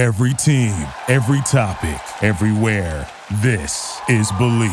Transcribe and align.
Every 0.00 0.32
team, 0.32 0.72
every 1.08 1.42
topic, 1.42 2.00
everywhere. 2.24 3.06
This 3.42 4.00
is 4.08 4.32
Believe. 4.32 4.70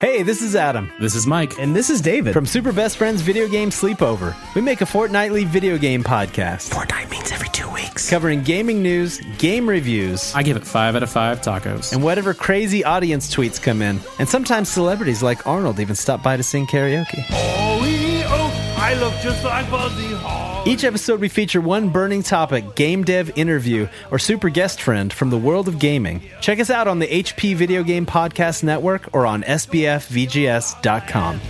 Hey, 0.00 0.22
this 0.22 0.42
is 0.42 0.54
Adam. 0.54 0.92
This 1.00 1.14
is 1.14 1.26
Mike. 1.26 1.58
And 1.58 1.74
this 1.74 1.88
is 1.88 2.02
David 2.02 2.34
from 2.34 2.44
Super 2.44 2.74
Best 2.74 2.98
Friends 2.98 3.22
Video 3.22 3.48
Game 3.48 3.70
Sleepover. 3.70 4.36
We 4.54 4.60
make 4.60 4.82
a 4.82 4.84
fortnightly 4.84 5.46
video 5.46 5.78
game 5.78 6.04
podcast. 6.04 6.74
Fortnite 6.74 7.08
means 7.10 7.32
every 7.32 7.48
two 7.48 7.70
weeks. 7.70 8.10
Covering 8.10 8.42
gaming 8.42 8.82
news, 8.82 9.18
game 9.38 9.66
reviews, 9.66 10.34
I 10.34 10.42
give 10.42 10.58
it 10.58 10.66
five 10.66 10.94
out 10.94 11.02
of 11.02 11.08
five 11.08 11.40
tacos. 11.40 11.94
and 11.94 12.02
whatever 12.02 12.34
crazy 12.34 12.84
audience 12.84 13.34
tweets 13.34 13.58
come 13.58 13.80
in. 13.80 13.98
And 14.18 14.28
sometimes 14.28 14.68
celebrities 14.68 15.22
like 15.22 15.46
Arnold 15.46 15.80
even 15.80 15.96
stop 15.96 16.22
by 16.22 16.36
to 16.36 16.42
sing 16.42 16.66
karaoke. 16.66 17.24
Oh, 17.30 18.76
I 18.76 18.92
look 18.92 19.14
just 19.22 19.42
like 19.42 19.70
Buzzy 19.70 20.12
Hall. 20.16 20.41
Each 20.64 20.84
episode, 20.84 21.18
we 21.20 21.28
feature 21.28 21.60
one 21.60 21.88
burning 21.88 22.22
topic, 22.22 22.76
game 22.76 23.02
dev 23.02 23.36
interview, 23.36 23.88
or 24.12 24.18
super 24.20 24.48
guest 24.48 24.80
friend 24.80 25.12
from 25.12 25.30
the 25.30 25.36
world 25.36 25.66
of 25.66 25.80
gaming. 25.80 26.22
Check 26.40 26.60
us 26.60 26.70
out 26.70 26.86
on 26.86 27.00
the 27.00 27.08
HP 27.08 27.56
Video 27.56 27.82
Game 27.82 28.06
Podcast 28.06 28.62
Network 28.62 29.12
or 29.12 29.26
on 29.26 29.42
SBFVGS.com. 29.42 31.40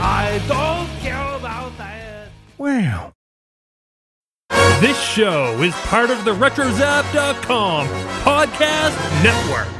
I 0.00 0.40
don't 0.46 1.00
care 1.00 1.36
about 1.36 1.76
that. 1.78 2.28
Wow. 2.58 3.12
This 4.80 5.00
show 5.02 5.60
is 5.62 5.74
part 5.86 6.10
of 6.10 6.26
the 6.26 6.32
RetroZap.com 6.34 7.86
podcast 8.22 9.24
network. 9.24 9.77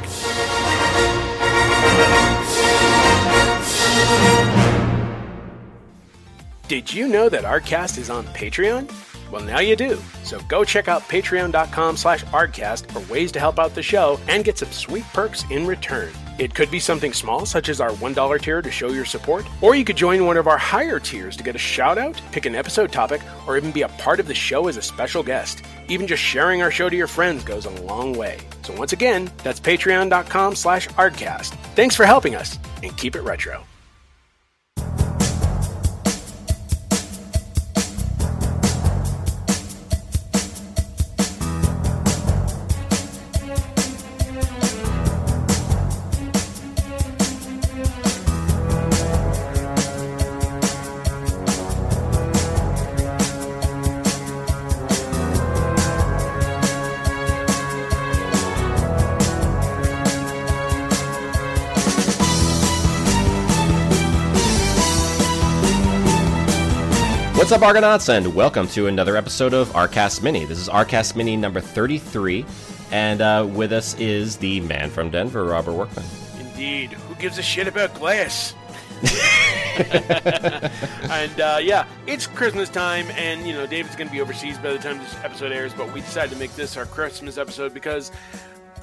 Did 6.69 6.93
you 6.93 7.07
know 7.07 7.29
that 7.29 7.45
Arcast 7.45 7.97
is 7.97 8.11
on 8.11 8.25
Patreon? 8.25 8.91
Well, 9.31 9.43
now 9.43 9.57
you 9.57 9.75
do. 9.75 9.97
So 10.23 10.39
go 10.41 10.63
check 10.63 10.87
out 10.87 11.01
patreon.com 11.01 11.97
slash 11.97 12.23
arcast 12.25 12.91
for 12.91 13.11
ways 13.11 13.31
to 13.31 13.39
help 13.39 13.57
out 13.57 13.73
the 13.73 13.81
show 13.81 14.19
and 14.27 14.45
get 14.45 14.59
some 14.59 14.71
sweet 14.71 15.03
perks 15.11 15.43
in 15.49 15.65
return. 15.65 16.11
It 16.37 16.53
could 16.53 16.69
be 16.69 16.79
something 16.79 17.11
small, 17.11 17.47
such 17.47 17.69
as 17.69 17.81
our 17.81 17.89
$1 17.89 18.41
tier 18.43 18.61
to 18.61 18.69
show 18.69 18.89
your 18.89 19.03
support, 19.03 19.47
or 19.61 19.73
you 19.73 19.83
could 19.83 19.97
join 19.97 20.27
one 20.27 20.37
of 20.37 20.45
our 20.45 20.59
higher 20.59 20.99
tiers 20.99 21.35
to 21.37 21.43
get 21.43 21.55
a 21.55 21.57
shout 21.57 21.97
out, 21.97 22.21
pick 22.31 22.45
an 22.45 22.53
episode 22.53 22.91
topic, 22.91 23.21
or 23.47 23.57
even 23.57 23.71
be 23.71 23.81
a 23.81 23.89
part 23.89 24.19
of 24.19 24.27
the 24.27 24.35
show 24.35 24.67
as 24.67 24.77
a 24.77 24.81
special 24.83 25.23
guest. 25.23 25.63
Even 25.87 26.05
just 26.05 26.21
sharing 26.21 26.61
our 26.61 26.69
show 26.69 26.87
to 26.87 26.95
your 26.95 27.07
friends 27.07 27.43
goes 27.43 27.65
a 27.65 27.81
long 27.81 28.15
way. 28.15 28.37
So 28.61 28.75
once 28.75 28.93
again, 28.93 29.31
that's 29.43 29.59
patreon.com 29.59 30.53
slash 30.53 30.87
arcast. 30.89 31.49
Thanks 31.73 31.95
for 31.95 32.05
helping 32.05 32.35
us, 32.35 32.59
and 32.83 32.95
keep 32.95 33.15
it 33.15 33.21
retro. 33.21 33.63
What's 67.39 67.53
up, 67.53 67.61
Argonauts, 67.61 68.09
and 68.09 68.35
welcome 68.35 68.67
to 68.67 68.87
another 68.87 69.15
episode 69.15 69.53
of 69.53 69.69
Arcast 69.69 70.21
Mini. 70.21 70.43
This 70.43 70.59
is 70.59 70.67
Arcast 70.67 71.15
Mini 71.15 71.37
number 71.37 71.61
33, 71.61 72.45
and 72.91 73.21
uh, 73.21 73.47
with 73.49 73.71
us 73.71 73.97
is 73.97 74.35
the 74.35 74.59
man 74.59 74.89
from 74.89 75.09
Denver, 75.09 75.45
Robert 75.45 75.71
Workman. 75.71 76.03
Indeed. 76.37 76.91
Who 76.91 77.15
gives 77.15 77.37
a 77.37 77.41
shit 77.41 77.65
about 77.65 77.93
glass? 77.93 78.53
and 81.09 81.39
uh, 81.39 81.59
yeah, 81.61 81.87
it's 82.07 82.27
Christmas 82.27 82.67
time, 82.67 83.09
and 83.11 83.47
you 83.47 83.53
know 83.53 83.65
David's 83.65 83.95
going 83.95 84.09
to 84.09 84.13
be 84.13 84.19
overseas 84.19 84.57
by 84.57 84.73
the 84.73 84.77
time 84.77 84.97
this 84.97 85.15
episode 85.23 85.53
airs. 85.53 85.73
But 85.73 85.93
we 85.93 86.01
decided 86.01 86.33
to 86.33 86.37
make 86.37 86.53
this 86.57 86.75
our 86.75 86.87
Christmas 86.87 87.37
episode 87.37 87.73
because, 87.73 88.11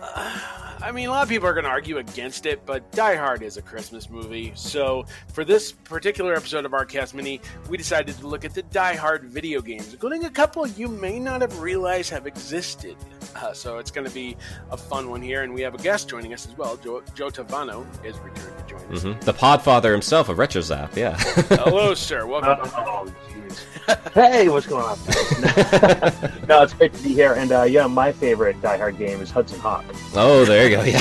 uh, 0.02 0.40
I 0.82 0.92
mean, 0.92 1.08
a 1.08 1.10
lot 1.10 1.22
of 1.22 1.28
people 1.28 1.48
are 1.48 1.52
going 1.54 1.64
to 1.64 1.70
argue 1.70 1.98
against 1.98 2.46
it, 2.46 2.64
but 2.66 2.90
Die 2.92 3.14
Hard 3.16 3.42
is 3.42 3.56
a 3.56 3.62
Christmas 3.62 4.10
movie. 4.10 4.52
So 4.54 5.06
for 5.32 5.44
this 5.44 5.72
particular 5.72 6.34
episode 6.34 6.64
of 6.64 6.72
Arcast 6.72 7.14
mini, 7.14 7.40
we 7.68 7.76
decided 7.76 8.16
to 8.18 8.26
look 8.26 8.44
at 8.44 8.54
the 8.54 8.62
Die 8.62 8.94
Hard 8.94 9.24
video 9.24 9.60
games, 9.60 9.92
including 9.92 10.24
a 10.26 10.30
couple 10.30 10.66
you 10.66 10.88
may 10.88 11.18
not 11.18 11.40
have 11.40 11.58
realized 11.60 12.10
have 12.10 12.26
existed. 12.26 12.96
Uh, 13.34 13.52
so 13.52 13.78
it's 13.78 13.90
going 13.90 14.06
to 14.06 14.12
be 14.14 14.36
a 14.70 14.76
fun 14.76 15.10
one 15.10 15.22
here, 15.22 15.42
and 15.42 15.52
we 15.52 15.60
have 15.62 15.74
a 15.74 15.78
guest 15.78 16.08
joining 16.08 16.32
us 16.34 16.46
as 16.46 16.56
well. 16.56 16.76
Joe, 16.76 17.02
Joe 17.14 17.28
Tavano 17.28 17.84
is 18.04 18.16
returned 18.18 18.56
to 18.58 18.64
join 18.66 18.80
us. 18.94 19.02
Mhm. 19.02 19.20
The 19.22 19.34
podfather 19.34 19.92
himself 19.92 20.28
of 20.28 20.36
RetroZap, 20.38 20.94
yeah. 20.96 21.16
Hello, 21.56 21.94
sir. 21.94 22.26
Welcome. 22.26 23.14
Hey, 24.14 24.48
what's 24.48 24.66
going 24.66 24.82
on? 24.84 24.98
no, 26.48 26.62
it's 26.62 26.72
great 26.72 26.92
to 26.94 27.02
be 27.02 27.12
here. 27.12 27.34
And 27.34 27.52
uh, 27.52 27.62
yeah, 27.64 27.86
my 27.86 28.10
favorite 28.12 28.60
Die 28.62 28.76
Hard 28.78 28.96
game 28.96 29.20
is 29.20 29.30
Hudson 29.30 29.60
Hawk. 29.60 29.84
oh, 30.14 30.44
there 30.46 30.68
you 30.68 30.76
go, 30.76 30.82
yeah. 30.82 31.00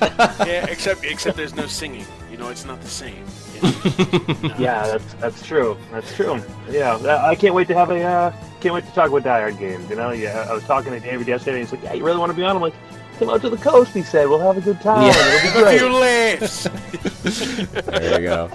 yeah, 0.46 0.66
except 0.66 1.04
except 1.04 1.36
there's 1.36 1.54
no 1.54 1.66
singing. 1.66 2.04
You 2.30 2.36
know, 2.36 2.50
it's 2.50 2.66
not 2.66 2.80
the 2.82 2.88
same. 2.88 3.24
Yeah, 3.54 4.56
Yeah, 4.58 4.86
that's 4.86 5.14
that's 5.14 5.46
true. 5.46 5.78
That's 5.90 6.14
true. 6.14 6.42
Yeah, 6.70 6.96
I 7.26 7.34
can't 7.34 7.54
wait 7.54 7.68
to 7.68 7.74
have 7.74 7.90
a 7.90 8.02
uh, 8.02 8.32
can't 8.60 8.74
wait 8.74 8.84
to 8.84 8.92
talk 8.92 9.08
about 9.08 9.24
Die 9.24 9.40
Hard 9.40 9.58
games. 9.58 9.88
You 9.88 9.96
know, 9.96 10.10
yeah, 10.10 10.46
I 10.48 10.52
was 10.52 10.64
talking 10.64 10.92
to 10.92 11.00
David 11.00 11.26
yesterday. 11.26 11.60
and 11.60 11.68
He's 11.68 11.72
like, 11.72 11.82
"Yeah, 11.82 11.94
you 11.94 12.04
really 12.04 12.18
want 12.18 12.30
to 12.30 12.36
be 12.36 12.44
on?" 12.44 12.54
I'm 12.54 12.62
like, 12.62 12.74
"Come 13.18 13.30
out 13.30 13.40
to 13.42 13.50
the 13.50 13.56
coast." 13.56 13.92
He 13.92 14.02
said, 14.02 14.28
"We'll 14.28 14.40
have 14.40 14.56
a 14.56 14.60
good 14.60 14.80
time. 14.80 15.02
Yeah. 15.02 15.46
It'll 15.46 15.62
be 15.70 15.76
a 15.76 15.78
few 15.78 15.88
great." 15.88 16.40
laughs. 16.40 17.86
there 17.86 18.20
you 18.20 18.26
go. 18.26 18.50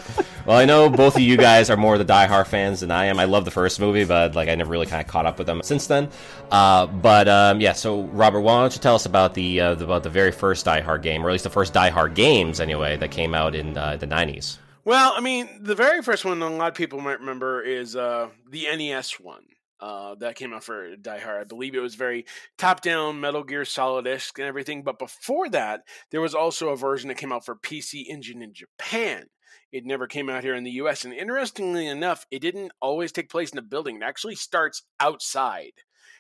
Well, 0.46 0.58
I 0.58 0.66
know 0.66 0.90
both 0.90 1.16
of 1.16 1.22
you 1.22 1.38
guys 1.38 1.70
are 1.70 1.78
more 1.78 1.98
the 1.98 2.04
Die 2.04 2.26
Hard 2.26 2.48
fans 2.48 2.80
than 2.80 2.90
I 2.90 3.06
am. 3.06 3.20
I 3.20 3.26
love 3.26 3.46
the 3.46 3.52
first 3.52 3.80
movie, 3.80 4.06
but 4.06 4.34
like 4.34 4.50
I 4.50 4.56
never 4.56 4.72
really 4.72 4.88
kind 4.88 5.02
of 5.02 5.08
caught 5.08 5.26
up 5.26 5.38
with 5.38 5.46
them 5.46 5.62
since 5.64 5.86
then. 5.88 6.10
Uh, 6.50 6.88
but 6.88 7.28
um, 7.28 7.62
yeah, 7.62 7.74
so 7.74 8.04
Robert, 8.06 8.42
why 8.42 8.62
don't 8.62 8.74
you 8.74 8.82
tell 8.82 8.96
us 8.96 9.06
about 9.06 9.36
the, 9.36 9.62
uh, 9.62 9.74
about 9.74 10.04
the 10.04 10.10
very 10.10 10.32
first 10.32 10.66
Die 10.66 10.82
Hard 10.82 11.04
game, 11.04 11.24
or 11.24 11.30
at 11.30 11.34
least 11.34 11.44
the 11.44 11.52
first 11.52 11.74
Die 11.74 11.90
Hard 11.90 12.16
games 12.16 12.60
anyway, 12.60 12.98
that 12.98 13.12
came 13.12 13.36
out 13.36 13.54
in 13.54 13.78
uh, 13.78 13.98
the 13.98 14.08
'90s? 14.08 14.58
Well, 14.84 15.14
I 15.16 15.22
mean, 15.22 15.48
the 15.62 15.76
very 15.76 16.02
first 16.02 16.26
one 16.26 16.42
a 16.42 16.50
lot 16.50 16.70
of 16.70 16.74
people 16.74 17.00
might 17.02 17.20
remember 17.20 17.62
is 17.62 17.96
uh, 17.96 18.30
the 18.50 18.66
NES 18.76 19.20
one. 19.20 19.44
Uh, 19.82 20.14
that 20.20 20.36
came 20.36 20.54
out 20.54 20.64
for 20.64 20.96
Die 20.96 21.20
Hard. 21.20 21.42
I 21.42 21.44
believe 21.46 21.74
it 21.74 21.80
was 21.80 21.96
very 21.96 22.26
top-down 22.58 23.20
Metal 23.20 23.44
Gear 23.44 23.66
Solid-esque 23.66 24.38
and 24.38 24.48
everything. 24.48 24.84
But 24.84 25.00
before 25.00 25.50
that, 25.50 25.82
there 26.12 26.22
was 26.22 26.36
also 26.36 26.70
a 26.70 26.78
version 26.78 27.08
that 27.08 27.18
came 27.18 27.32
out 27.32 27.46
for 27.46 27.56
PC 27.56 28.06
Engine 28.08 28.44
in 28.44 28.54
Japan. 28.54 29.26
It 29.72 29.86
never 29.86 30.06
came 30.06 30.30
out 30.30 30.44
here 30.44 30.54
in 30.54 30.64
the 30.64 30.72
U.S. 30.72 31.04
And 31.04 31.14
interestingly 31.14 31.88
enough, 31.88 32.28
it 32.30 32.40
didn't 32.40 32.74
always 32.80 33.12
take 33.12 33.30
place 33.30 33.52
in 33.52 33.58
a 33.58 33.64
building. 33.64 33.98
It 33.98 34.04
actually 34.04 34.36
starts 34.36 34.84
outside. 35.00 35.72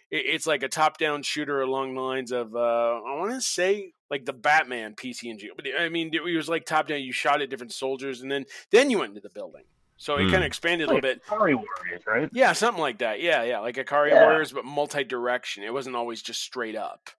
It, 0.09 0.23
it's 0.25 0.47
like 0.47 0.63
a 0.63 0.67
top-down 0.67 1.21
shooter 1.21 1.61
along 1.61 1.93
the 1.93 2.01
lines 2.01 2.31
of 2.31 2.55
uh, 2.55 2.59
I 2.59 3.15
want 3.15 3.33
to 3.33 3.41
say 3.41 3.93
like 4.09 4.25
the 4.25 4.33
Batman 4.33 4.95
PC 4.95 5.25
Engine. 5.25 5.51
But 5.55 5.65
I 5.79 5.89
mean, 5.89 6.11
it 6.13 6.23
was 6.23 6.49
like 6.49 6.65
top-down. 6.65 7.01
You 7.01 7.13
shot 7.13 7.41
at 7.41 7.49
different 7.51 7.73
soldiers, 7.73 8.21
and 8.21 8.31
then 8.31 8.45
then 8.71 8.89
you 8.89 8.99
went 8.99 9.11
into 9.11 9.21
the 9.21 9.29
building. 9.29 9.63
So 10.01 10.15
it 10.17 10.23
Hmm. 10.23 10.31
kind 10.31 10.43
of 10.43 10.47
expanded 10.47 10.87
a 10.87 10.93
little 10.95 10.99
bit. 11.01 11.23
Ikari 11.25 11.53
Warriors, 11.53 12.07
right? 12.07 12.27
Yeah, 12.33 12.53
something 12.53 12.81
like 12.81 12.97
that. 12.97 13.21
Yeah, 13.21 13.43
yeah, 13.43 13.59
like 13.59 13.75
Ikari 13.75 14.09
Yeah. 14.09 14.23
Warriors, 14.23 14.51
but 14.51 14.65
multi-direction. 14.65 15.63
It 15.63 15.71
wasn't 15.71 15.95
always 15.95 16.23
just 16.23 16.41
straight 16.41 16.75
up, 16.75 17.11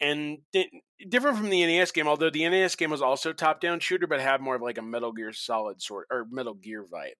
and 0.00 0.38
di- 0.52 0.84
different 1.08 1.36
from 1.36 1.50
the 1.50 1.62
NES 1.66 1.90
game. 1.90 2.06
Although 2.06 2.30
the 2.30 2.44
NES 2.44 2.76
game 2.76 2.90
was 2.90 3.02
also 3.02 3.32
top-down 3.32 3.80
shooter, 3.80 4.06
but 4.06 4.20
had 4.20 4.40
more 4.40 4.54
of 4.54 4.62
like 4.62 4.78
a 4.78 4.82
Metal 4.82 5.10
Gear 5.10 5.32
Solid 5.32 5.82
sort 5.82 6.06
or 6.12 6.26
Metal 6.30 6.54
Gear 6.54 6.84
vibe. 6.84 7.14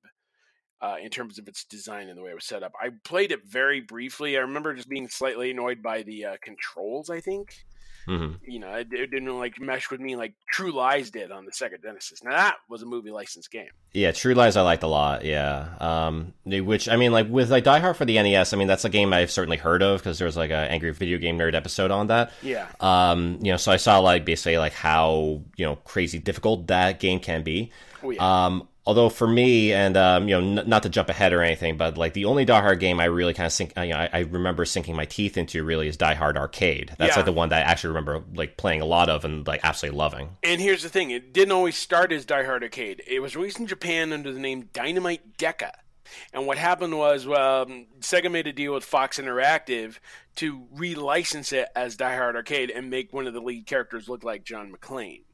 Uh, 0.81 0.95
in 1.03 1.11
terms 1.11 1.41
of 1.41 1.49
its 1.49 1.65
design 1.65 2.09
and 2.09 2.17
the 2.17 2.23
way 2.23 2.31
it 2.31 2.35
was 2.35 2.45
set 2.45 2.63
up, 2.63 2.73
I 2.81 2.91
played 3.03 3.33
it 3.33 3.45
very 3.45 3.81
briefly. 3.81 4.37
I 4.39 4.43
remember 4.43 4.73
just 4.75 4.89
being 4.89 5.09
slightly 5.09 5.51
annoyed 5.51 5.83
by 5.83 6.05
the 6.05 6.25
uh, 6.25 6.37
controls. 6.41 7.11
I 7.11 7.19
think 7.19 7.57
hmm 8.09 8.33
you 8.47 8.59
know 8.59 8.73
it, 8.73 8.89
it 8.91 9.11
didn't 9.11 9.39
like 9.39 9.61
mesh 9.61 9.91
with 9.91 10.01
me 10.01 10.17
like 10.17 10.33
True 10.51 10.73
Lies 10.73 11.11
did 11.11 11.31
on 11.31 11.45
the 11.45 11.53
Sega 11.53 11.81
Genesis. 11.83 12.25
Now 12.25 12.31
that 12.31 12.57
was 12.69 12.83
a 12.83 12.87
movie 12.87 13.11
licensed 13.11 13.51
game. 13.51 13.69
Yeah, 13.93 14.13
True 14.13 14.33
Lies 14.33 14.57
I 14.57 14.63
liked 14.63 14.83
a 14.83 14.87
lot. 14.87 15.27
Yeah, 15.27 15.69
um, 15.79 16.33
which 16.45 16.89
I 16.89 16.97
mean, 16.97 17.13
like 17.13 17.29
with 17.29 17.51
like 17.51 17.65
Die 17.65 17.79
Hard 17.79 17.97
for 17.97 18.07
the 18.07 18.15
NES, 18.15 18.55
I 18.55 18.57
mean 18.57 18.67
that's 18.67 18.87
a 18.87 18.89
game 18.89 19.13
I've 19.13 19.31
certainly 19.31 19.59
heard 19.59 19.83
of 19.83 20.01
because 20.01 20.19
there 20.19 20.27
was 20.27 20.39
like 20.39 20.51
an 20.51 20.69
Angry 20.69 20.91
Video 20.93 21.19
Game 21.19 21.39
Nerd 21.39 21.55
episode 21.55 21.91
on 21.91 22.07
that. 22.07 22.33
Yeah. 22.43 22.69
Um, 22.81 23.39
you 23.43 23.53
know, 23.53 23.59
so 23.59 23.73
I 23.73 23.77
saw 23.77 23.99
like 23.99 24.25
basically 24.25 24.57
like 24.57 24.73
how 24.73 25.43
you 25.57 25.67
know 25.67 25.77
crazy 25.77 26.19
difficult 26.19 26.67
that 26.69 27.01
game 27.01 27.21
can 27.21 27.43
be. 27.43 27.71
Oh, 28.03 28.11
yeah. 28.11 28.47
Um, 28.47 28.69
although 28.89 29.11
for 29.11 29.29
me, 29.29 29.73
and 29.73 29.97
um, 29.99 30.29
you 30.29 30.41
know, 30.41 30.61
n- 30.63 30.69
not 30.69 30.83
to 30.83 30.89
jump 30.89 31.11
ahead 31.11 31.33
or 31.35 31.43
anything, 31.43 31.77
but 31.77 31.99
like 31.99 32.15
the 32.15 32.25
only 32.25 32.45
Die 32.47 32.61
Hard 32.61 32.81
game 32.81 32.99
I 32.99 33.05
really 33.05 33.35
kind 33.35 33.45
of 33.47 33.53
sink, 33.53 33.75
uh, 33.77 33.83
you 33.83 33.93
know, 33.93 33.99
I, 34.01 34.09
I 34.13 34.19
remember 34.21 34.65
sinking 34.65 34.97
my 34.97 35.05
teeth 35.05 35.37
into 35.37 35.63
really 35.63 35.87
is 35.89 35.97
Die 35.99 36.15
Hard 36.15 36.39
Arcade. 36.39 36.95
That's 36.99 37.11
Yeah. 37.11 37.17
like 37.17 37.27
the 37.27 37.33
one 37.33 37.51
that 37.51 37.67
I 37.67 37.71
actually 37.71 37.89
remember 37.89 38.25
like 38.35 38.57
playing 38.57 38.81
a 38.81 38.87
lot 38.87 39.11
of 39.11 39.25
and 39.27 39.47
like 39.47 39.61
absolutely 39.63 39.99
loving. 39.99 40.31
And 40.43 40.61
here's 40.61 40.83
the 40.83 40.89
thing: 40.89 41.11
it 41.11 41.35
didn't 41.35 41.53
always 41.53 41.77
start 41.77 42.11
as 42.13 42.25
Die 42.25 42.45
Hard 42.45 42.63
Arcade. 42.63 43.03
It 43.07 43.21
was 43.21 43.37
released 43.37 43.61
in 43.61 43.67
Japan 43.67 44.13
under 44.13 44.33
the 44.33 44.41
name 44.41 44.71
Dynamite 44.73 45.37
Deka 45.37 45.71
And 46.33 46.47
what 46.47 46.57
happened 46.57 46.97
was 46.97 47.27
um, 47.27 47.89
Sega 48.01 48.33
made 48.33 48.47
a 48.47 48.53
deal 48.55 48.73
with 48.73 48.85
Fox 48.85 49.19
Interactive 49.21 49.99
to 50.37 50.67
relicense 50.75 51.53
it 51.53 51.69
as 51.77 51.97
Die 51.97 52.15
Hard 52.17 52.37
Arcade 52.37 52.71
and 52.71 52.89
make 52.89 53.13
one 53.13 53.27
of 53.27 53.35
the 53.35 53.41
lead 53.43 53.67
characters 53.67 54.09
look 54.09 54.25
like 54.25 54.45
John 54.45 54.73
McClane. 54.73 55.25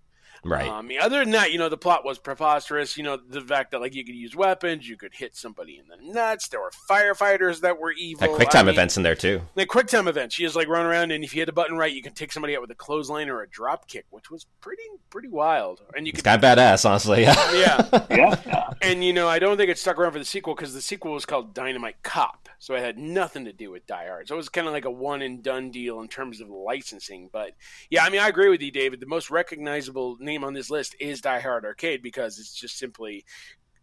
Right. 0.45 0.69
Um, 0.69 0.73
I 0.73 0.83
mean, 0.83 1.01
other 1.01 1.21
than 1.21 1.31
that, 1.33 1.53
you 1.53 1.59
know, 1.59 1.69
the 1.69 1.79
plot 1.79 2.05
was 2.05 2.19
preposterous. 2.19 2.97
You 2.97 3.05
know, 3.05 3.17
the 3.17 3.41
fact 3.41 3.71
that 3.71 3.81
like 3.81 3.95
you 3.95 4.05
could 4.05 4.15
use 4.15 4.37
weapons, 4.37 4.89
you 4.89 4.97
could 4.97 5.15
hit 5.15 5.37
somebody 5.37 5.79
in 5.79 5.87
the 5.89 6.13
nuts. 6.13 6.49
There 6.49 6.61
were 6.61 6.73
firefighters 6.89 7.61
that 7.61 7.79
were 7.79 7.93
evil. 7.93 8.29
Had 8.29 8.37
quick 8.37 8.51
time 8.51 8.67
I 8.67 8.71
mean, 8.71 8.75
events 8.75 8.97
in 8.97 9.03
there 9.03 9.15
too. 9.15 9.41
The 9.55 9.67
quick 9.67 9.87
time 9.87 10.07
events. 10.07 10.39
You 10.39 10.47
just 10.47 10.57
like 10.57 10.69
run 10.69 10.85
around, 10.87 11.11
and 11.13 11.25
if 11.25 11.35
you 11.35 11.41
hit 11.41 11.49
a 11.49 11.53
button 11.53 11.77
right, 11.77 11.93
you 11.93 12.03
can 12.03 12.13
take 12.13 12.33
somebody 12.33 12.55
out 12.55 12.61
with 12.61 12.71
a 12.71 12.75
clothesline 12.75 13.29
or 13.29 13.43
a 13.43 13.49
drop 13.49 13.89
kick, 13.89 14.07
which 14.11 14.31
was 14.31 14.47
pretty 14.61 14.83
pretty 15.11 15.29
wild. 15.29 15.81
And 15.97 16.07
you 16.07 16.11
It's 16.11 16.19
could, 16.19 16.25
kind 16.25 16.45
of 16.45 16.59
badass, 16.59 16.89
honestly. 16.89 17.23
yeah. 17.23 17.53
Yeah, 17.53 18.07
yeah. 18.11 18.61
And 18.83 19.03
you 19.03 19.15
know, 19.15 19.29
I 19.29 19.39
don't 19.39 19.57
think 19.57 19.71
it 19.71 19.79
stuck 19.79 19.99
around 19.99 20.13
for 20.13 20.19
the 20.19 20.27
sequel 20.27 20.55
because 20.55 20.75
the 20.75 20.83
sequel 20.83 21.13
was 21.13 21.25
called 21.25 21.55
Dynamite 21.55 22.03
Cop, 22.03 22.51
so 22.59 22.75
it 22.75 22.81
had 22.81 22.99
nothing 22.99 23.47
to 23.47 23.53
do 23.53 23.71
with 23.71 23.87
Die 23.87 24.07
Hard. 24.07 24.29
So 24.29 24.35
it 24.35 24.37
was 24.37 24.51
kind 24.51 24.67
of 24.67 24.75
like 24.75 24.85
a 24.85 24.91
one 24.91 25.23
and 25.23 25.43
done 25.43 25.71
deal 25.71 26.01
in 26.01 26.09
terms 26.09 26.43
of 26.43 26.51
licensing. 26.51 27.31
But 27.33 27.53
yeah, 27.89 28.05
I 28.05 28.11
mean, 28.11 28.21
I 28.21 28.29
agree 28.29 28.51
with 28.51 28.61
you, 28.61 28.71
David. 28.71 29.01
The 29.01 29.07
most 29.07 29.31
recognizable 29.31 30.19
name 30.21 30.34
on 30.43 30.55
this 30.55 30.71
list 30.71 30.97
is 30.99 31.21
Die 31.21 31.41
Hard 31.41 31.65
Arcade 31.65 32.03
because 32.03 32.39
it's 32.39 32.53
just 32.53 32.79
simply 32.79 33.25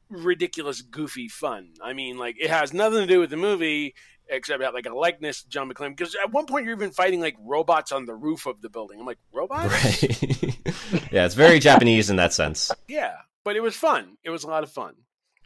ridiculous, 0.09 0.81
goofy 0.81 1.27
fun. 1.27 1.69
I 1.81 1.94
mean, 1.94 2.18
like 2.18 2.36
it 2.42 2.50
has 2.50 2.74
nothing 2.74 3.00
to 3.00 3.07
do 3.07 3.19
with 3.19 3.30
the 3.30 3.38
movie 3.38 3.94
except 4.27 4.63
have 4.63 4.74
like 4.74 4.86
a 4.86 4.94
likeness 4.95 5.44
to 5.44 5.50
John 5.50 5.69
McClane. 5.69 5.95
Because 5.95 6.15
at 6.21 6.31
one 6.31 6.45
point 6.45 6.65
you're 6.65 6.75
even 6.75 6.92
fighting 6.92 7.21
like 7.21 7.36
robots 7.39 7.92
on 7.92 8.06
the 8.06 8.15
roof 8.15 8.45
of 8.45 8.62
the 8.62 8.69
building. 8.69 9.00
I'm 9.00 9.06
like, 9.06 9.19
robots? 9.33 9.71
Right. 9.71 10.59
yeah, 11.12 11.25
it's 11.25 11.36
very 11.36 11.59
Japanese 11.59 12.09
in 12.09 12.15
that 12.15 12.33
sense, 12.33 12.71
Yeah, 12.88 13.13
but 13.44 13.56
it 13.56 13.62
was 13.62 13.75
fun. 13.75 14.18
It 14.24 14.30
was 14.30 14.44
a 14.44 14.48
lot 14.48 14.63
of 14.63 14.71
fun. 14.71 14.95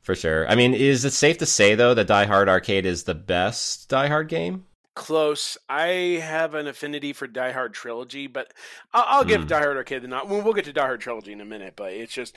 for 0.01 0.15
sure. 0.15 0.47
I 0.47 0.55
mean, 0.55 0.73
is 0.73 1.03
it 1.03 1.13
safe 1.13 1.39
to 1.39 1.45
say 1.45 1.75
though 1.75 1.93
that 1.93 2.07
Die 2.07 2.25
Hard 2.25 2.47
Arcade 2.49 2.85
is 2.85 3.03
the 3.03 3.15
best 3.15 3.89
Die 3.89 4.07
Hard 4.07 4.29
game? 4.29 4.65
Close. 4.95 5.57
I 5.69 5.87
have 6.23 6.53
an 6.55 6.67
affinity 6.67 7.11
for 7.13 7.27
Die 7.27 7.51
Hard 7.51 7.73
trilogy, 7.73 8.27
but 8.27 8.53
I'll, 8.93 9.05
I'll 9.07 9.23
give 9.25 9.41
Hmm. 9.41 9.47
Die 9.47 9.59
Hard 9.59 9.77
Arcade 9.77 10.01
the 10.01 10.07
nod. 10.07 10.29
Well, 10.29 10.41
we'll 10.41 10.53
get 10.53 10.65
to 10.65 10.73
Die 10.73 10.81
Hard 10.81 11.01
trilogy 11.01 11.33
in 11.33 11.41
a 11.41 11.45
minute, 11.45 11.73
but 11.75 11.91
it's 11.93 12.13
just. 12.13 12.35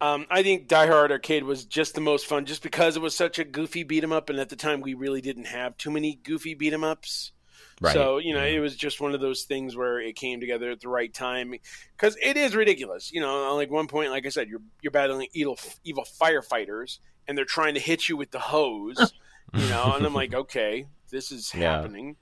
Um, 0.00 0.26
I 0.30 0.42
think 0.42 0.68
Die 0.68 0.86
Hard 0.86 1.10
Arcade 1.12 1.42
was 1.44 1.64
just 1.64 1.94
the 1.94 2.00
most 2.00 2.26
fun, 2.26 2.46
just 2.46 2.62
because 2.62 2.96
it 2.96 3.02
was 3.02 3.16
such 3.16 3.38
a 3.38 3.44
goofy 3.44 3.82
beat 3.82 4.04
'em 4.04 4.12
up, 4.12 4.30
and 4.30 4.38
at 4.38 4.48
the 4.48 4.56
time 4.56 4.80
we 4.80 4.94
really 4.94 5.20
didn't 5.20 5.46
have 5.46 5.76
too 5.76 5.90
many 5.90 6.14
goofy 6.22 6.54
beat 6.54 6.72
'em 6.72 6.84
ups. 6.84 7.32
Right. 7.80 7.92
So 7.92 8.18
you 8.18 8.32
know, 8.32 8.44
Yeah. 8.44 8.56
it 8.56 8.60
was 8.60 8.74
just 8.76 9.00
one 9.00 9.12
of 9.14 9.20
those 9.20 9.42
things 9.42 9.76
where 9.76 10.00
it 10.00 10.14
came 10.16 10.40
together 10.40 10.70
at 10.70 10.80
the 10.80 10.88
right 10.88 11.12
time 11.12 11.52
because 11.96 12.16
it 12.22 12.36
is 12.36 12.54
ridiculous. 12.56 13.12
You 13.12 13.20
know, 13.20 13.54
like 13.56 13.70
one 13.70 13.86
point, 13.88 14.10
like 14.10 14.24
I 14.24 14.30
said, 14.30 14.48
you're 14.48 14.62
you're 14.82 14.92
battling 14.92 15.28
evil 15.34 15.58
evil 15.84 16.06
firefighters, 16.20 17.00
and 17.26 17.36
they're 17.36 17.44
trying 17.44 17.74
to 17.74 17.80
hit 17.80 18.08
you 18.08 18.16
with 18.16 18.30
the 18.30 18.38
hose. 18.40 19.12
You 19.54 19.68
know, 19.68 19.94
and 19.94 20.04
I'm 20.06 20.14
like, 20.22 20.34
okay, 20.34 20.86
this 21.10 21.32
is 21.32 21.52
Yeah. 21.54 21.76
happening. 21.76 22.16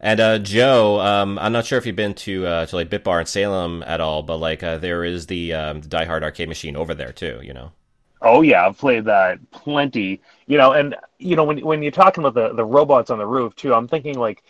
And 0.00 0.20
uh, 0.20 0.38
Joe, 0.38 1.00
um, 1.00 1.38
I'm 1.38 1.52
not 1.52 1.64
sure 1.64 1.78
if 1.78 1.86
you've 1.86 1.96
been 1.96 2.14
to 2.14 2.46
uh, 2.46 2.66
to 2.66 2.76
like 2.76 2.90
Bit 2.90 3.04
Bar 3.04 3.20
in 3.20 3.26
Salem 3.26 3.82
at 3.86 4.00
all, 4.00 4.22
but 4.22 4.36
like 4.36 4.62
uh, 4.62 4.76
there 4.76 5.04
is 5.04 5.26
the 5.26 5.54
um, 5.54 5.80
Die 5.80 6.04
Hard 6.04 6.22
arcade 6.22 6.48
machine 6.48 6.76
over 6.76 6.94
there 6.94 7.12
too. 7.12 7.40
You 7.42 7.54
know. 7.54 7.72
Oh 8.20 8.42
yeah, 8.42 8.66
I've 8.66 8.76
played 8.78 9.04
that 9.06 9.38
plenty. 9.50 10.20
You 10.46 10.58
know, 10.58 10.72
and 10.72 10.94
you 11.18 11.36
know 11.36 11.44
when 11.44 11.58
when 11.64 11.82
you're 11.82 11.92
talking 11.92 12.24
about 12.24 12.34
the 12.34 12.54
the 12.54 12.64
robots 12.64 13.10
on 13.10 13.18
the 13.18 13.26
roof 13.26 13.54
too, 13.56 13.72
I'm 13.72 13.88
thinking 13.88 14.18
like, 14.18 14.42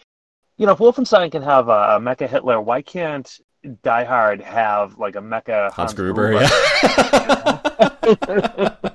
you 0.57 0.67
know, 0.67 0.73
if 0.73 0.79
Wolfenstein 0.79 1.31
can 1.31 1.43
have 1.43 1.69
a, 1.69 1.97
a 1.97 2.01
Mecha 2.01 2.29
Hitler, 2.29 2.61
why 2.61 2.83
can't 2.83 3.31
Die 3.83 4.05
Hard 4.05 4.41
have 4.41 4.99
like 4.99 5.15
a 5.15 5.21
Mecha 5.21 5.71
Hans 5.73 5.93
Hans, 5.93 5.95
Gruber, 5.95 6.33
yeah. 6.33 6.49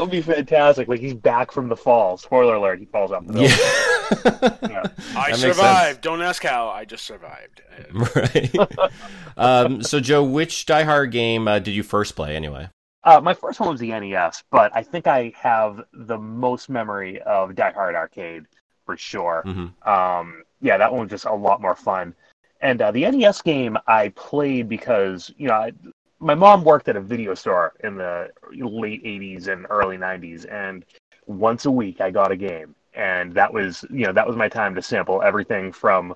that 0.00 0.06
would 0.06 0.10
be 0.12 0.22
fantastic. 0.22 0.88
Like 0.88 1.00
he's 1.00 1.12
back 1.14 1.52
from 1.52 1.68
the 1.68 1.76
fall. 1.76 2.16
Spoiler 2.16 2.54
alert: 2.54 2.78
he 2.78 2.86
falls 2.86 3.12
off 3.12 3.26
the 3.26 3.32
building. 3.34 4.70
yeah. 4.70 4.82
I 5.16 5.30
That 5.30 5.36
survived. 5.38 6.00
Don't 6.00 6.22
ask 6.22 6.42
how. 6.42 6.68
I 6.68 6.84
just 6.84 7.04
survived. 7.04 7.62
Right. 7.92 8.54
um, 9.36 9.82
so, 9.82 10.00
Joe, 10.00 10.22
which 10.22 10.66
Die 10.66 10.82
Hard 10.84 11.10
game 11.10 11.48
uh, 11.48 11.58
did 11.58 11.72
you 11.72 11.82
first 11.82 12.14
play 12.16 12.36
anyway? 12.36 12.68
Uh, 13.04 13.20
my 13.20 13.32
first 13.34 13.58
one 13.60 13.70
was 13.70 13.80
the 13.80 13.88
NES, 13.88 14.42
but 14.50 14.70
I 14.74 14.82
think 14.82 15.06
I 15.06 15.32
have 15.36 15.82
the 15.92 16.18
most 16.18 16.68
memory 16.68 17.20
of 17.22 17.54
Die 17.54 17.72
Hard 17.72 17.94
Arcade 17.94 18.44
for 18.84 18.96
sure. 18.96 19.42
hmm 19.44 19.66
Um, 19.88 20.44
yeah, 20.60 20.76
that 20.78 20.92
one 20.92 21.02
was 21.02 21.10
just 21.10 21.24
a 21.24 21.32
lot 21.34 21.60
more 21.62 21.74
fun. 21.74 22.14
And 22.60 22.80
uh, 22.82 22.90
the 22.90 23.10
NES 23.10 23.40
game 23.42 23.76
I 23.86 24.10
played 24.10 24.68
because 24.68 25.32
you 25.36 25.48
know 25.48 25.54
I, 25.54 25.72
my 26.20 26.34
mom 26.34 26.62
worked 26.64 26.88
at 26.88 26.96
a 26.96 27.00
video 27.00 27.34
store 27.34 27.72
in 27.82 27.96
the 27.96 28.30
late 28.52 29.02
'80s 29.04 29.48
and 29.48 29.66
early 29.70 29.96
'90s, 29.96 30.44
and 30.44 30.84
once 31.26 31.64
a 31.64 31.70
week 31.70 32.00
I 32.00 32.10
got 32.10 32.30
a 32.30 32.36
game, 32.36 32.74
and 32.94 33.32
that 33.34 33.52
was 33.52 33.84
you 33.90 34.06
know 34.06 34.12
that 34.12 34.26
was 34.26 34.36
my 34.36 34.48
time 34.48 34.74
to 34.74 34.82
sample 34.82 35.22
everything 35.22 35.72
from, 35.72 36.14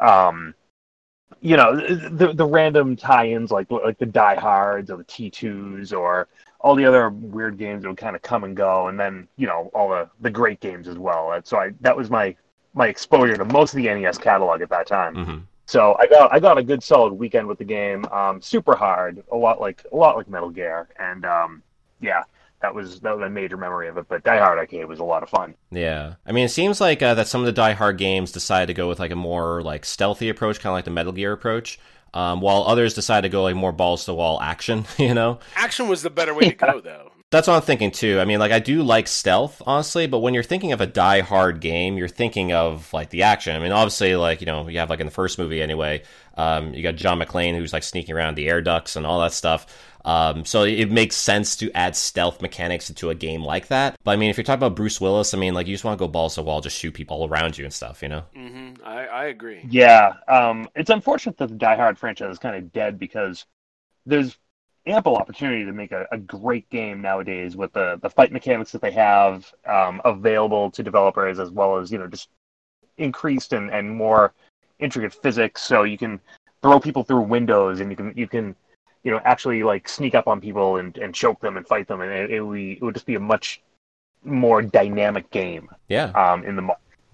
um, 0.00 0.54
you 1.40 1.56
know 1.56 1.76
the 1.76 2.32
the 2.34 2.46
random 2.46 2.96
tie-ins 2.96 3.50
like 3.50 3.70
like 3.70 3.98
the 3.98 4.06
Die 4.06 4.34
Hards 4.36 4.90
or 4.90 4.98
the 4.98 5.04
T2s 5.04 5.92
or 5.92 6.28
all 6.60 6.74
the 6.74 6.84
other 6.84 7.10
weird 7.10 7.56
games 7.56 7.82
that 7.82 7.88
would 7.88 7.98
kind 7.98 8.16
of 8.16 8.22
come 8.22 8.44
and 8.44 8.56
go, 8.56 8.88
and 8.88 8.98
then 9.00 9.28
you 9.36 9.46
know 9.46 9.70
all 9.74 9.88
the 9.88 10.08
the 10.20 10.30
great 10.30 10.60
games 10.60 10.88
as 10.88 10.98
well. 10.98 11.32
And 11.32 11.46
so 11.46 11.58
I 11.58 11.70
that 11.80 11.96
was 11.96 12.10
my 12.10 12.34
my 12.74 12.88
exposure 12.88 13.36
to 13.36 13.44
most 13.46 13.72
of 13.72 13.78
the 13.78 13.88
NES 13.88 14.18
catalog 14.18 14.60
at 14.60 14.68
that 14.70 14.86
time. 14.86 15.14
hmm 15.14 15.38
So 15.68 15.94
I 16.00 16.06
got 16.06 16.32
I 16.32 16.40
got 16.40 16.56
a 16.56 16.62
good 16.62 16.82
solid 16.82 17.12
weekend 17.12 17.46
with 17.46 17.58
the 17.58 17.64
game. 17.64 18.06
Um, 18.06 18.40
super 18.40 18.74
hard, 18.74 19.22
a 19.30 19.36
lot 19.36 19.60
like 19.60 19.84
a 19.92 19.96
lot 19.96 20.16
like 20.16 20.26
Metal 20.26 20.48
Gear, 20.48 20.88
and 20.98 21.26
um, 21.26 21.62
yeah, 22.00 22.22
that 22.62 22.74
was 22.74 23.00
that 23.00 23.14
was 23.14 23.26
a 23.26 23.28
major 23.28 23.58
memory 23.58 23.86
of 23.88 23.98
it. 23.98 24.06
But 24.08 24.24
Die 24.24 24.38
Hard 24.38 24.58
Arcade 24.58 24.86
was 24.86 24.98
a 24.98 25.04
lot 25.04 25.22
of 25.22 25.28
fun. 25.28 25.54
Yeah, 25.70 26.14
I 26.26 26.32
mean, 26.32 26.46
it 26.46 26.50
seems 26.52 26.80
like 26.80 27.02
uh, 27.02 27.12
that 27.12 27.28
some 27.28 27.42
of 27.42 27.46
the 27.46 27.52
Die 27.52 27.74
Hard 27.74 27.98
games 27.98 28.32
decided 28.32 28.68
to 28.68 28.74
go 28.74 28.88
with 28.88 28.98
like 28.98 29.10
a 29.10 29.16
more 29.16 29.60
like 29.60 29.84
stealthy 29.84 30.30
approach, 30.30 30.58
kind 30.58 30.70
of 30.70 30.74
like 30.74 30.86
the 30.86 30.90
Metal 30.90 31.12
Gear 31.12 31.32
approach, 31.32 31.78
um, 32.14 32.40
while 32.40 32.62
others 32.62 32.94
decided 32.94 33.28
to 33.28 33.32
go 33.32 33.42
like 33.42 33.54
more 33.54 33.70
balls 33.72 34.06
to 34.06 34.12
the 34.12 34.14
wall 34.14 34.40
action. 34.40 34.86
You 34.98 35.12
know, 35.12 35.38
action 35.54 35.86
was 35.86 36.00
the 36.00 36.08
better 36.08 36.32
way 36.32 36.48
to 36.48 36.54
go, 36.54 36.80
though. 36.84 37.12
That's 37.30 37.46
what 37.46 37.54
I'm 37.54 37.62
thinking 37.62 37.90
too. 37.90 38.20
I 38.20 38.24
mean, 38.24 38.38
like 38.38 38.52
I 38.52 38.58
do 38.58 38.82
like 38.82 39.06
stealth, 39.06 39.60
honestly, 39.66 40.06
but 40.06 40.20
when 40.20 40.32
you're 40.32 40.42
thinking 40.42 40.72
of 40.72 40.80
a 40.80 40.86
Die 40.86 41.20
Hard 41.20 41.60
game, 41.60 41.98
you're 41.98 42.08
thinking 42.08 42.52
of 42.52 42.90
like 42.94 43.10
the 43.10 43.24
action. 43.24 43.54
I 43.54 43.58
mean, 43.58 43.72
obviously, 43.72 44.16
like 44.16 44.40
you 44.40 44.46
know, 44.46 44.66
you 44.68 44.78
have 44.78 44.88
like 44.88 45.00
in 45.00 45.06
the 45.06 45.12
first 45.12 45.38
movie 45.38 45.60
anyway, 45.60 46.02
um, 46.36 46.72
you 46.72 46.82
got 46.82 46.96
John 46.96 47.18
McClane 47.20 47.54
who's 47.54 47.72
like 47.72 47.82
sneaking 47.82 48.14
around 48.14 48.36
the 48.36 48.48
air 48.48 48.62
ducts 48.62 48.96
and 48.96 49.04
all 49.04 49.20
that 49.20 49.32
stuff. 49.32 49.66
Um, 50.06 50.46
so 50.46 50.62
it 50.62 50.90
makes 50.90 51.16
sense 51.16 51.56
to 51.56 51.70
add 51.72 51.94
stealth 51.94 52.40
mechanics 52.40 52.88
into 52.88 53.10
a 53.10 53.14
game 53.14 53.42
like 53.44 53.66
that. 53.66 53.96
But 54.04 54.12
I 54.12 54.16
mean, 54.16 54.30
if 54.30 54.38
you're 54.38 54.44
talking 54.44 54.60
about 54.62 54.76
Bruce 54.76 54.98
Willis, 55.00 55.34
I 55.34 55.38
mean, 55.38 55.52
like 55.52 55.66
you 55.66 55.74
just 55.74 55.84
want 55.84 55.98
to 55.98 56.02
go 56.02 56.08
balls 56.08 56.34
to 56.36 56.40
the 56.40 56.44
wall, 56.44 56.62
just 56.62 56.78
shoot 56.78 56.94
people 56.94 57.18
all 57.18 57.28
around 57.28 57.58
you 57.58 57.64
and 57.64 57.74
stuff, 57.74 58.02
you 58.02 58.08
know? 58.08 58.24
hmm 58.34 58.70
I, 58.82 59.06
I 59.06 59.24
agree. 59.26 59.66
Yeah, 59.68 60.14
um, 60.28 60.68
it's 60.74 60.88
unfortunate 60.90 61.36
that 61.38 61.48
the 61.48 61.56
Die 61.56 61.76
Hard 61.76 61.98
franchise 61.98 62.32
is 62.32 62.38
kind 62.38 62.56
of 62.56 62.72
dead 62.72 62.98
because 62.98 63.44
there's 64.06 64.38
ample 64.88 65.16
opportunity 65.16 65.64
to 65.64 65.72
make 65.72 65.92
a, 65.92 66.06
a 66.12 66.18
great 66.18 66.68
game 66.70 67.00
nowadays 67.00 67.56
with 67.56 67.72
the 67.72 67.98
the 68.02 68.10
fight 68.10 68.32
mechanics 68.32 68.72
that 68.72 68.80
they 68.80 68.90
have 68.90 69.52
um, 69.66 70.00
available 70.04 70.70
to 70.70 70.82
developers 70.82 71.38
as 71.38 71.50
well 71.50 71.76
as 71.76 71.90
you 71.92 71.98
know 71.98 72.06
just 72.06 72.28
increased 72.96 73.52
and, 73.52 73.70
and 73.70 73.90
more 73.90 74.32
intricate 74.78 75.12
physics 75.14 75.62
so 75.62 75.82
you 75.82 75.98
can 75.98 76.20
throw 76.62 76.80
people 76.80 77.04
through 77.04 77.20
windows 77.20 77.80
and 77.80 77.90
you 77.90 77.96
can 77.96 78.12
you 78.16 78.26
can 78.26 78.54
you 79.04 79.10
know 79.10 79.20
actually 79.24 79.62
like 79.62 79.88
sneak 79.88 80.14
up 80.14 80.26
on 80.26 80.40
people 80.40 80.76
and, 80.76 80.96
and 80.98 81.14
choke 81.14 81.40
them 81.40 81.56
and 81.56 81.66
fight 81.66 81.86
them 81.86 82.00
and 82.00 82.10
it, 82.10 82.30
it, 82.30 82.40
would, 82.40 82.54
be, 82.54 82.72
it 82.72 82.82
would 82.82 82.94
just 82.94 83.06
be 83.06 83.14
a 83.14 83.20
much 83.20 83.62
more 84.24 84.62
dynamic 84.62 85.30
game 85.30 85.68
Yeah. 85.88 86.10
um, 86.14 86.44
in 86.44 86.56
the 86.56 86.62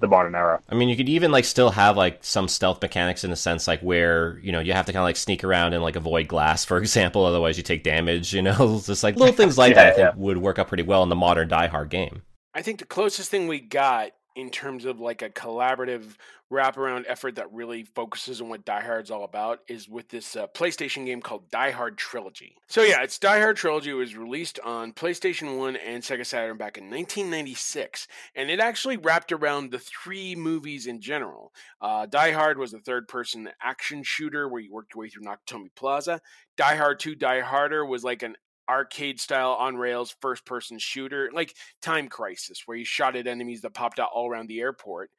the 0.04 0.08
modern 0.08 0.34
era. 0.34 0.60
I 0.68 0.74
mean, 0.74 0.88
you 0.88 0.96
could 0.96 1.08
even 1.08 1.30
like 1.30 1.44
still 1.44 1.70
have 1.70 1.96
like 1.96 2.24
some 2.24 2.48
stealth 2.48 2.80
mechanics 2.80 3.22
in 3.24 3.30
a 3.30 3.36
sense, 3.36 3.68
like 3.68 3.80
where 3.80 4.38
you 4.38 4.50
know 4.50 4.60
you 4.60 4.72
have 4.72 4.86
to 4.86 4.92
kind 4.92 5.02
of 5.02 5.04
like 5.04 5.16
sneak 5.16 5.44
around 5.44 5.74
and 5.74 5.82
like 5.82 5.96
avoid 5.96 6.26
glass, 6.28 6.64
for 6.64 6.78
example. 6.78 7.24
Otherwise, 7.24 7.56
you 7.56 7.62
take 7.62 7.82
damage. 7.84 8.32
You 8.34 8.42
know, 8.42 8.80
just 8.84 9.02
like 9.04 9.16
little 9.16 9.34
things 9.34 9.58
like 9.58 9.74
that. 9.74 9.86
I 9.88 9.90
Yeah, 9.96 10.12
think 10.12 10.14
would 10.14 10.38
work 10.38 10.58
out 10.58 10.68
pretty 10.68 10.82
well 10.84 11.02
in 11.02 11.08
the 11.10 11.16
modern 11.16 11.48
Die 11.48 11.66
Hard 11.66 11.90
game. 11.90 12.22
I 12.54 12.62
think 12.62 12.78
the 12.78 12.86
closest 12.86 13.30
thing 13.30 13.48
we 13.48 13.60
got 13.60 14.12
in 14.34 14.50
terms 14.50 14.84
of 14.84 15.00
like 15.00 15.22
a 15.22 15.30
collaborative 15.30 16.16
wraparound 16.52 17.04
effort 17.08 17.36
that 17.36 17.52
really 17.52 17.84
focuses 17.84 18.40
on 18.40 18.48
what 18.48 18.64
Die 18.64 18.80
Hard's 18.80 19.10
all 19.10 19.24
about 19.24 19.60
is 19.68 19.88
with 19.88 20.08
this 20.08 20.36
uh, 20.36 20.46
PlayStation 20.48 21.06
game 21.06 21.20
called 21.20 21.50
Die 21.50 21.70
Hard 21.70 21.96
Trilogy. 21.96 22.56
So 22.68 22.82
yeah, 22.82 23.02
it's 23.02 23.18
Die 23.18 23.40
Hard 23.40 23.56
Trilogy. 23.56 23.90
It 23.90 23.94
was 23.94 24.16
released 24.16 24.60
on 24.60 24.92
PlayStation 24.92 25.58
1 25.58 25.76
and 25.76 26.02
Sega 26.02 26.24
Saturn 26.24 26.56
back 26.56 26.78
in 26.78 26.84
1996, 26.84 28.06
and 28.34 28.50
it 28.50 28.60
actually 28.60 28.96
wrapped 28.96 29.32
around 29.32 29.70
the 29.70 29.78
three 29.78 30.34
movies 30.36 30.86
in 30.86 31.00
general. 31.00 31.52
Uh, 31.80 32.06
Die 32.06 32.32
Hard 32.32 32.58
was 32.58 32.74
a 32.74 32.78
third-person 32.78 33.48
action 33.62 34.02
shooter 34.02 34.48
where 34.48 34.60
you 34.60 34.72
worked 34.72 34.94
your 34.94 35.02
way 35.02 35.08
through 35.08 35.24
Nakatomi 35.24 35.74
Plaza. 35.74 36.20
Die 36.56 36.76
Hard 36.76 37.00
2 37.00 37.16
Die 37.16 37.40
Harder 37.40 37.84
was 37.84 38.04
like 38.04 38.22
an 38.22 38.36
arcade 38.68 39.20
style 39.20 39.52
on 39.52 39.76
rails 39.76 40.14
first 40.20 40.44
person 40.46 40.78
shooter 40.78 41.30
like 41.32 41.54
time 41.82 42.08
crisis 42.08 42.62
where 42.66 42.76
you 42.76 42.84
shot 42.84 43.16
at 43.16 43.26
enemies 43.26 43.60
that 43.60 43.74
popped 43.74 43.98
out 43.98 44.10
all 44.12 44.28
around 44.28 44.48
the 44.48 44.60
airport 44.60 45.10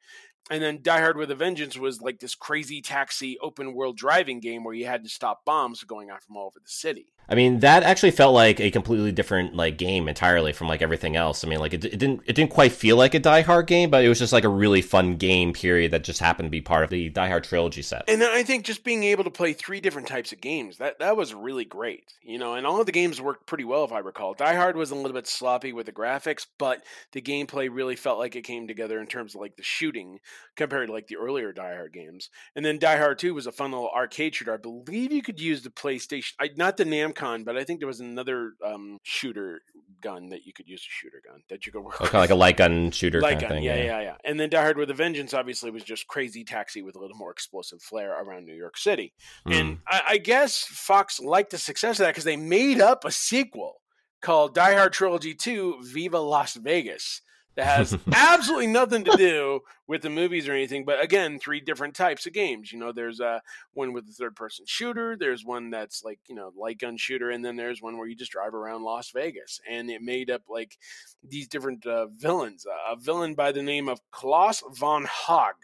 and 0.50 0.62
then 0.62 0.80
die 0.82 1.00
hard 1.00 1.16
with 1.16 1.30
a 1.30 1.34
vengeance 1.34 1.76
was 1.76 2.00
like 2.00 2.20
this 2.20 2.34
crazy 2.34 2.80
taxi 2.80 3.38
open 3.40 3.74
world 3.74 3.96
driving 3.96 4.40
game 4.40 4.64
where 4.64 4.74
you 4.74 4.86
had 4.86 5.02
to 5.02 5.08
stop 5.08 5.44
bombs 5.44 5.82
going 5.84 6.10
out 6.10 6.22
from 6.22 6.36
all 6.36 6.46
over 6.46 6.60
the 6.62 6.70
city 6.70 7.06
I 7.28 7.34
mean, 7.34 7.60
that 7.60 7.82
actually 7.82 8.12
felt 8.12 8.34
like 8.34 8.60
a 8.60 8.70
completely 8.70 9.10
different 9.10 9.54
like 9.54 9.78
game 9.78 10.08
entirely 10.08 10.52
from 10.52 10.68
like 10.68 10.80
everything 10.80 11.16
else. 11.16 11.44
I 11.44 11.48
mean, 11.48 11.58
like 11.58 11.74
it, 11.74 11.84
it 11.84 11.98
didn't 11.98 12.22
it 12.24 12.34
didn't 12.34 12.50
quite 12.50 12.72
feel 12.72 12.96
like 12.96 13.14
a 13.14 13.18
Die 13.18 13.40
Hard 13.40 13.66
game, 13.66 13.90
but 13.90 14.04
it 14.04 14.08
was 14.08 14.18
just 14.18 14.32
like 14.32 14.44
a 14.44 14.48
really 14.48 14.80
fun 14.80 15.16
game 15.16 15.52
period 15.52 15.90
that 15.90 16.04
just 16.04 16.20
happened 16.20 16.46
to 16.46 16.50
be 16.50 16.60
part 16.60 16.84
of 16.84 16.90
the 16.90 17.08
Die 17.08 17.28
Hard 17.28 17.44
trilogy 17.44 17.82
set. 17.82 18.04
And 18.06 18.22
I 18.22 18.44
think 18.44 18.64
just 18.64 18.84
being 18.84 19.02
able 19.04 19.24
to 19.24 19.30
play 19.30 19.52
three 19.52 19.80
different 19.80 20.06
types 20.06 20.32
of 20.32 20.40
games 20.40 20.78
that 20.78 21.00
that 21.00 21.16
was 21.16 21.34
really 21.34 21.64
great. 21.64 22.12
You 22.22 22.38
know, 22.38 22.54
and 22.54 22.66
all 22.66 22.80
of 22.80 22.86
the 22.86 22.92
games 22.92 23.20
worked 23.20 23.46
pretty 23.46 23.64
well 23.64 23.84
if 23.84 23.92
I 23.92 23.98
recall. 23.98 24.34
Die 24.34 24.54
Hard 24.54 24.76
was 24.76 24.92
a 24.92 24.94
little 24.94 25.12
bit 25.12 25.26
sloppy 25.26 25.72
with 25.72 25.86
the 25.86 25.92
graphics, 25.92 26.46
but 26.58 26.84
the 27.12 27.22
gameplay 27.22 27.68
really 27.70 27.96
felt 27.96 28.18
like 28.18 28.36
it 28.36 28.42
came 28.42 28.68
together 28.68 29.00
in 29.00 29.06
terms 29.06 29.34
of 29.34 29.40
like 29.40 29.56
the 29.56 29.64
shooting 29.64 30.20
compared 30.56 30.88
to 30.88 30.92
like 30.92 31.06
the 31.06 31.16
earlier 31.16 31.52
Die 31.52 31.74
Hard 31.74 31.92
games. 31.92 32.30
And 32.54 32.64
then 32.64 32.78
Die 32.78 32.96
Hard 32.96 33.18
Two 33.18 33.34
was 33.34 33.46
a 33.46 33.52
fun 33.52 33.72
little 33.72 33.90
arcade 33.94 34.34
shooter. 34.34 34.54
I 34.54 34.58
believe 34.58 35.12
you 35.12 35.22
could 35.22 35.40
use 35.40 35.62
the 35.62 35.70
PlayStation, 35.70 36.32
I, 36.40 36.50
not 36.56 36.76
the 36.76 36.84
Namcon, 36.84 37.44
but 37.44 37.56
I 37.56 37.64
think 37.64 37.80
there 37.80 37.86
was 37.86 38.00
another 38.00 38.54
um, 38.64 38.98
shooter 39.02 39.60
gun 40.02 40.28
that 40.30 40.44
you 40.44 40.52
could 40.52 40.68
use 40.68 40.80
a 40.80 40.90
shooter 40.90 41.22
gun 41.26 41.42
that 41.48 41.66
you 41.66 41.72
could 41.72 41.80
work. 41.84 41.96
Oh, 42.00 42.04
kind 42.04 42.14
of 42.14 42.20
like 42.20 42.30
a 42.30 42.34
light 42.34 42.56
gun 42.56 42.90
shooter 42.90 43.20
light 43.20 43.32
kind 43.32 43.42
of 43.42 43.48
gun, 43.48 43.56
thing. 43.58 43.64
yeah, 43.64 43.76
yeah, 43.76 44.00
yeah. 44.00 44.16
And 44.24 44.38
then 44.38 44.50
Die 44.50 44.60
Hard 44.60 44.76
with 44.76 44.90
a 44.90 44.94
Vengeance 44.94 45.34
obviously 45.34 45.70
was 45.70 45.84
just 45.84 46.06
crazy 46.06 46.44
taxi 46.44 46.82
with 46.82 46.96
a 46.96 46.98
little 46.98 47.16
more 47.16 47.30
explosive 47.30 47.82
flair 47.82 48.20
around 48.20 48.46
New 48.46 48.54
York 48.54 48.76
City. 48.76 49.12
And 49.46 49.78
I, 49.88 50.02
I 50.10 50.18
guess 50.18 50.58
Fox 50.58 51.20
liked 51.20 51.50
the 51.50 51.58
success 51.58 51.98
of 51.98 52.04
that 52.04 52.10
because 52.10 52.24
they 52.24 52.36
made 52.36 52.80
up 52.80 53.04
a 53.04 53.10
sequel 53.10 53.82
called 54.22 54.54
Die 54.54 54.74
Hard 54.74 54.92
Trilogy 54.92 55.34
2 55.34 55.82
Viva 55.82 56.18
Las 56.18 56.54
Vegas 56.54 57.22
that 57.56 57.64
has 57.64 57.98
absolutely 58.12 58.66
nothing 58.66 59.04
to 59.04 59.16
do 59.16 59.60
with 59.86 60.02
the 60.02 60.10
movies 60.10 60.48
or 60.48 60.52
anything 60.52 60.84
but 60.84 61.02
again 61.02 61.38
three 61.38 61.60
different 61.60 61.94
types 61.94 62.26
of 62.26 62.32
games 62.32 62.72
you 62.72 62.78
know 62.78 62.92
there's 62.92 63.20
uh, 63.20 63.40
one 63.72 63.92
with 63.92 64.08
a 64.08 64.12
third 64.12 64.36
person 64.36 64.64
shooter 64.66 65.16
there's 65.18 65.44
one 65.44 65.70
that's 65.70 66.04
like 66.04 66.20
you 66.28 66.34
know 66.34 66.52
light 66.56 66.78
gun 66.78 66.96
shooter 66.96 67.30
and 67.30 67.44
then 67.44 67.56
there's 67.56 67.82
one 67.82 67.96
where 67.98 68.06
you 68.06 68.14
just 68.14 68.32
drive 68.32 68.54
around 68.54 68.82
las 68.82 69.10
vegas 69.10 69.60
and 69.68 69.90
it 69.90 70.02
made 70.02 70.30
up 70.30 70.42
like 70.48 70.78
these 71.26 71.48
different 71.48 71.84
uh, 71.86 72.06
villains 72.06 72.66
uh, 72.66 72.92
a 72.92 72.96
villain 72.96 73.34
by 73.34 73.52
the 73.52 73.62
name 73.62 73.88
of 73.88 74.00
klaus 74.10 74.62
von 74.72 75.06
haug 75.10 75.54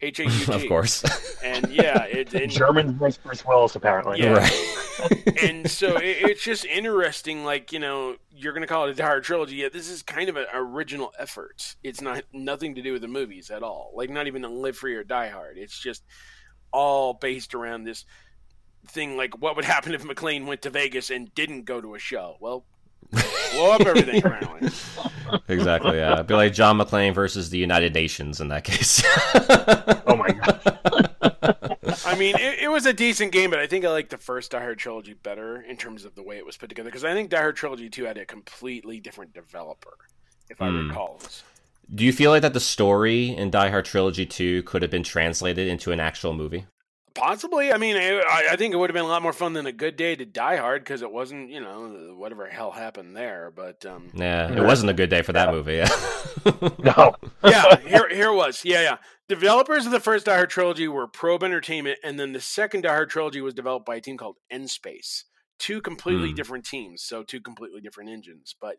h-a-u-g 0.00 0.52
of 0.52 0.66
course. 0.68 1.04
and 1.42 1.68
yeah 1.70 2.04
it, 2.04 2.34
and, 2.34 2.50
German 2.50 2.96
voice 2.96 3.16
Bruce 3.16 3.44
Willis, 3.44 3.76
apparently. 3.76 4.20
Yeah. 4.20 4.34
Right. 4.34 4.84
and 5.42 5.70
so 5.70 5.96
it, 5.96 6.16
it's 6.22 6.42
just 6.42 6.64
interesting. 6.64 7.44
Like 7.44 7.72
you 7.72 7.78
know, 7.78 8.16
you're 8.30 8.52
going 8.52 8.62
to 8.62 8.66
call 8.66 8.86
it 8.86 8.90
a 8.90 8.94
Die 8.94 9.04
Hard 9.04 9.24
trilogy. 9.24 9.56
Yet 9.56 9.72
this 9.72 9.88
is 9.88 10.02
kind 10.02 10.28
of 10.28 10.36
an 10.36 10.46
original 10.54 11.12
effort. 11.18 11.76
It's 11.82 12.00
not 12.00 12.24
nothing 12.32 12.74
to 12.76 12.82
do 12.82 12.92
with 12.92 13.02
the 13.02 13.08
movies 13.08 13.50
at 13.50 13.62
all. 13.62 13.92
Like 13.94 14.10
not 14.10 14.26
even 14.26 14.44
a 14.44 14.48
Live 14.48 14.76
Free 14.76 14.94
or 14.94 15.04
Die 15.04 15.28
Hard. 15.28 15.58
It's 15.58 15.78
just 15.78 16.02
all 16.72 17.14
based 17.14 17.54
around 17.54 17.84
this 17.84 18.04
thing. 18.88 19.16
Like 19.16 19.40
what 19.40 19.56
would 19.56 19.64
happen 19.64 19.94
if 19.94 20.02
McClane 20.04 20.46
went 20.46 20.62
to 20.62 20.70
Vegas 20.70 21.10
and 21.10 21.34
didn't 21.34 21.64
go 21.64 21.80
to 21.80 21.94
a 21.94 21.98
show? 21.98 22.36
Well, 22.40 22.64
blow 23.52 23.72
up 23.72 23.80
everything 23.82 24.18
apparently. 24.18 24.70
exactly. 25.48 25.96
Yeah, 25.96 26.14
It'd 26.14 26.26
be 26.26 26.34
like 26.34 26.52
John 26.52 26.78
McClane 26.78 27.14
versus 27.14 27.50
the 27.50 27.58
United 27.58 27.94
Nations 27.94 28.40
in 28.40 28.48
that 28.48 28.64
case. 28.64 29.02
Oh 30.06 30.16
my 30.16 30.30
god. 30.30 30.78
I 32.18 32.20
mean, 32.20 32.34
it, 32.36 32.58
it 32.64 32.68
was 32.68 32.84
a 32.84 32.92
decent 32.92 33.30
game, 33.30 33.48
but 33.50 33.60
I 33.60 33.68
think 33.68 33.84
I 33.84 33.90
like 33.90 34.08
the 34.08 34.18
first 34.18 34.50
Die 34.50 34.58
Hard 34.58 34.76
trilogy 34.78 35.14
better 35.14 35.60
in 35.62 35.76
terms 35.76 36.04
of 36.04 36.16
the 36.16 36.22
way 36.24 36.36
it 36.36 36.44
was 36.44 36.56
put 36.56 36.68
together. 36.68 36.88
Because 36.90 37.04
I 37.04 37.12
think 37.14 37.30
Die 37.30 37.38
Hard 37.38 37.54
trilogy 37.54 37.88
two 37.88 38.04
had 38.06 38.18
a 38.18 38.26
completely 38.26 38.98
different 38.98 39.32
developer, 39.32 39.96
if 40.50 40.60
I 40.60 40.68
Hmm. 40.68 40.88
recall. 40.88 41.20
Do 41.94 42.04
you 42.04 42.12
feel 42.12 42.32
like 42.32 42.42
that 42.42 42.54
the 42.54 42.60
story 42.60 43.28
in 43.28 43.50
Die 43.50 43.70
Hard 43.70 43.84
Trilogy 43.84 44.26
2 44.26 44.64
could 44.64 44.82
have 44.82 44.90
been 44.90 45.04
translated 45.04 45.68
into 45.68 45.90
an 45.92 46.00
actual 46.00 46.34
movie? 46.34 46.66
Possibly. 47.14 47.72
I 47.72 47.78
mean, 47.78 47.96
I, 47.96 48.48
I 48.50 48.56
think 48.56 48.74
it 48.74 48.76
would 48.76 48.90
have 48.90 48.94
been 48.94 49.04
a 49.06 49.08
lot 49.08 49.22
more 49.22 49.32
fun 49.32 49.52
than 49.54 49.64
a 49.66 49.72
good 49.72 49.96
day 49.96 50.14
to 50.14 50.26
Die 50.26 50.56
Hard 50.56 50.82
because 50.84 51.00
it 51.02 51.10
wasn't, 51.10 51.50
you 51.50 51.60
know, 51.60 52.14
whatever 52.18 52.46
hell 52.46 52.72
happened 52.72 53.16
there. 53.16 53.50
But 53.54 53.86
um, 53.86 54.10
Yeah, 54.12 54.52
it 54.52 54.62
wasn't 54.62 54.90
a 54.90 54.92
good 54.94 55.08
day 55.08 55.22
for 55.22 55.32
that 55.32 55.50
movie. 55.50 55.76
Yeah. 55.76 55.88
No. 56.78 57.14
yeah, 57.44 57.76
here 57.80 58.08
here 58.10 58.28
it 58.28 58.34
was. 58.36 58.64
Yeah, 58.64 58.82
yeah. 58.82 58.96
Developers 59.28 59.84
of 59.84 59.92
the 59.92 60.00
first 60.00 60.24
Die 60.26 60.34
Hard 60.34 60.48
trilogy 60.50 60.88
were 60.88 61.06
Probe 61.06 61.44
Entertainment, 61.44 61.98
and 62.02 62.18
then 62.18 62.32
the 62.32 62.40
second 62.40 62.82
Die 62.82 62.88
Hard 62.88 63.10
trilogy 63.10 63.40
was 63.42 63.52
developed 63.54 63.84
by 63.84 63.96
a 63.96 64.00
team 64.00 64.16
called 64.16 64.36
N-Space. 64.50 65.24
Two 65.58 65.80
completely 65.82 66.30
Hmm. 66.30 66.34
different 66.36 66.64
teams, 66.64 67.02
so 67.02 67.22
two 67.24 67.40
completely 67.40 67.80
different 67.80 68.10
engines. 68.10 68.54
But 68.60 68.76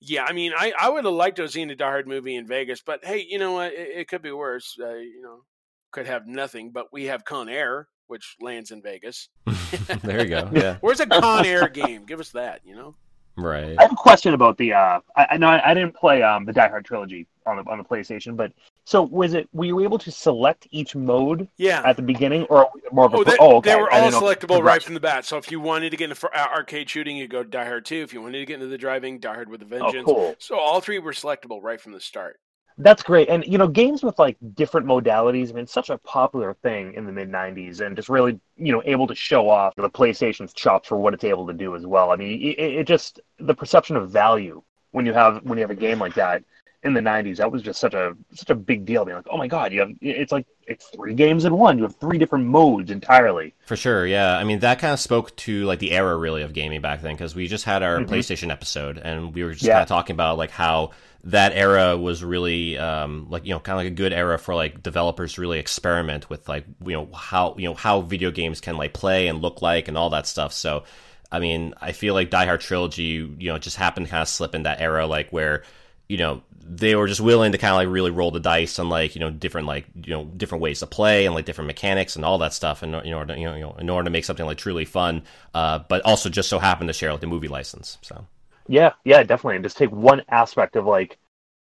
yeah, 0.00 0.24
I 0.24 0.32
mean, 0.32 0.52
I, 0.56 0.72
I 0.80 0.88
would 0.88 1.04
have 1.04 1.12
liked 1.14 1.36
to 1.36 1.42
have 1.42 1.52
seen 1.52 1.70
a 1.70 1.76
Die 1.76 1.84
Hard 1.84 2.08
movie 2.08 2.34
in 2.34 2.46
Vegas, 2.48 2.80
but 2.80 3.04
hey, 3.04 3.24
you 3.28 3.38
know 3.38 3.52
what? 3.52 3.72
It, 3.74 3.88
it 3.98 4.08
could 4.08 4.22
be 4.22 4.32
worse. 4.32 4.76
Uh, 4.80 4.94
you 4.94 5.20
know, 5.22 5.44
could 5.92 6.06
have 6.06 6.26
nothing, 6.26 6.70
but 6.72 6.86
we 6.92 7.04
have 7.04 7.24
Con 7.24 7.48
Air, 7.50 7.88
which 8.06 8.36
lands 8.40 8.70
in 8.70 8.82
Vegas. 8.82 9.28
there 10.02 10.22
you 10.22 10.28
go. 10.30 10.50
Yeah. 10.52 10.78
Where's 10.80 11.00
a 11.00 11.06
Con 11.20 11.44
Air 11.46 11.68
game? 11.68 12.06
Give 12.06 12.18
us 12.18 12.30
that, 12.30 12.62
you 12.64 12.74
know? 12.74 12.96
Right. 13.36 13.76
I 13.78 13.82
have 13.82 13.92
a 13.92 13.96
question 13.96 14.34
about 14.34 14.58
the. 14.58 14.74
Uh, 14.74 15.00
I, 15.16 15.26
I 15.30 15.36
know 15.38 15.48
I, 15.48 15.70
I 15.70 15.74
didn't 15.74 15.94
play 15.94 16.22
um, 16.22 16.44
the 16.44 16.52
Die 16.52 16.68
Hard 16.68 16.84
trilogy 16.84 17.26
on 17.46 17.56
the 17.56 17.62
on 17.70 17.78
the 17.78 17.84
PlayStation, 17.84 18.36
but 18.36 18.52
so 18.84 19.02
was 19.02 19.32
it? 19.32 19.48
Were 19.52 19.64
you 19.64 19.80
able 19.80 19.98
to 19.98 20.10
select 20.10 20.66
each 20.70 20.94
mode 20.94 21.48
Yeah. 21.56 21.82
at 21.84 21.96
the 21.96 22.02
beginning, 22.02 22.42
or 22.44 22.68
more 22.92 23.06
of 23.06 23.14
a? 23.14 23.16
Oh, 23.16 23.24
they, 23.24 23.36
oh, 23.40 23.56
okay. 23.56 23.70
they 23.70 23.76
were 23.80 23.90
all 23.90 24.10
didn't 24.10 24.20
know 24.20 24.28
selectable 24.28 24.62
right 24.62 24.82
from 24.82 24.94
the 24.94 25.00
bat. 25.00 25.24
So 25.24 25.38
if 25.38 25.50
you 25.50 25.60
wanted 25.60 25.90
to 25.90 25.96
get 25.96 26.04
into 26.04 26.14
for, 26.16 26.34
uh, 26.36 26.46
arcade 26.48 26.90
shooting, 26.90 27.16
you 27.16 27.26
go 27.26 27.42
Die 27.42 27.64
Hard 27.64 27.86
2. 27.86 27.96
If 27.96 28.12
you 28.12 28.20
wanted 28.20 28.40
to 28.40 28.44
get 28.46 28.54
into 28.54 28.66
the 28.66 28.78
driving, 28.78 29.18
Die 29.18 29.32
Hard 29.32 29.48
with 29.48 29.62
a 29.62 29.64
Oh, 29.64 29.68
Vengeance. 29.68 30.04
cool. 30.04 30.34
So 30.38 30.58
all 30.58 30.80
three 30.80 30.98
were 30.98 31.12
selectable 31.12 31.60
right 31.62 31.80
from 31.80 31.92
the 31.92 32.00
start. 32.00 32.38
That's 32.78 33.02
great. 33.02 33.28
And 33.28 33.44
you 33.44 33.58
know, 33.58 33.68
games 33.68 34.02
with 34.02 34.18
like 34.18 34.36
different 34.54 34.86
modalities, 34.86 35.50
I 35.50 35.52
mean, 35.52 35.66
such 35.66 35.90
a 35.90 35.98
popular 35.98 36.54
thing 36.54 36.94
in 36.94 37.06
the 37.06 37.12
mid 37.12 37.30
'90s, 37.30 37.80
and 37.80 37.96
just 37.96 38.08
really, 38.08 38.40
you 38.56 38.72
know, 38.72 38.82
able 38.84 39.06
to 39.06 39.14
show 39.14 39.48
off 39.48 39.74
the 39.76 39.90
PlayStation's 39.90 40.52
chops 40.52 40.88
for 40.88 40.96
what 40.96 41.14
it's 41.14 41.24
able 41.24 41.46
to 41.46 41.52
do 41.52 41.76
as 41.76 41.86
well. 41.86 42.10
I 42.10 42.16
mean, 42.16 42.40
it, 42.40 42.58
it 42.58 42.86
just 42.86 43.20
the 43.38 43.54
perception 43.54 43.96
of 43.96 44.10
value 44.10 44.62
when 44.92 45.06
you 45.06 45.12
have 45.12 45.42
when 45.44 45.58
you 45.58 45.62
have 45.62 45.70
a 45.70 45.74
game 45.76 45.98
like 45.98 46.14
that 46.14 46.42
in 46.82 46.94
the 46.94 47.00
'90s, 47.00 47.36
that 47.36 47.52
was 47.52 47.62
just 47.62 47.78
such 47.78 47.94
a 47.94 48.16
such 48.34 48.50
a 48.50 48.54
big 48.54 48.84
deal. 48.84 49.04
Being 49.04 49.16
like, 49.16 49.28
oh 49.30 49.36
my 49.36 49.46
god, 49.46 49.72
you 49.72 49.80
have 49.80 49.90
it's 50.00 50.32
like 50.32 50.46
it's 50.66 50.86
three 50.86 51.14
games 51.14 51.44
in 51.44 51.54
one. 51.54 51.76
You 51.76 51.84
have 51.84 51.96
three 51.96 52.18
different 52.18 52.46
modes 52.46 52.90
entirely. 52.90 53.54
For 53.66 53.76
sure, 53.76 54.06
yeah. 54.06 54.36
I 54.36 54.44
mean, 54.44 54.60
that 54.60 54.78
kind 54.78 54.92
of 54.92 55.00
spoke 55.00 55.34
to 55.36 55.64
like 55.64 55.78
the 55.78 55.92
era 55.92 56.16
really 56.16 56.42
of 56.42 56.52
gaming 56.52 56.80
back 56.80 57.02
then 57.02 57.14
because 57.14 57.34
we 57.34 57.46
just 57.46 57.64
had 57.64 57.82
our 57.82 57.98
mm-hmm. 57.98 58.12
PlayStation 58.12 58.50
episode 58.50 58.98
and 58.98 59.34
we 59.34 59.44
were 59.44 59.52
just 59.52 59.64
Yeah. 59.64 59.74
kind 59.74 59.82
of 59.82 59.88
talking 59.88 60.14
about 60.14 60.38
like 60.38 60.50
how 60.50 60.90
that 61.24 61.52
era 61.52 61.96
was 61.96 62.24
really 62.24 62.76
um, 62.78 63.26
like 63.30 63.44
you 63.46 63.52
know 63.52 63.60
kind 63.60 63.78
of 63.78 63.84
like 63.84 63.92
a 63.92 63.94
good 63.94 64.12
era 64.12 64.38
for 64.38 64.54
like 64.54 64.82
developers 64.82 65.34
to 65.34 65.40
really 65.40 65.58
experiment 65.58 66.28
with 66.28 66.48
like 66.48 66.64
you 66.84 66.92
know 66.92 67.08
how 67.14 67.54
you 67.56 67.68
know 67.68 67.74
how 67.74 68.00
video 68.00 68.30
games 68.30 68.60
can 68.60 68.76
like 68.76 68.92
play 68.92 69.28
and 69.28 69.40
look 69.40 69.62
like 69.62 69.88
and 69.88 69.96
all 69.96 70.10
that 70.10 70.26
stuff. 70.26 70.52
So, 70.52 70.84
I 71.30 71.38
mean, 71.38 71.74
I 71.80 71.92
feel 71.92 72.14
like 72.14 72.30
Die 72.30 72.44
Hard 72.44 72.60
trilogy, 72.60 73.34
you 73.38 73.52
know, 73.52 73.58
just 73.58 73.76
happened 73.76 74.06
to 74.06 74.10
kind 74.10 74.22
of 74.22 74.28
slip 74.28 74.54
in 74.54 74.64
that 74.64 74.80
era 74.80 75.06
like 75.06 75.30
where 75.30 75.62
you 76.08 76.16
know 76.16 76.42
they 76.64 76.94
were 76.94 77.06
just 77.06 77.20
willing 77.20 77.52
to 77.52 77.58
kind 77.58 77.72
of 77.72 77.76
like 77.76 77.88
really 77.88 78.10
roll 78.10 78.30
the 78.30 78.40
dice 78.40 78.78
on 78.78 78.88
like 78.88 79.14
you 79.14 79.20
know 79.20 79.30
different 79.30 79.66
like 79.66 79.86
you 79.94 80.12
know 80.12 80.24
different 80.24 80.62
ways 80.62 80.80
to 80.80 80.86
play 80.86 81.26
and 81.26 81.34
like 81.34 81.44
different 81.44 81.66
mechanics 81.66 82.16
and 82.16 82.24
all 82.24 82.38
that 82.38 82.52
stuff 82.52 82.82
in, 82.82 82.94
in 82.94 83.12
order 83.14 83.34
to, 83.34 83.40
you 83.40 83.46
know, 83.46 83.76
in 83.78 83.88
order 83.88 84.04
to 84.04 84.10
make 84.10 84.24
something 84.24 84.46
like 84.46 84.58
truly 84.58 84.84
fun 84.84 85.22
uh, 85.54 85.78
but 85.88 86.02
also 86.02 86.28
just 86.28 86.48
so 86.48 86.58
happened 86.58 86.88
to 86.88 86.92
share 86.92 87.12
like 87.12 87.20
the 87.20 87.26
movie 87.26 87.48
license 87.48 87.98
so 88.02 88.26
Yeah, 88.68 88.92
yeah, 89.04 89.22
definitely. 89.22 89.56
And 89.56 89.64
just 89.64 89.76
take 89.76 89.90
one 89.90 90.22
aspect 90.28 90.76
of 90.76 90.86
like 90.86 91.18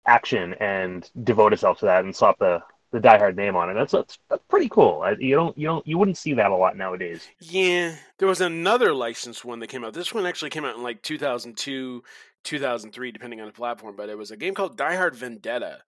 action 0.07 0.55
and 0.55 1.09
devote 1.23 1.53
itself 1.53 1.81
to 1.81 1.87
that 1.87 2.05
and 2.05 2.15
slap 2.15 2.39
the 2.39 2.63
the 2.91 3.01
Die 3.01 3.19
Hard 3.19 3.37
name 3.37 3.55
on 3.55 3.71
it. 3.71 3.75
That's 3.75 3.93
that's, 3.93 4.19
that's 4.31 4.43
pretty 4.49 4.69
cool. 4.69 5.03
I, 5.03 5.15
you 5.19 5.35
don't 5.35 5.57
you 5.59 5.67
don't 5.67 5.87
you 5.87 5.99
wouldn't 5.99 6.17
see 6.17 6.35
that 6.35 6.51
a 6.51 6.57
lot 6.57 6.77
nowadays. 6.77 7.27
Yeah. 7.41 7.97
There 8.19 8.29
was 8.29 8.41
another 8.41 8.93
licensed 8.95 9.45
one 9.45 9.61
that 9.61 9.69
came 9.69 9.85
out. 9.85 9.93
This 9.93 10.15
one 10.15 10.27
actually 10.27 10.51
came 10.51 10.65
out 10.65 10.77
in 10.77 10.83
like 10.83 11.03
2002, 11.03 12.03
2003, 12.45 13.13
depending 13.13 13.41
on 13.41 13.47
the 13.47 13.53
platform, 13.53 13.95
but 13.97 14.09
it 14.09 14.17
was 14.17 14.31
a 14.31 14.37
game 14.37 14.55
called 14.55 14.77
Die 14.77 14.97
Hard 14.97 15.15
Vendetta. 15.15 15.79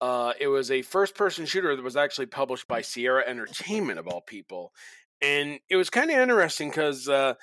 Uh, 0.00 0.32
it 0.40 0.48
was 0.48 0.70
a 0.70 0.82
first 0.82 1.14
person 1.14 1.46
shooter 1.46 1.74
that 1.76 1.82
was 1.82 1.96
actually 1.96 2.26
published 2.26 2.66
by 2.66 2.82
Sierra 2.82 3.22
Entertainment, 3.24 4.00
of 4.00 4.08
all 4.08 4.20
people. 4.20 4.72
And 5.22 5.60
it 5.70 5.76
was 5.76 5.90
kind 5.90 6.10
of 6.10 6.18
interesting 6.18 6.68
because 6.70 7.08
uh, 7.08 7.34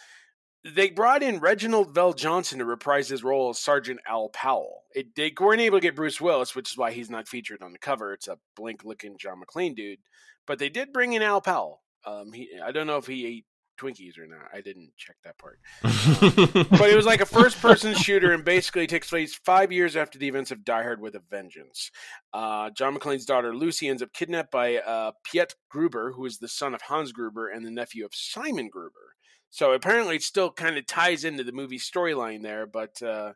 they 0.63 0.89
brought 0.89 1.23
in 1.23 1.39
Reginald 1.39 1.93
VelJohnson 1.93 2.57
to 2.57 2.65
reprise 2.65 3.09
his 3.09 3.23
role 3.23 3.49
as 3.49 3.59
Sergeant 3.59 3.99
Al 4.07 4.29
Powell. 4.29 4.83
It, 4.93 5.15
they 5.15 5.33
weren't 5.39 5.61
able 5.61 5.77
to 5.77 5.81
get 5.81 5.95
Bruce 5.95 6.19
Willis, 6.19 6.55
which 6.55 6.71
is 6.71 6.77
why 6.77 6.91
he's 6.91 7.09
not 7.09 7.27
featured 7.27 7.61
on 7.61 7.71
the 7.71 7.79
cover. 7.79 8.13
It's 8.13 8.27
a 8.27 8.37
blank 8.55 8.83
looking 8.83 9.17
John 9.17 9.41
McClane 9.41 9.75
dude. 9.75 9.99
But 10.45 10.59
they 10.59 10.69
did 10.69 10.93
bring 10.93 11.13
in 11.13 11.21
Al 11.21 11.41
Powell. 11.41 11.81
Um, 12.05 12.33
he, 12.33 12.49
I 12.63 12.71
don't 12.71 12.87
know 12.87 12.97
if 12.97 13.07
he 13.07 13.25
ate 13.25 13.45
Twinkies 13.79 14.17
or 14.17 14.27
not. 14.27 14.49
I 14.53 14.61
didn't 14.61 14.91
check 14.97 15.15
that 15.23 15.37
part. 15.37 15.59
but 15.81 16.89
it 16.89 16.95
was 16.95 17.05
like 17.05 17.21
a 17.21 17.25
first 17.25 17.61
person 17.61 17.93
shooter 17.93 18.33
and 18.33 18.43
basically 18.43 18.87
takes 18.87 19.09
place 19.09 19.35
five 19.35 19.71
years 19.71 19.95
after 19.95 20.19
the 20.19 20.27
events 20.27 20.51
of 20.51 20.65
Die 20.65 20.83
Hard 20.83 21.01
with 21.01 21.15
a 21.15 21.21
Vengeance. 21.29 21.91
Uh, 22.33 22.69
John 22.71 22.97
McClane's 22.97 23.25
daughter 23.25 23.55
Lucy 23.55 23.87
ends 23.87 24.01
up 24.01 24.11
kidnapped 24.13 24.51
by 24.51 24.77
uh, 24.77 25.11
Piet 25.23 25.55
Gruber, 25.69 26.13
who 26.13 26.25
is 26.25 26.39
the 26.39 26.47
son 26.47 26.73
of 26.73 26.81
Hans 26.81 27.11
Gruber 27.11 27.47
and 27.47 27.65
the 27.65 27.71
nephew 27.71 28.05
of 28.05 28.11
Simon 28.13 28.69
Gruber. 28.69 29.08
So 29.49 29.73
apparently 29.73 30.15
it 30.17 30.23
still 30.23 30.51
kind 30.51 30.77
of 30.77 30.85
ties 30.85 31.23
into 31.23 31.43
the 31.43 31.51
movie 31.51 31.79
storyline 31.79 32.43
there, 32.43 32.65
but 32.67 33.01
uh, 33.01 33.33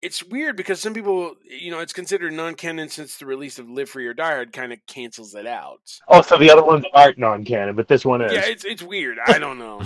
it's 0.00 0.22
weird 0.22 0.56
because 0.56 0.80
some 0.80 0.94
people, 0.94 1.34
you 1.44 1.72
know, 1.72 1.80
it's 1.80 1.92
considered 1.92 2.32
non-canon 2.32 2.88
since 2.88 3.16
the 3.16 3.26
release 3.26 3.58
of 3.58 3.68
Live 3.68 3.90
Free 3.90 4.06
or 4.06 4.14
Die 4.14 4.24
Hard 4.24 4.52
kind 4.52 4.72
of 4.72 4.78
cancels 4.86 5.34
it 5.34 5.46
out. 5.46 5.80
Oh, 6.06 6.22
so 6.22 6.38
the 6.38 6.50
other 6.50 6.62
ones 6.64 6.84
aren't 6.94 7.18
non-canon, 7.18 7.74
but 7.74 7.88
this 7.88 8.04
one 8.04 8.22
is. 8.22 8.32
Yeah, 8.32 8.44
it's 8.46 8.64
it's 8.64 8.82
weird. 8.82 9.18
I 9.26 9.40
don't 9.40 9.58
know. 9.58 9.82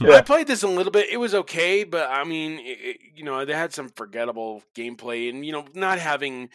Yeah. 0.00 0.16
I 0.16 0.20
played 0.20 0.46
this 0.46 0.62
a 0.62 0.68
little 0.68 0.92
bit. 0.92 1.08
It 1.10 1.16
was 1.16 1.34
okay, 1.34 1.84
but 1.84 2.10
I 2.10 2.24
mean, 2.24 2.58
it, 2.58 2.78
it- 2.80 2.96
you 3.14 3.24
know, 3.24 3.44
they 3.44 3.54
had 3.54 3.72
some 3.72 3.88
forgettable 3.88 4.62
gameplay, 4.76 5.28
and 5.30 5.44
you 5.44 5.52
know, 5.52 5.64
not 5.74 5.98
having 5.98 6.50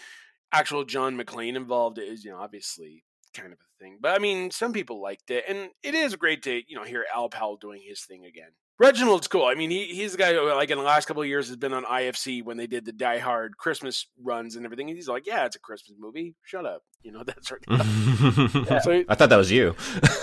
actual 0.51 0.85
John 0.85 1.17
McClane 1.17 1.55
involved 1.55 1.97
is, 1.97 2.23
you 2.23 2.29
know, 2.31 2.37
obviously 2.37 3.03
kind 3.33 3.51
of 3.53 3.59
a 3.59 3.83
thing. 3.83 3.97
But 4.01 4.15
I 4.15 4.19
mean, 4.19 4.51
some 4.51 4.73
people 4.73 5.01
liked 5.01 5.29
it, 5.31 5.43
and 5.47 5.69
it 5.83 5.93
is 5.95 6.15
great 6.15 6.43
to 6.43 6.61
you 6.67 6.75
know 6.75 6.83
hear 6.83 7.05
Al 7.13 7.29
Powell 7.29 7.57
doing 7.57 7.81
his 7.85 8.01
thing 8.01 8.25
again. 8.25 8.49
Reginald's 8.79 9.27
cool. 9.27 9.45
I 9.45 9.53
mean, 9.53 9.69
he, 9.69 9.85
he's 9.85 10.13
the 10.13 10.17
guy 10.17 10.33
who, 10.33 10.51
like, 10.51 10.71
in 10.71 10.79
the 10.79 10.83
last 10.83 11.05
couple 11.05 11.21
of 11.21 11.29
years 11.29 11.47
has 11.47 11.55
been 11.57 11.73
on 11.73 11.83
IFC 11.85 12.43
when 12.43 12.57
they 12.57 12.65
did 12.65 12.85
the 12.85 12.91
Die 12.91 13.19
Hard 13.19 13.55
Christmas 13.55 14.07
runs 14.21 14.55
and 14.55 14.65
everything. 14.65 14.89
And 14.89 14.97
he's 14.97 15.07
like, 15.07 15.27
yeah, 15.27 15.45
it's 15.45 15.55
a 15.55 15.59
Christmas 15.59 15.95
movie. 15.99 16.33
Shut 16.43 16.65
up. 16.65 16.81
You 17.03 17.11
know, 17.11 17.23
that 17.23 17.45
sort 17.45 17.63
of 17.67 17.81
So- 18.83 19.03
I 19.07 19.13
thought 19.15 19.29
that 19.29 19.37
was 19.37 19.51
you. 19.51 19.75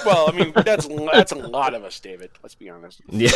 Well, 0.04 0.28
I 0.28 0.32
mean, 0.32 0.52
that's 0.64 0.88
that's 1.12 1.30
a 1.30 1.36
lot 1.36 1.74
of 1.74 1.84
us, 1.84 2.00
David. 2.00 2.30
Let's 2.42 2.56
be 2.56 2.68
honest. 2.68 3.00
yeah, 3.08 3.28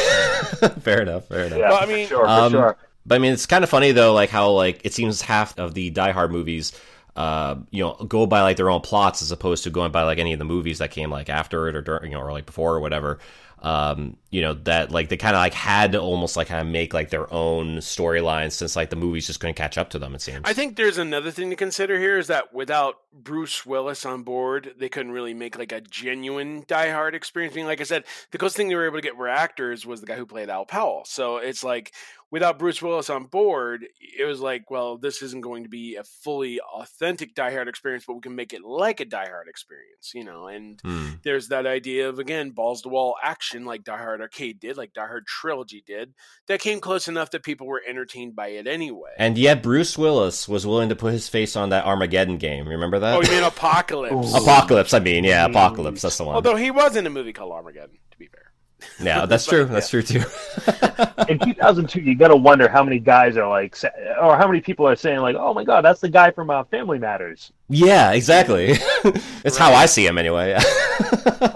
fair 0.80 1.02
enough. 1.02 1.28
Fair 1.28 1.44
enough. 1.44 1.58
Yeah, 1.60 1.68
Well, 1.70 1.78
I 1.78 1.86
for 1.86 1.92
mean- 1.92 2.08
sure, 2.08 2.24
for 2.24 2.28
Um, 2.28 2.52
sure. 2.52 2.76
But 3.06 3.14
I 3.14 3.18
mean, 3.18 3.32
it's 3.34 3.46
kind 3.46 3.62
of 3.62 3.70
funny 3.70 3.92
though, 3.92 4.14
like 4.14 4.30
how 4.30 4.50
like 4.50 4.80
it 4.84 4.92
seems 4.94 5.22
half 5.22 5.56
of 5.58 5.74
the 5.74 5.90
Die 5.90 6.10
Hard 6.10 6.32
movies, 6.32 6.72
uh, 7.16 7.56
you 7.70 7.82
know, 7.82 7.94
go 8.08 8.26
by 8.26 8.42
like 8.42 8.56
their 8.56 8.70
own 8.70 8.80
plots 8.80 9.22
as 9.22 9.30
opposed 9.30 9.64
to 9.64 9.70
going 9.70 9.92
by 9.92 10.02
like 10.02 10.18
any 10.18 10.32
of 10.32 10.38
the 10.38 10.44
movies 10.44 10.78
that 10.78 10.90
came 10.90 11.10
like 11.10 11.28
after 11.28 11.68
it 11.68 11.76
or 11.76 11.82
during, 11.82 12.10
you 12.12 12.18
know, 12.18 12.24
or 12.24 12.32
like 12.32 12.46
before 12.46 12.74
or 12.74 12.80
whatever. 12.80 13.18
Um, 13.64 14.18
you 14.30 14.42
know 14.42 14.52
that 14.64 14.90
like 14.90 15.08
they 15.08 15.16
kind 15.16 15.34
of 15.34 15.40
like 15.40 15.54
had 15.54 15.92
to 15.92 16.00
almost 16.00 16.36
like 16.36 16.48
kind 16.48 16.60
of 16.60 16.66
make 16.66 16.92
like 16.92 17.08
their 17.08 17.32
own 17.32 17.76
storylines 17.78 18.52
since 18.52 18.76
like 18.76 18.90
the 18.90 18.96
movies 18.96 19.26
just 19.26 19.40
going 19.40 19.54
to 19.54 19.58
catch 19.58 19.78
up 19.78 19.88
to 19.90 19.98
them. 19.98 20.14
It 20.14 20.20
seems. 20.20 20.40
I 20.44 20.52
think 20.52 20.76
there's 20.76 20.98
another 20.98 21.30
thing 21.30 21.48
to 21.48 21.56
consider 21.56 21.98
here 21.98 22.18
is 22.18 22.26
that 22.26 22.52
without 22.52 22.96
Bruce 23.12 23.64
Willis 23.64 24.04
on 24.04 24.22
board, 24.22 24.74
they 24.78 24.88
couldn't 24.90 25.12
really 25.12 25.32
make 25.32 25.56
like 25.58 25.72
a 25.72 25.80
genuine 25.80 26.64
Die 26.66 26.90
Hard 26.90 27.14
experience. 27.14 27.54
I 27.54 27.56
mean, 27.56 27.66
like 27.66 27.80
I 27.80 27.84
said, 27.84 28.04
the 28.32 28.38
closest 28.38 28.56
thing 28.58 28.68
they 28.68 28.74
were 28.74 28.84
able 28.86 28.98
to 28.98 29.02
get 29.02 29.16
were 29.16 29.28
actors 29.28 29.86
was 29.86 30.00
the 30.00 30.06
guy 30.06 30.16
who 30.16 30.26
played 30.26 30.50
Al 30.50 30.66
Powell. 30.66 31.04
So 31.06 31.36
it's 31.38 31.64
like 31.64 31.94
without 32.32 32.58
Bruce 32.58 32.82
Willis 32.82 33.08
on 33.08 33.26
board, 33.26 33.86
it 34.18 34.24
was 34.24 34.40
like, 34.40 34.68
well, 34.68 34.98
this 34.98 35.22
isn't 35.22 35.42
going 35.42 35.62
to 35.62 35.68
be 35.68 35.94
a 35.94 36.02
fully 36.02 36.60
authentic 36.60 37.34
Die 37.36 37.52
Hard 37.52 37.68
experience, 37.68 38.04
but 38.04 38.14
we 38.14 38.20
can 38.20 38.34
make 38.34 38.52
it 38.52 38.64
like 38.64 38.98
a 38.98 39.04
Die 39.04 39.28
Hard 39.28 39.46
experience, 39.48 40.10
you 40.12 40.24
know. 40.24 40.48
And 40.48 40.80
Hmm. 40.82 41.10
there's 41.22 41.48
that 41.48 41.66
idea 41.66 42.08
of 42.08 42.18
again 42.18 42.50
balls 42.50 42.82
to 42.82 42.88
wall 42.88 43.14
action 43.22 43.53
like 43.62 43.84
Die 43.84 43.96
Hard 43.96 44.20
Arcade 44.20 44.58
did, 44.58 44.76
like 44.76 44.92
Die 44.92 45.06
Hard 45.06 45.26
Trilogy 45.26 45.84
did, 45.86 46.14
that 46.48 46.60
came 46.60 46.80
close 46.80 47.06
enough 47.06 47.30
that 47.30 47.42
people 47.42 47.66
were 47.66 47.82
entertained 47.86 48.34
by 48.34 48.48
it 48.48 48.66
anyway. 48.66 49.10
And 49.18 49.38
yet 49.38 49.62
Bruce 49.62 49.96
Willis 49.96 50.48
was 50.48 50.66
willing 50.66 50.88
to 50.88 50.96
put 50.96 51.12
his 51.12 51.28
face 51.28 51.54
on 51.54 51.68
that 51.68 51.84
Armageddon 51.84 52.38
game. 52.38 52.66
Remember 52.66 52.98
that? 52.98 53.16
Oh, 53.16 53.22
you 53.22 53.30
mean 53.30 53.44
Apocalypse? 53.44 54.34
Apocalypse. 54.34 54.92
I 54.92 54.98
mean, 54.98 55.24
yeah, 55.24 55.44
Apocalypse. 55.46 56.02
That's 56.02 56.18
the 56.18 56.24
one. 56.24 56.34
Although 56.34 56.56
he 56.56 56.70
was 56.70 56.96
in 56.96 57.06
a 57.06 57.10
movie 57.10 57.32
called 57.32 57.52
Armageddon, 57.52 57.98
to 58.10 58.18
be 58.18 58.26
fair. 58.26 58.52
yeah, 59.00 59.26
that's 59.26 59.46
true. 59.46 59.64
That's 59.66 59.88
true 59.88 60.02
too. 60.02 60.18
in 61.28 61.38
2002, 61.38 62.00
you 62.00 62.16
got 62.16 62.28
to 62.28 62.36
wonder 62.36 62.68
how 62.68 62.82
many 62.82 62.98
guys 62.98 63.36
are 63.36 63.48
like, 63.48 63.76
or 64.20 64.36
how 64.36 64.46
many 64.46 64.60
people 64.60 64.86
are 64.86 64.96
saying 64.96 65.20
like, 65.20 65.36
"Oh 65.36 65.54
my 65.54 65.64
God, 65.64 65.84
that's 65.84 66.00
the 66.00 66.08
guy 66.08 66.30
from 66.30 66.50
uh, 66.50 66.64
Family 66.64 66.98
Matters." 66.98 67.52
yeah, 67.68 68.12
exactly. 68.12 68.70
it's 69.44 69.56
how 69.56 69.72
I 69.72 69.86
see 69.86 70.06
him 70.06 70.18
anyway. 70.18 70.56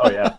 Oh 0.00 0.11
yeah, 0.11 0.37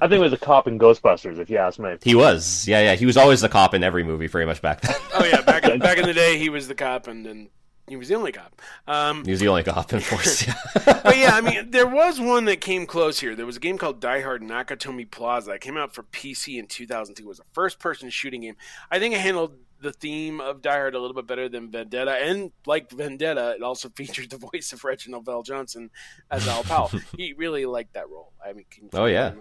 I 0.00 0.08
think 0.08 0.18
it 0.20 0.22
was 0.22 0.32
a 0.32 0.38
cop 0.38 0.66
in 0.66 0.78
Ghostbusters, 0.78 1.38
if 1.38 1.50
you 1.50 1.58
ask 1.58 1.78
me. 1.78 1.96
he 2.02 2.14
was. 2.14 2.66
Yeah, 2.66 2.80
yeah. 2.80 2.94
He 2.94 3.06
was 3.06 3.16
always 3.16 3.40
the 3.40 3.48
cop 3.48 3.74
in 3.74 3.82
every 3.84 4.02
movie, 4.04 4.28
pretty 4.28 4.46
much 4.46 4.62
back 4.62 4.80
then. 4.80 4.96
Oh 5.14 5.24
yeah, 5.24 5.40
back 5.42 5.64
in, 5.64 5.78
back 5.80 5.98
in 5.98 6.06
the 6.06 6.14
day, 6.14 6.38
he 6.38 6.48
was 6.48 6.68
the 6.68 6.74
cop, 6.74 7.06
and 7.06 7.26
then 7.26 7.50
he 7.88 7.96
was 7.96 8.08
the 8.08 8.14
only 8.14 8.32
cop. 8.32 8.60
Um, 8.86 9.24
he 9.24 9.32
was 9.32 9.40
the 9.40 9.48
only 9.48 9.62
cop 9.64 9.92
in 9.92 10.00
Force. 10.00 10.46
Yeah. 10.46 11.00
but 11.02 11.18
yeah, 11.18 11.32
I 11.34 11.40
mean, 11.40 11.70
there 11.72 11.86
was 11.88 12.20
one 12.20 12.44
that 12.46 12.60
came 12.60 12.86
close 12.86 13.18
here. 13.20 13.34
There 13.34 13.44
was 13.46 13.56
a 13.56 13.60
game 13.60 13.76
called 13.78 14.00
Die 14.00 14.20
Hard 14.20 14.42
Nakatomi 14.42 15.10
Plaza. 15.10 15.52
It 15.52 15.60
came 15.60 15.76
out 15.76 15.92
for 15.94 16.04
PC 16.04 16.58
in 16.58 16.66
2002. 16.66 17.22
It 17.22 17.26
was 17.26 17.40
a 17.40 17.44
first-person 17.52 18.10
shooting 18.10 18.42
game. 18.42 18.56
I 18.90 18.98
think 18.98 19.14
it 19.14 19.20
handled 19.20 19.56
the 19.80 19.92
theme 19.92 20.40
of 20.40 20.62
Die 20.62 20.70
Hard 20.72 20.94
a 20.94 20.98
little 21.00 21.14
bit 21.14 21.26
better 21.26 21.48
than 21.48 21.70
Vendetta, 21.70 22.12
and 22.12 22.52
like 22.66 22.90
Vendetta, 22.90 23.54
it 23.56 23.62
also 23.62 23.88
featured 23.96 24.30
the 24.30 24.36
voice 24.36 24.72
of 24.72 24.84
Reginald 24.84 25.24
VelJohnson 25.24 25.90
as 26.30 26.46
Al 26.46 26.62
Powell. 26.64 26.90
he 27.16 27.32
really 27.32 27.66
liked 27.66 27.94
that 27.94 28.08
role. 28.08 28.32
I 28.44 28.52
mean, 28.52 28.66
Oh, 28.92 29.06
yeah. 29.06 29.32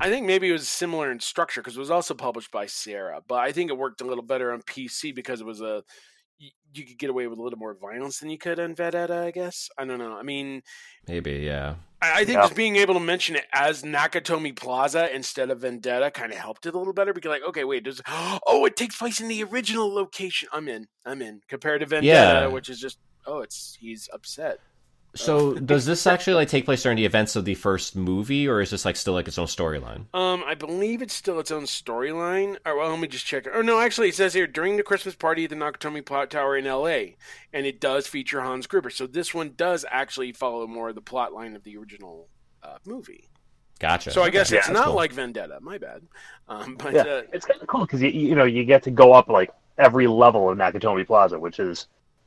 I 0.00 0.08
think 0.10 0.26
maybe 0.26 0.48
it 0.48 0.52
was 0.52 0.68
similar 0.68 1.10
in 1.10 1.20
structure 1.20 1.60
because 1.60 1.76
it 1.76 1.80
was 1.80 1.90
also 1.90 2.14
published 2.14 2.50
by 2.50 2.66
Sierra, 2.66 3.20
but 3.26 3.36
I 3.36 3.52
think 3.52 3.70
it 3.70 3.78
worked 3.78 4.00
a 4.00 4.04
little 4.04 4.24
better 4.24 4.52
on 4.52 4.62
PC 4.62 5.14
because 5.14 5.40
it 5.40 5.46
was 5.46 5.60
a 5.60 5.82
you, 6.38 6.50
you 6.74 6.84
could 6.84 6.98
get 6.98 7.10
away 7.10 7.26
with 7.26 7.38
a 7.38 7.42
little 7.42 7.58
more 7.58 7.74
violence 7.74 8.18
than 8.18 8.28
you 8.30 8.38
could 8.38 8.60
on 8.60 8.74
Vendetta. 8.74 9.16
I 9.24 9.30
guess 9.30 9.70
I 9.78 9.84
don't 9.84 9.98
know. 9.98 10.16
I 10.16 10.22
mean, 10.22 10.62
Maybe. 11.08 11.32
Yeah. 11.32 11.76
I, 12.02 12.24
think 12.24 12.36
Yeah. 12.36 12.42
just 12.42 12.54
being 12.54 12.76
able 12.76 12.94
to 12.94 13.00
mention 13.00 13.36
it 13.36 13.44
as 13.52 13.82
Nakatomi 13.82 14.54
Plaza 14.54 15.12
instead 15.14 15.50
of 15.50 15.60
Vendetta 15.60 16.10
kind 16.10 16.30
of 16.32 16.38
helped 16.38 16.66
it 16.66 16.74
a 16.74 16.78
little 16.78 16.92
better 16.92 17.12
because, 17.12 17.30
like, 17.30 17.42
okay, 17.48 17.64
wait, 17.64 17.84
does 17.84 18.02
oh, 18.46 18.64
it 18.66 18.76
takes 18.76 18.96
place 18.96 19.20
in 19.20 19.28
the 19.28 19.42
original 19.44 19.92
location. 19.92 20.48
I'm 20.52 20.68
in. 20.68 20.88
I'm 21.04 21.22
in. 21.22 21.40
Compared 21.48 21.80
to 21.80 21.86
Vendetta, 21.86 22.06
Yeah. 22.06 22.46
which 22.48 22.68
is 22.68 22.78
just 22.80 22.98
oh, 23.26 23.40
it's 23.40 23.76
he's 23.80 24.08
upset. 24.12 24.58
So 25.16 25.54
does 25.54 25.84
this 25.86 26.06
actually 26.06 26.34
like 26.34 26.48
take 26.48 26.64
place 26.64 26.82
during 26.82 26.96
the 26.96 27.04
events 27.04 27.36
of 27.36 27.44
the 27.44 27.54
first 27.54 27.96
movie, 27.96 28.46
or 28.48 28.60
is 28.60 28.70
this 28.70 28.84
like 28.84 28.96
still 28.96 29.14
like 29.14 29.28
its 29.28 29.38
own 29.38 29.46
storyline? 29.46 30.06
Um, 30.14 30.44
I 30.46 30.54
believe 30.54 31.02
it's 31.02 31.14
still 31.14 31.40
its 31.40 31.50
own 31.50 31.64
storyline. 31.64 32.56
Or 32.64 32.76
well, 32.78 32.90
let 32.90 33.00
me 33.00 33.08
just 33.08 33.26
check. 33.26 33.46
Oh 33.52 33.62
no, 33.62 33.80
actually, 33.80 34.08
it 34.10 34.14
says 34.14 34.34
here 34.34 34.46
during 34.46 34.76
the 34.76 34.82
Christmas 34.82 35.14
party 35.14 35.44
at 35.44 35.50
the 35.50 35.56
Nakatomi 35.56 36.04
Plot 36.04 36.30
Tower 36.30 36.56
in 36.56 36.66
L.A. 36.66 37.16
and 37.52 37.66
it 37.66 37.80
does 37.80 38.06
feature 38.06 38.40
Hans 38.40 38.66
Gruber. 38.66 38.90
So 38.90 39.06
this 39.06 39.34
one 39.34 39.54
does 39.56 39.84
actually 39.90 40.32
follow 40.32 40.66
more 40.66 40.90
of 40.90 40.94
the 40.94 41.00
plot 41.00 41.32
line 41.32 41.56
of 41.56 41.64
the 41.64 41.76
original 41.76 42.28
uh, 42.62 42.78
movie. 42.86 43.28
Gotcha. 43.78 44.10
So 44.10 44.22
I 44.22 44.30
guess 44.30 44.50
Yeah, 44.50 44.58
it's 44.58 44.68
that's 44.68 44.74
not 44.78 44.86
cool. 44.86 44.94
like 44.96 45.12
Vendetta. 45.12 45.58
My 45.60 45.78
bad. 45.78 46.02
Um, 46.48 46.76
but 46.76 46.94
Yeah, 46.94 47.02
uh, 47.02 47.22
it's 47.32 47.44
kind 47.44 47.60
of 47.60 47.66
cool 47.68 47.82
because 47.82 48.00
you 48.00 48.08
you 48.08 48.34
know 48.34 48.44
you 48.44 48.64
get 48.64 48.82
to 48.84 48.90
go 48.90 49.12
up 49.12 49.28
like 49.28 49.50
every 49.78 50.06
level 50.06 50.48
of 50.48 50.56
Nakatomi 50.56 51.06
Plaza, 51.06 51.38
which 51.38 51.58
is 51.60 51.86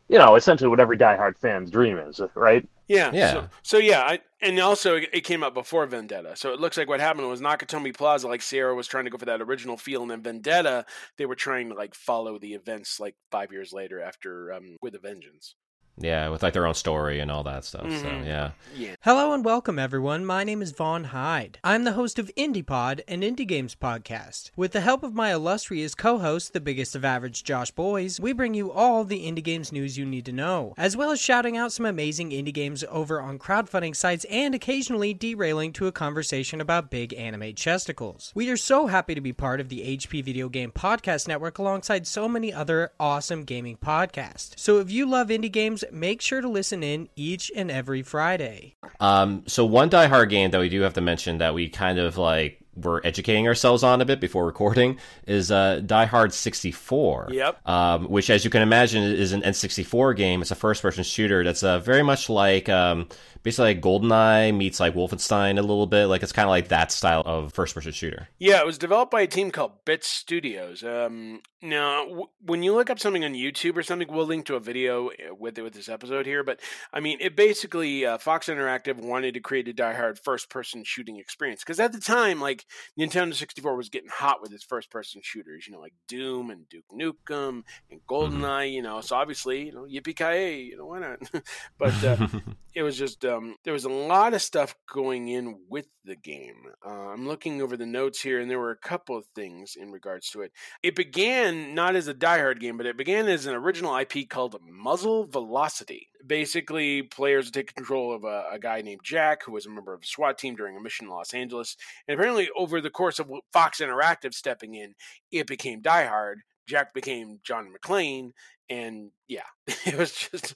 you 0.09 0.17
know 0.17 0.35
essentially 0.35 0.67
what 0.67 0.79
every 0.79 0.97
Die 0.97 1.15
Hard 1.15 1.37
fan's 1.37 1.71
dream 1.71 1.97
is, 1.97 2.19
right? 2.35 2.67
Yeah, 2.87 3.11
Yeah. 3.13 3.33
So, 3.33 3.49
so 3.61 3.77
yeah, 3.77 4.01
I, 4.01 4.19
and 4.41 4.59
also 4.59 4.95
it 4.95 5.09
it 5.13 5.21
came 5.21 5.43
out 5.43 5.53
before 5.53 5.85
Vendetta, 5.85 6.35
so 6.35 6.51
it 6.51 6.59
looks 6.59 6.75
like 6.75 6.89
what 6.89 6.99
happened 6.99 7.29
was 7.29 7.39
Nakatomi 7.39 7.95
Plaza, 7.95 8.27
like 8.27 8.41
Sierra 8.41 8.75
was 8.75 8.87
trying 8.87 9.05
to 9.05 9.11
go 9.11 9.17
for 9.17 9.25
that 9.25 9.41
original 9.41 9.77
feel, 9.77 10.01
and 10.01 10.11
then 10.11 10.23
Vendetta, 10.23 10.85
they 11.17 11.27
were 11.27 11.35
trying 11.35 11.69
to 11.69 11.75
like 11.75 11.93
follow 11.93 12.39
the 12.39 12.53
events 12.53 12.99
like 12.99 13.15
five 13.31 13.51
years 13.51 13.71
later 13.71 14.01
after 14.01 14.51
um, 14.51 14.77
with 14.81 14.95
a 14.95 14.99
Vengeance. 14.99 15.55
Yeah, 15.99 16.29
with 16.29 16.41
like 16.43 16.53
their 16.53 16.65
own 16.65 16.73
story 16.73 17.19
and 17.19 17.29
all 17.29 17.43
that 17.43 17.65
stuff. 17.65 17.83
So 17.83 18.05
Mhm. 18.05 18.25
yeah. 18.25 18.51
Yeah. 18.75 18.95
Hello 19.01 19.33
and 19.33 19.43
welcome, 19.43 19.77
everyone. 19.77 20.25
My 20.25 20.43
name 20.45 20.61
is 20.61 20.71
Vaughn 20.71 21.05
Hyde. 21.05 21.59
I'm 21.63 21.83
the 21.83 21.91
host 21.93 22.17
of 22.17 22.31
IndiePod, 22.37 23.01
an 23.07 23.21
indie 23.21 23.45
games 23.47 23.75
podcast. 23.75 24.51
With 24.55 24.71
the 24.71 24.79
help 24.81 25.03
of 25.03 25.13
my 25.13 25.33
illustrious 25.33 25.95
co 25.95 26.19
host, 26.19 26.53
the 26.53 26.61
biggest 26.61 26.95
of 26.95 27.03
average 27.03 27.43
Josh 27.43 27.71
Boys, 27.71 28.19
we 28.19 28.31
bring 28.31 28.53
you 28.53 28.71
all 28.71 29.03
the 29.03 29.25
indie 29.25 29.43
games 29.43 29.71
news 29.73 29.97
you 29.97 30.05
need 30.05 30.25
to 30.25 30.31
know, 30.31 30.73
as 30.77 30.95
well 30.95 31.11
as 31.11 31.19
shouting 31.19 31.57
out 31.57 31.73
some 31.73 31.85
amazing 31.85 32.29
indie 32.31 32.53
games 32.53 32.83
over 32.89 33.19
on 33.19 33.37
crowdfunding 33.37 33.95
sites 33.95 34.25
and 34.25 34.55
occasionally 34.55 35.13
derailing 35.13 35.73
to 35.73 35.87
a 35.87 35.91
conversation 35.91 36.61
about 36.61 36.89
big 36.89 37.13
anime 37.15 37.53
chesticles. 37.55 38.31
We 38.33 38.49
are 38.49 38.57
so 38.57 38.87
happy 38.87 39.15
to 39.15 39.21
be 39.21 39.33
part 39.33 39.59
of 39.59 39.67
the 39.69 39.81
HP 39.97 40.21
Video 40.23 40.47
Game 40.47 40.71
Podcast 40.71 41.27
Network 41.27 41.57
alongside 41.57 42.07
so 42.07 42.29
many 42.29 42.53
other 42.53 42.91
awesome 42.99 43.43
gaming 43.43 43.75
podcasts. 43.75 44.51
So 44.55 44.79
if 44.79 44.89
you 44.91 45.05
love 45.05 45.27
indie 45.27 45.51
games, 45.51 45.83
make 45.91 46.21
sure 46.21 46.41
to 46.41 46.49
listen 46.49 46.83
in 46.83 47.09
each 47.15 47.51
and 47.55 47.69
every 47.71 48.01
Friday. 48.01 48.75
Um, 48.99 49.43
so 49.47 49.65
one 49.65 49.89
Die 49.89 50.07
Hard 50.07 50.29
game 50.29 50.51
that 50.51 50.59
we 50.59 50.69
do 50.69 50.81
have 50.81 50.93
to 50.93 51.01
mention 51.01 51.39
that 51.39 51.53
we 51.53 51.69
kind 51.69 51.99
of 51.99 52.17
like 52.17 52.59
were 52.83 53.01
educating 53.05 53.47
ourselves 53.47 53.83
on 53.83 54.01
a 54.01 54.05
bit 54.05 54.19
before 54.19 54.45
recording 54.45 54.97
is 55.27 55.51
uh, 55.51 55.81
Die 55.85 56.05
Hard 56.05 56.33
64. 56.33 57.29
Yep. 57.31 57.67
Um, 57.67 58.05
which, 58.09 58.29
as 58.29 58.43
you 58.43 58.49
can 58.49 58.61
imagine, 58.61 59.03
is 59.03 59.31
an 59.31 59.41
N64 59.41 60.15
game. 60.15 60.41
It's 60.41 60.51
a 60.51 60.55
first-person 60.55 61.03
shooter 61.03 61.43
that's 61.43 61.63
uh, 61.63 61.79
very 61.79 62.03
much 62.03 62.29
like 62.29 62.69
um, 62.69 63.07
basically 63.43 63.75
like 63.75 63.81
GoldenEye 63.81 64.55
meets 64.55 64.79
like 64.79 64.95
Wolfenstein 64.95 65.57
a 65.57 65.61
little 65.61 65.87
bit. 65.87 66.07
Like 66.07 66.23
it's 66.23 66.31
kind 66.31 66.45
of 66.45 66.51
like 66.51 66.69
that 66.69 66.91
style 66.91 67.23
of 67.25 67.53
first-person 67.53 67.91
shooter. 67.91 68.27
Yeah, 68.37 68.59
it 68.59 68.65
was 68.65 68.77
developed 68.77 69.11
by 69.11 69.21
a 69.21 69.27
team 69.27 69.51
called 69.51 69.85
Bit 69.85 70.03
Studios. 70.03 70.83
Um, 70.83 71.41
now, 71.61 72.05
w- 72.05 72.29
when 72.45 72.63
you 72.63 72.73
look 72.73 72.89
up 72.89 72.99
something 72.99 73.25
on 73.25 73.33
YouTube 73.33 73.75
or 73.77 73.83
something, 73.83 74.07
we'll 74.11 74.25
link 74.25 74.45
to 74.45 74.55
a 74.55 74.59
video 74.59 75.09
uh, 75.09 75.35
with 75.37 75.57
with 75.57 75.73
this 75.73 75.89
episode 75.89 76.25
here. 76.25 76.43
But 76.43 76.59
I 76.93 76.99
mean, 76.99 77.17
it 77.21 77.35
basically 77.35 78.05
uh, 78.05 78.17
Fox 78.17 78.47
Interactive 78.47 78.97
wanted 78.97 79.33
to 79.33 79.39
create 79.39 79.67
a 79.67 79.73
Die 79.73 79.93
Hard 79.93 80.19
first-person 80.19 80.83
shooting 80.83 81.17
experience 81.17 81.63
because 81.63 81.79
at 81.79 81.91
the 81.91 81.99
time, 81.99 82.39
like 82.39 82.65
Nintendo 82.97 83.33
64 83.33 83.75
was 83.75 83.89
getting 83.89 84.09
hot 84.09 84.41
with 84.41 84.53
its 84.53 84.63
first 84.63 84.89
person 84.91 85.21
shooters, 85.23 85.67
you 85.67 85.73
know, 85.73 85.79
like 85.79 85.93
Doom 86.07 86.49
and 86.49 86.67
Duke 86.69 86.85
Nukem 86.93 87.63
and 87.89 88.01
GoldenEye, 88.09 88.41
mm-hmm. 88.41 88.73
you 88.73 88.81
know. 88.81 89.01
So 89.01 89.15
obviously, 89.15 89.67
you 89.67 89.73
know, 89.73 89.83
yippee 89.83 90.15
ki 90.15 90.69
you 90.69 90.77
know, 90.77 90.85
why 90.85 90.99
not? 90.99 91.19
but 91.77 92.03
uh, 92.03 92.27
it 92.73 92.83
was 92.83 92.97
just 92.97 93.25
um, 93.25 93.55
there 93.63 93.73
was 93.73 93.85
a 93.85 93.89
lot 93.89 94.33
of 94.33 94.41
stuff 94.41 94.75
going 94.91 95.27
in 95.27 95.59
with 95.69 95.87
the 96.05 96.15
game. 96.15 96.63
Uh, 96.85 97.09
I'm 97.09 97.27
looking 97.27 97.61
over 97.61 97.77
the 97.77 97.85
notes 97.85 98.21
here, 98.21 98.39
and 98.39 98.49
there 98.49 98.59
were 98.59 98.71
a 98.71 98.77
couple 98.77 99.17
of 99.17 99.25
things 99.35 99.75
in 99.79 99.91
regards 99.91 100.29
to 100.31 100.41
it. 100.41 100.51
It 100.83 100.95
began 100.95 101.75
not 101.75 101.95
as 101.95 102.07
a 102.07 102.13
Die 102.13 102.37
Hard 102.37 102.59
game, 102.59 102.77
but 102.77 102.85
it 102.85 102.97
began 102.97 103.27
as 103.27 103.45
an 103.45 103.55
original 103.55 103.95
IP 103.97 104.29
called 104.29 104.55
Muzzle 104.67 105.25
Velocity. 105.25 106.09
Basically, 106.25 107.01
players 107.03 107.49
take 107.49 107.73
control 107.73 108.13
of 108.13 108.23
a, 108.23 108.45
a 108.51 108.59
guy 108.59 108.81
named 108.81 109.01
Jack, 109.03 109.43
who 109.43 109.53
was 109.53 109.65
a 109.65 109.69
member 109.69 109.93
of 109.93 110.01
a 110.03 110.05
SWAT 110.05 110.37
team 110.37 110.55
during 110.55 110.75
a 110.75 110.81
mission 110.81 111.07
in 111.07 111.11
Los 111.11 111.33
Angeles. 111.33 111.77
And 112.07 112.15
apparently, 112.15 112.49
over 112.57 112.81
the 112.81 112.89
course 112.89 113.19
of 113.19 113.31
Fox 113.53 113.79
Interactive 113.79 114.33
stepping 114.33 114.75
in, 114.75 114.95
it 115.31 115.47
became 115.47 115.81
Die 115.81 116.05
Hard. 116.05 116.41
Jack 116.69 116.93
became 116.93 117.39
John 117.43 117.73
McClane, 117.73 118.31
and 118.69 119.09
yeah, 119.27 119.41
it 119.85 119.97
was 119.97 120.13
just 120.13 120.55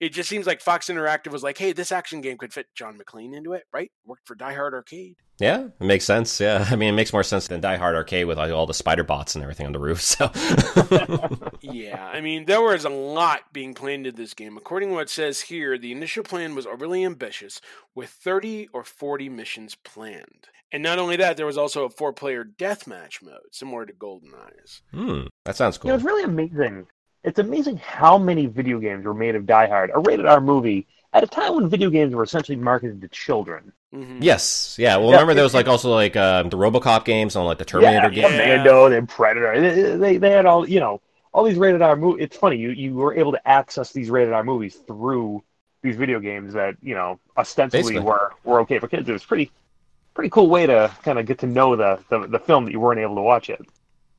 it 0.00 0.12
just 0.12 0.28
seems 0.28 0.46
like 0.46 0.60
Fox 0.60 0.88
Interactive 0.88 1.30
was 1.30 1.44
like, 1.44 1.56
hey, 1.56 1.72
this 1.72 1.92
action 1.92 2.20
game 2.20 2.36
could 2.36 2.52
fit 2.52 2.66
John 2.74 2.98
McClane 2.98 3.34
into 3.34 3.52
it, 3.52 3.62
right? 3.72 3.90
Worked 4.04 4.26
for 4.26 4.34
Die 4.34 4.52
Hard 4.52 4.74
Arcade. 4.74 5.16
Yeah, 5.38 5.68
it 5.80 5.84
makes 5.84 6.04
sense. 6.04 6.40
Yeah, 6.40 6.66
I 6.70 6.76
mean, 6.76 6.90
it 6.90 6.96
makes 6.96 7.12
more 7.12 7.22
sense 7.22 7.48
than 7.48 7.60
Die 7.60 7.76
Hard 7.76 7.94
Arcade 7.94 8.26
with 8.26 8.38
all 8.38 8.66
the 8.66 8.74
spider 8.74 9.04
bots 9.04 9.34
and 9.34 9.42
everything 9.42 9.66
on 9.66 9.72
the 9.72 9.78
roof. 9.78 10.00
So, 10.02 10.30
yeah, 11.60 12.04
I 12.12 12.20
mean, 12.20 12.44
there 12.44 12.60
was 12.60 12.84
a 12.84 12.90
lot 12.90 13.52
being 13.52 13.74
planned 13.74 14.06
in 14.06 14.14
this 14.14 14.34
game. 14.34 14.56
According 14.56 14.90
to 14.90 14.94
what 14.96 15.02
it 15.02 15.10
says 15.10 15.40
here, 15.40 15.78
the 15.78 15.92
initial 15.92 16.22
plan 16.22 16.54
was 16.54 16.66
overly 16.66 17.04
ambitious, 17.04 17.60
with 17.94 18.10
30 18.10 18.68
or 18.72 18.84
40 18.84 19.28
missions 19.30 19.74
planned. 19.74 20.48
And 20.72 20.82
not 20.82 20.98
only 20.98 21.16
that, 21.16 21.36
there 21.36 21.46
was 21.46 21.58
also 21.58 21.84
a 21.84 21.90
four-player 21.90 22.44
deathmatch 22.44 23.22
mode, 23.22 23.40
similar 23.50 23.84
to 23.84 23.92
GoldenEye's. 23.92 24.82
Hmm, 24.90 25.26
that 25.44 25.54
sounds 25.54 25.76
cool. 25.76 25.90
You 25.90 25.92
know, 25.92 25.96
it's 25.96 26.04
really 26.04 26.24
amazing 26.24 26.86
it's 27.24 27.38
amazing 27.38 27.76
how 27.76 28.18
many 28.18 28.46
video 28.46 28.78
games 28.78 29.04
were 29.04 29.14
made 29.14 29.34
of 29.34 29.46
Die 29.46 29.66
Hard, 29.68 29.90
a 29.94 30.00
rated 30.00 30.26
R 30.26 30.40
movie, 30.40 30.86
at 31.12 31.22
a 31.22 31.26
time 31.26 31.54
when 31.54 31.68
video 31.68 31.90
games 31.90 32.14
were 32.14 32.22
essentially 32.22 32.56
marketed 32.56 33.00
to 33.02 33.08
children. 33.08 33.72
Mm-hmm. 33.94 34.22
Yes, 34.22 34.76
yeah. 34.78 34.96
Well, 34.96 35.08
yeah, 35.08 35.16
remember 35.16 35.34
there 35.34 35.44
was 35.44 35.54
like 35.54 35.68
also 35.68 35.90
like 35.90 36.16
um, 36.16 36.48
the 36.48 36.56
RoboCop 36.56 37.04
games 37.04 37.36
and 37.36 37.44
like 37.44 37.58
the 37.58 37.64
Terminator 37.64 38.10
yeah, 38.10 38.22
games, 38.22 38.32
Commando, 38.32 38.86
and 38.86 39.08
Predator. 39.08 39.60
They, 39.60 39.96
they, 39.96 40.16
they 40.16 40.30
had 40.30 40.46
all 40.46 40.68
you 40.68 40.80
know 40.80 41.00
all 41.32 41.44
these 41.44 41.58
rated 41.58 41.82
R 41.82 41.96
movies. 41.96 42.24
It's 42.24 42.36
funny 42.36 42.56
you 42.56 42.70
you 42.70 42.94
were 42.94 43.14
able 43.14 43.32
to 43.32 43.48
access 43.48 43.92
these 43.92 44.10
rated 44.10 44.32
R 44.32 44.42
movies 44.42 44.76
through 44.86 45.44
these 45.82 45.96
video 45.96 46.20
games 46.20 46.54
that 46.54 46.76
you 46.82 46.94
know 46.94 47.20
ostensibly 47.36 47.82
Basically. 47.82 48.00
were 48.00 48.32
were 48.44 48.60
okay 48.60 48.78
for 48.78 48.88
kids. 48.88 49.08
It 49.08 49.12
was 49.12 49.24
pretty 49.24 49.52
pretty 50.14 50.30
cool 50.30 50.48
way 50.48 50.66
to 50.66 50.90
kind 51.02 51.18
of 51.18 51.26
get 51.26 51.38
to 51.40 51.46
know 51.46 51.76
the, 51.76 51.98
the 52.08 52.26
the 52.26 52.38
film 52.38 52.64
that 52.64 52.72
you 52.72 52.80
weren't 52.80 53.00
able 53.00 53.16
to 53.16 53.22
watch 53.22 53.50
it. 53.50 53.60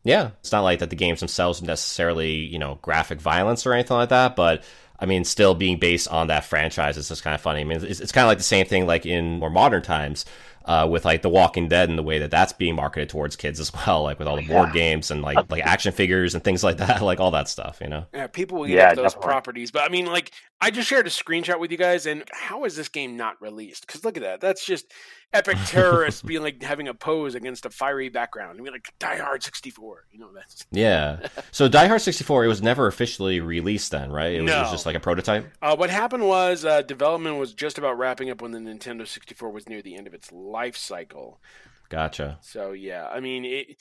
Yeah, 0.04 0.32
it's 0.42 0.52
not 0.52 0.62
like 0.62 0.80
that 0.80 0.90
the 0.90 0.98
games 0.98 1.22
themselves 1.22 1.62
necessarily, 1.62 2.34
you 2.34 2.60
know, 2.60 2.78
graphic 2.82 3.22
violence 3.22 3.66
or 3.66 3.74
anything 3.74 3.96
like 3.96 4.10
that, 4.10 4.36
but 4.36 4.64
I 5.00 5.06
mean, 5.06 5.24
still 5.24 5.56
being 5.56 5.80
based 5.80 6.08
on 6.08 6.28
that 6.28 6.46
franchise 6.46 6.98
is 6.98 7.08
just 7.08 7.24
kind 7.24 7.34
of 7.34 7.42
funny. 7.42 7.62
I 7.62 7.64
mean, 7.64 7.84
it's, 7.84 8.00
it's 8.00 8.12
kind 8.12 8.26
of 8.26 8.30
like 8.30 8.38
the 8.38 8.44
same 8.44 8.66
thing 8.66 8.86
like 8.86 9.06
in 9.06 9.40
more 9.40 9.50
modern 9.50 9.82
times 9.82 10.26
uh, 10.66 10.88
with 10.90 11.04
like 11.04 11.22
The 11.22 11.30
Walking 11.30 11.68
Dead 11.68 11.90
and 11.90 11.98
the 11.98 12.04
way 12.04 12.20
that 12.20 12.32
that's 12.32 12.54
being 12.54 12.76
marketed 12.76 13.10
towards 13.10 13.36
kids 13.36 13.60
as 13.60 13.72
well, 13.74 14.04
like 14.04 14.20
with 14.20 14.28
all 14.28 14.38
the 14.38 14.48
board 14.48 14.70
yeah. 14.70 14.74
games 14.74 15.12
and 15.12 15.22
like 15.22 15.52
like 15.52 15.66
action 15.66 15.92
figures 15.92 16.36
and 16.36 16.44
things 16.44 16.64
like 16.64 16.78
that, 16.78 17.02
like 17.02 17.20
all 17.20 17.32
that 17.32 17.50
stuff, 17.50 17.80
you 17.82 17.90
know. 17.90 18.06
Yeah, 18.14 18.28
people 18.28 18.60
will 18.60 18.68
get 18.68 18.76
yeah, 18.76 18.94
those 18.94 19.14
definitely. 19.14 19.28
properties, 19.28 19.72
but 19.72 19.84
I 19.84 19.90
mean, 19.90 20.06
like 20.06 20.32
I 20.62 20.72
just 20.72 20.88
shared 20.88 21.08
a 21.08 21.10
screenshot 21.10 21.60
with 21.60 21.72
you 21.72 21.78
guys, 21.78 22.06
and 22.06 22.24
how 22.32 22.64
is 22.64 22.76
this 22.76 22.88
game 22.88 23.18
not 23.18 23.42
released? 23.42 23.86
Because 23.86 24.06
look 24.06 24.16
at 24.16 24.24
that, 24.24 24.40
that's 24.40 24.66
just 24.66 24.94
epic 25.34 25.58
terrorists 25.66 26.22
being 26.26 26.42
like 26.42 26.64
having 26.64 26.88
a 26.88 26.94
pose 26.94 27.36
against 27.36 27.66
a 27.66 27.70
fiery 27.70 28.08
background. 28.08 28.58
I 28.58 28.62
mean, 28.62 28.72
like 28.72 28.94
Die 28.98 29.18
Hard 29.18 29.44
sixty 29.44 29.70
four, 29.70 30.06
you 30.12 30.20
know 30.20 30.30
that's. 30.34 30.66
Yeah, 30.72 31.28
so 31.52 31.68
Die 31.68 31.88
Hard 31.88 32.02
sixty 32.02 32.24
four, 32.24 32.46
it 32.46 32.48
was 32.48 32.62
never 32.62 32.88
officially 32.88 33.42
released 33.42 33.92
then, 33.92 34.12
right? 34.12 34.34
It 34.34 34.42
was, 34.42 34.52
no. 34.52 34.60
it 34.60 34.62
was 34.62 34.72
just 34.72 34.86
like 34.86 34.96
a 34.96 35.02
prototype. 35.02 35.52
Uh, 35.62 35.76
what 35.76 35.90
happened 35.90 36.26
was 36.26 36.64
uh, 36.64 36.82
development 36.82 37.38
was 37.38 37.54
just 37.54 37.78
about 37.78 37.98
wrapping 37.98 38.30
up 38.30 38.42
when 38.42 38.52
the 38.52 38.60
Nintendo 38.60 39.06
sixty 39.06 39.36
four 39.36 39.50
was 39.50 39.68
near 39.68 39.82
the 39.82 39.96
end 39.96 40.08
of 40.08 40.14
its 40.14 40.32
life 40.32 40.78
cycle. 40.78 41.42
Gotcha. 41.90 42.40
So 42.42 42.72
yeah, 42.72 43.08
I 43.08 43.20
mean, 43.20 43.46
it, 43.46 43.78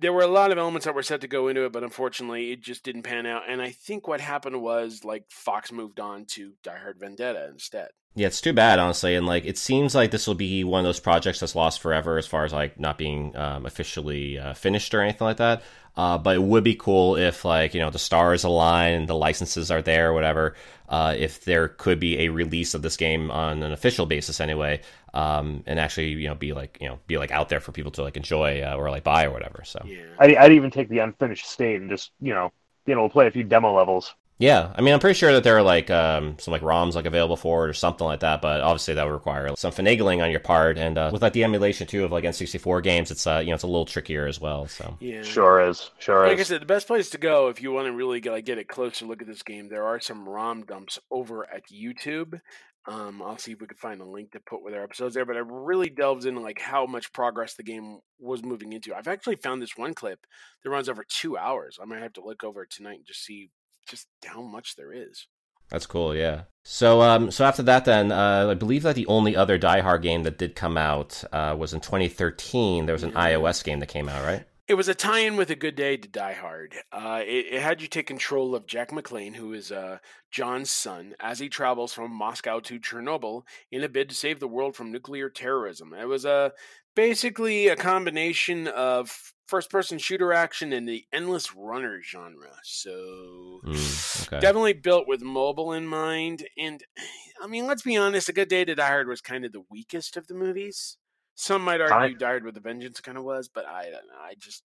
there 0.00 0.12
were 0.12 0.22
a 0.22 0.26
lot 0.26 0.50
of 0.50 0.58
elements 0.58 0.86
that 0.86 0.94
were 0.94 1.02
set 1.02 1.20
to 1.20 1.28
go 1.28 1.48
into 1.48 1.64
it, 1.64 1.72
but 1.72 1.84
unfortunately, 1.84 2.52
it 2.52 2.62
just 2.62 2.82
didn't 2.82 3.02
pan 3.02 3.26
out. 3.26 3.42
And 3.48 3.60
I 3.60 3.70
think 3.70 4.08
what 4.08 4.20
happened 4.20 4.62
was 4.62 5.04
like 5.04 5.24
Fox 5.30 5.70
moved 5.70 6.00
on 6.00 6.24
to 6.26 6.54
Die 6.62 6.78
Hard 6.78 6.98
Vendetta 6.98 7.48
instead. 7.50 7.90
Yeah, 8.16 8.26
it's 8.26 8.40
too 8.40 8.52
bad, 8.52 8.78
honestly. 8.78 9.14
And 9.14 9.26
like, 9.26 9.44
it 9.44 9.56
seems 9.56 9.94
like 9.94 10.10
this 10.10 10.26
will 10.26 10.34
be 10.34 10.64
one 10.64 10.80
of 10.80 10.84
those 10.84 11.00
projects 11.00 11.40
that's 11.40 11.54
lost 11.54 11.80
forever, 11.80 12.18
as 12.18 12.26
far 12.26 12.44
as 12.44 12.52
like 12.52 12.78
not 12.78 12.98
being 12.98 13.36
um, 13.36 13.66
officially 13.66 14.38
uh, 14.38 14.54
finished 14.54 14.92
or 14.94 15.00
anything 15.00 15.26
like 15.26 15.36
that. 15.36 15.62
Uh, 15.96 16.18
but 16.18 16.36
it 16.36 16.42
would 16.42 16.64
be 16.64 16.74
cool 16.74 17.16
if 17.16 17.44
like 17.44 17.74
you 17.74 17.80
know 17.80 17.90
the 17.90 17.98
stars 17.98 18.44
align 18.44 18.94
and 18.94 19.08
the 19.08 19.14
licenses 19.14 19.70
are 19.70 19.82
there 19.82 20.10
or 20.10 20.14
whatever. 20.14 20.54
Uh, 20.88 21.14
if 21.16 21.44
there 21.44 21.68
could 21.68 22.00
be 22.00 22.20
a 22.20 22.28
release 22.28 22.74
of 22.74 22.82
this 22.82 22.96
game 22.96 23.30
on 23.30 23.62
an 23.62 23.72
official 23.72 24.06
basis 24.06 24.40
anyway, 24.40 24.80
um, 25.14 25.62
and 25.66 25.78
actually 25.78 26.08
you 26.08 26.28
know 26.28 26.34
be 26.34 26.52
like 26.52 26.78
you 26.80 26.88
know 26.88 26.98
be 27.06 27.18
like 27.18 27.30
out 27.30 27.48
there 27.48 27.60
for 27.60 27.72
people 27.72 27.90
to 27.92 28.02
like 28.02 28.16
enjoy 28.16 28.62
uh, 28.62 28.74
or 28.74 28.90
like 28.90 29.04
buy 29.04 29.24
or 29.24 29.30
whatever. 29.30 29.62
So 29.64 29.82
yeah. 29.84 30.02
I'd, 30.18 30.36
I'd 30.36 30.52
even 30.52 30.70
take 30.70 30.88
the 30.88 31.00
unfinished 31.00 31.46
state 31.46 31.80
and 31.80 31.90
just 31.90 32.12
you 32.20 32.34
know 32.34 32.52
being 32.86 32.98
able 32.98 33.08
to 33.08 33.12
play 33.12 33.26
a 33.26 33.30
few 33.30 33.44
demo 33.44 33.76
levels. 33.76 34.14
Yeah, 34.40 34.72
I 34.74 34.80
mean, 34.80 34.94
I'm 34.94 35.00
pretty 35.00 35.18
sure 35.18 35.34
that 35.34 35.44
there 35.44 35.58
are 35.58 35.62
like 35.62 35.90
um, 35.90 36.36
some 36.38 36.52
like 36.52 36.62
ROMs 36.62 36.94
like 36.94 37.04
available 37.04 37.36
for 37.36 37.66
it 37.66 37.68
or 37.68 37.74
something 37.74 38.06
like 38.06 38.20
that, 38.20 38.40
but 38.40 38.62
obviously 38.62 38.94
that 38.94 39.04
would 39.04 39.12
require 39.12 39.54
some 39.54 39.70
finagling 39.70 40.24
on 40.24 40.30
your 40.30 40.40
part, 40.40 40.78
and 40.78 40.96
uh, 40.96 41.10
with 41.12 41.20
like 41.20 41.34
the 41.34 41.44
emulation 41.44 41.86
too 41.86 42.06
of 42.06 42.10
like 42.10 42.24
N64 42.24 42.82
games, 42.82 43.10
it's 43.10 43.26
uh, 43.26 43.40
you 43.44 43.48
know 43.48 43.54
it's 43.54 43.64
a 43.64 43.66
little 43.66 43.84
trickier 43.84 44.26
as 44.26 44.40
well. 44.40 44.66
So 44.66 44.96
yeah, 44.98 45.20
sure 45.20 45.60
is, 45.68 45.90
sure 45.98 46.26
like 46.26 46.32
is. 46.32 46.38
Like 46.38 46.40
I 46.40 46.42
said, 46.44 46.62
the 46.62 46.66
best 46.66 46.86
place 46.86 47.10
to 47.10 47.18
go 47.18 47.48
if 47.48 47.60
you 47.60 47.70
want 47.70 47.88
to 47.88 47.92
really 47.92 48.20
get, 48.20 48.32
like, 48.32 48.46
get 48.46 48.56
a 48.56 48.64
closer 48.64 49.04
look 49.04 49.20
at 49.20 49.28
this 49.28 49.42
game, 49.42 49.68
there 49.68 49.84
are 49.84 50.00
some 50.00 50.26
ROM 50.26 50.64
dumps 50.64 50.98
over 51.10 51.44
at 51.52 51.64
YouTube. 51.70 52.40
Um, 52.86 53.20
I'll 53.20 53.36
see 53.36 53.52
if 53.52 53.60
we 53.60 53.66
can 53.66 53.76
find 53.76 54.00
a 54.00 54.06
link 54.06 54.32
to 54.32 54.40
put 54.40 54.62
with 54.62 54.72
our 54.72 54.84
episodes 54.84 55.14
there, 55.14 55.26
but 55.26 55.36
I 55.36 55.40
really 55.40 55.90
delves 55.90 56.24
into 56.24 56.40
like 56.40 56.58
how 56.58 56.86
much 56.86 57.12
progress 57.12 57.56
the 57.56 57.62
game 57.62 57.98
was 58.18 58.42
moving 58.42 58.72
into. 58.72 58.94
I've 58.94 59.06
actually 59.06 59.36
found 59.36 59.60
this 59.60 59.76
one 59.76 59.92
clip 59.92 60.20
that 60.64 60.70
runs 60.70 60.88
over 60.88 61.04
two 61.06 61.36
hours. 61.36 61.78
I 61.80 61.84
might 61.84 62.00
have 62.00 62.14
to 62.14 62.24
look 62.24 62.42
over 62.42 62.62
it 62.62 62.70
tonight 62.70 62.96
and 62.96 63.06
just 63.06 63.22
see 63.22 63.50
just 63.90 64.06
how 64.24 64.42
much 64.42 64.76
there 64.76 64.92
is. 64.92 65.26
That's 65.70 65.86
cool, 65.86 66.14
yeah. 66.14 66.42
So, 66.64 67.00
um, 67.00 67.30
so 67.30 67.44
after 67.44 67.62
that, 67.62 67.84
then 67.84 68.12
uh, 68.12 68.48
I 68.50 68.54
believe 68.54 68.82
that 68.82 68.96
the 68.96 69.06
only 69.06 69.36
other 69.36 69.56
Die 69.56 69.80
Hard 69.80 70.02
game 70.02 70.24
that 70.24 70.38
did 70.38 70.54
come 70.54 70.76
out 70.76 71.22
uh, 71.32 71.54
was 71.58 71.72
in 71.72 71.80
2013. 71.80 72.86
There 72.86 72.92
was 72.92 73.02
an 73.02 73.12
iOS 73.12 73.62
game 73.64 73.80
that 73.80 73.88
came 73.88 74.08
out, 74.08 74.24
right? 74.24 74.44
It 74.66 74.74
was 74.74 74.88
a 74.88 74.94
tie-in 74.94 75.36
with 75.36 75.50
A 75.50 75.56
Good 75.56 75.74
Day 75.74 75.96
to 75.96 76.06
Die 76.06 76.32
Hard. 76.34 76.76
Uh, 76.92 77.22
it, 77.24 77.46
it, 77.54 77.60
had 77.60 77.82
you 77.82 77.88
take 77.88 78.06
control 78.06 78.54
of 78.54 78.68
Jack 78.68 78.90
McClane, 78.90 79.34
who 79.34 79.52
is 79.52 79.72
uh, 79.72 79.98
John's 80.30 80.70
son, 80.70 81.14
as 81.18 81.40
he 81.40 81.48
travels 81.48 81.92
from 81.92 82.12
Moscow 82.12 82.60
to 82.60 82.78
Chernobyl 82.78 83.42
in 83.72 83.82
a 83.82 83.88
bid 83.88 84.08
to 84.10 84.14
save 84.14 84.38
the 84.38 84.46
world 84.46 84.76
from 84.76 84.92
nuclear 84.92 85.28
terrorism. 85.28 85.92
It 85.92 86.06
was 86.06 86.24
a 86.24 86.30
uh, 86.30 86.50
basically 86.94 87.68
a 87.68 87.76
combination 87.76 88.68
of 88.68 89.32
first-person 89.50 89.98
shooter 89.98 90.32
action 90.32 90.72
in 90.72 90.86
the 90.86 91.04
endless 91.12 91.54
runner 91.54 92.00
genre. 92.02 92.52
So 92.62 93.60
mm, 93.64 94.26
okay. 94.26 94.40
definitely 94.40 94.74
built 94.74 95.08
with 95.08 95.20
mobile 95.20 95.72
in 95.72 95.86
mind. 95.86 96.46
And 96.56 96.82
I 97.42 97.48
mean, 97.48 97.66
let's 97.66 97.82
be 97.82 97.96
honest, 97.96 98.28
A 98.28 98.32
Good 98.32 98.48
Day 98.48 98.64
to 98.64 98.74
Die 98.74 98.86
Hard 98.86 99.08
was 99.08 99.20
kind 99.20 99.44
of 99.44 99.52
the 99.52 99.64
weakest 99.70 100.16
of 100.16 100.26
the 100.28 100.34
movies. 100.34 100.96
Some 101.34 101.64
might 101.64 101.80
argue 101.80 102.16
I, 102.16 102.18
Died 102.18 102.44
with 102.44 102.56
a 102.56 102.60
Vengeance 102.60 103.00
kind 103.00 103.16
of 103.16 103.24
was, 103.24 103.48
but 103.48 103.66
I 103.66 103.84
don't 103.84 103.92
know. 103.92 104.20
I 104.22 104.34
just 104.38 104.62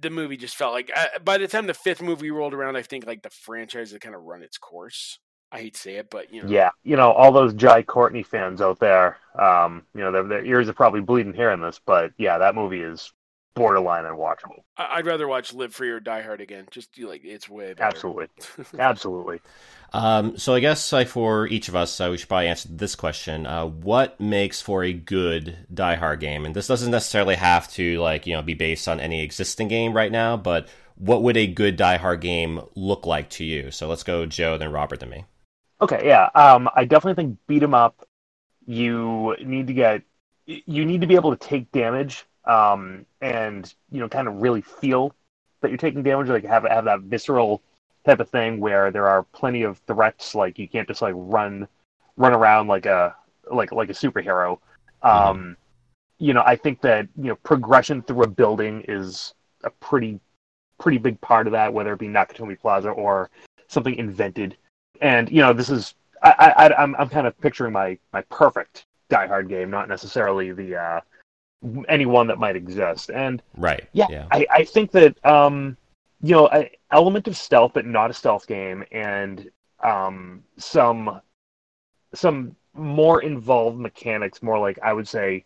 the 0.00 0.10
movie 0.10 0.36
just 0.36 0.56
felt 0.56 0.72
like 0.72 0.90
uh, 0.96 1.18
by 1.24 1.38
the 1.38 1.48
time 1.48 1.66
the 1.66 1.74
fifth 1.74 2.02
movie 2.02 2.30
rolled 2.30 2.54
around, 2.54 2.76
I 2.76 2.82
think 2.82 3.06
like 3.06 3.22
the 3.22 3.30
franchise 3.30 3.92
had 3.92 4.00
kind 4.00 4.14
of 4.14 4.22
run 4.22 4.42
its 4.42 4.58
course. 4.58 5.18
I 5.52 5.58
hate 5.58 5.74
to 5.74 5.80
say 5.80 5.96
it, 5.96 6.10
but 6.10 6.32
you 6.32 6.42
know. 6.42 6.48
Yeah, 6.48 6.70
you 6.82 6.96
know, 6.96 7.12
all 7.12 7.30
those 7.30 7.54
Jai 7.54 7.82
Courtney 7.82 8.24
fans 8.24 8.60
out 8.60 8.80
there, 8.80 9.18
um, 9.38 9.82
you 9.94 10.00
know, 10.00 10.10
their, 10.10 10.24
their 10.24 10.44
ears 10.44 10.68
are 10.68 10.72
probably 10.72 11.00
bleeding 11.00 11.34
hearing 11.34 11.60
this, 11.60 11.80
but 11.84 12.12
yeah, 12.18 12.38
that 12.38 12.56
movie 12.56 12.80
is 12.80 13.12
borderline 13.54 14.04
unwatchable. 14.04 14.62
I'd 14.76 15.06
rather 15.06 15.28
watch 15.28 15.54
Live 15.54 15.74
Free 15.74 15.90
or 15.90 16.00
Die 16.00 16.22
Hard 16.22 16.40
again. 16.40 16.66
Just 16.70 16.98
like 16.98 17.22
it's 17.24 17.48
way 17.48 17.74
better. 17.74 17.84
Absolutely, 17.84 18.28
absolutely. 18.78 19.40
Um, 19.92 20.36
so 20.36 20.54
I 20.54 20.60
guess 20.60 20.92
like 20.92 21.08
for 21.08 21.46
each 21.46 21.68
of 21.68 21.76
us, 21.76 22.00
uh, 22.00 22.08
we 22.10 22.16
should 22.16 22.28
probably 22.28 22.48
answer 22.48 22.68
this 22.70 22.94
question: 22.94 23.46
uh, 23.46 23.66
What 23.66 24.20
makes 24.20 24.60
for 24.60 24.82
a 24.84 24.92
good 24.92 25.56
Die 25.72 25.94
Hard 25.94 26.20
game? 26.20 26.44
And 26.44 26.54
this 26.54 26.66
doesn't 26.66 26.90
necessarily 26.90 27.36
have 27.36 27.70
to 27.72 28.00
like 28.00 28.26
you 28.26 28.34
know 28.34 28.42
be 28.42 28.54
based 28.54 28.88
on 28.88 29.00
any 29.00 29.22
existing 29.22 29.68
game 29.68 29.92
right 29.92 30.12
now, 30.12 30.36
but 30.36 30.68
what 30.96 31.22
would 31.22 31.36
a 31.36 31.46
good 31.46 31.76
Die 31.76 31.96
Hard 31.96 32.20
game 32.20 32.60
look 32.74 33.06
like 33.06 33.30
to 33.30 33.44
you? 33.44 33.70
So 33.70 33.88
let's 33.88 34.02
go, 34.02 34.26
Joe, 34.26 34.58
then 34.58 34.72
Robert, 34.72 35.00
then 35.00 35.10
me. 35.10 35.24
Okay, 35.80 36.02
yeah. 36.04 36.30
Um, 36.34 36.68
I 36.74 36.84
definitely 36.84 37.22
think 37.22 37.38
beat 37.46 37.62
'em 37.62 37.74
up. 37.74 38.06
You 38.66 39.36
need 39.40 39.66
to 39.68 39.74
get 39.74 40.02
you 40.46 40.84
need 40.84 41.00
to 41.00 41.06
be 41.06 41.14
able 41.14 41.36
to 41.36 41.48
take 41.48 41.70
damage 41.72 42.26
um, 42.46 43.06
and 43.20 43.72
you 43.90 44.00
know 44.00 44.08
kind 44.08 44.28
of 44.28 44.34
really 44.36 44.60
feel 44.60 45.14
that 45.60 45.70
you're 45.70 45.78
taking 45.78 46.02
damage, 46.02 46.28
like 46.28 46.44
have 46.44 46.64
have 46.64 46.84
that 46.84 47.00
visceral 47.00 47.62
type 48.04 48.20
of 48.20 48.28
thing 48.28 48.60
where 48.60 48.90
there 48.90 49.08
are 49.08 49.22
plenty 49.22 49.62
of 49.62 49.78
threats. 49.86 50.34
Like 50.34 50.58
you 50.58 50.68
can't 50.68 50.88
just 50.88 51.02
like 51.02 51.14
run 51.16 51.66
run 52.16 52.32
around 52.32 52.68
like 52.68 52.86
a 52.86 53.14
like 53.50 53.72
like 53.72 53.90
a 53.90 53.94
superhero. 53.94 54.58
Mm-hmm. 55.02 55.28
Um, 55.30 55.56
you 56.18 56.32
know, 56.32 56.42
I 56.46 56.56
think 56.56 56.80
that 56.82 57.08
you 57.16 57.28
know 57.28 57.36
progression 57.36 58.02
through 58.02 58.24
a 58.24 58.28
building 58.28 58.84
is 58.88 59.34
a 59.64 59.70
pretty 59.70 60.20
pretty 60.78 60.98
big 60.98 61.20
part 61.20 61.46
of 61.46 61.52
that, 61.52 61.72
whether 61.72 61.92
it 61.92 61.98
be 61.98 62.08
Nakatomi 62.08 62.58
Plaza 62.58 62.90
or 62.90 63.30
something 63.68 63.94
invented. 63.94 64.56
And 65.00 65.30
you 65.30 65.40
know, 65.40 65.52
this 65.52 65.70
is 65.70 65.94
I, 66.22 66.52
I 66.56 66.82
I'm 66.82 66.94
I'm 66.96 67.08
kind 67.08 67.26
of 67.26 67.38
picturing 67.40 67.72
my 67.72 67.98
my 68.12 68.22
perfect 68.22 68.86
Die 69.08 69.26
Hard 69.26 69.48
game, 69.48 69.70
not 69.70 69.88
necessarily 69.88 70.52
the 70.52 70.76
uh, 70.76 71.00
any 71.88 72.06
one 72.06 72.26
that 72.28 72.38
might 72.38 72.56
exist. 72.56 73.10
And 73.10 73.42
Right. 73.56 73.84
yeah, 73.92 74.06
Yeah. 74.10 74.26
I, 74.30 74.46
I 74.50 74.64
think 74.64 74.90
that 74.92 75.24
um, 75.24 75.76
you 76.22 76.34
know, 76.34 76.46
an 76.48 76.68
element 76.90 77.28
of 77.28 77.36
stealth, 77.36 77.72
but 77.74 77.86
not 77.86 78.10
a 78.10 78.14
stealth 78.14 78.46
game, 78.46 78.84
and 78.92 79.50
um, 79.82 80.42
some 80.56 81.20
some 82.14 82.56
more 82.74 83.22
involved 83.22 83.78
mechanics, 83.78 84.42
more 84.42 84.58
like 84.58 84.78
I 84.82 84.92
would 84.92 85.08
say. 85.08 85.44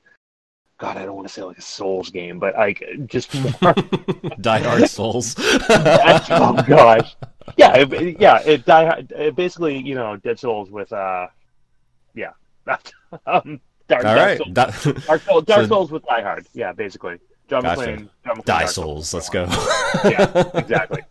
God, 0.81 0.97
I 0.97 1.05
don't 1.07 1.17
want 1.17 1.27
to 1.27 1.35
say 1.35 1.43
like 1.43 1.59
a 1.59 1.63
Souls 1.63 2.09
game, 2.11 2.39
but 2.39 2.55
like 2.55 2.85
just 3.07 3.35
more. 3.35 3.75
Die 4.41 4.61
Hard 4.61 4.89
Souls. 4.97 5.35
oh 5.39 6.65
gosh, 6.69 7.17
yeah, 7.57 7.75
it, 7.79 8.21
yeah. 8.21 8.41
It, 8.47 8.65
die, 8.65 9.05
it 9.11 9.35
basically, 9.35 9.77
you 9.79 9.97
know, 9.97 10.17
Dead 10.19 10.39
Souls 10.39 10.71
with 10.71 10.93
uh, 10.93 11.27
yeah, 12.15 12.31
um, 13.27 13.61
Dark, 13.89 14.05
All 14.05 14.15
Dark 14.15 14.27
right. 14.27 14.39
Souls, 14.39 14.53
Di- 14.55 15.01
Dark, 15.07 15.23
Souls, 15.23 15.45
Dark 15.45 15.61
So- 15.63 15.67
Souls 15.69 15.91
with 15.91 16.05
Die 16.05 16.23
Hard. 16.23 16.47
Yeah, 16.55 16.73
basically. 16.73 17.17
John 17.49 17.63
Gotcha. 17.63 17.81
McClane. 17.81 18.09
John 18.27 18.37
McClane, 18.37 18.45
Die 18.45 18.59
Dark 18.61 18.71
Souls. 18.71 19.15
Let's 19.15 19.31
go. 19.31 19.47
yeah, 20.05 20.51
exactly. 20.55 21.03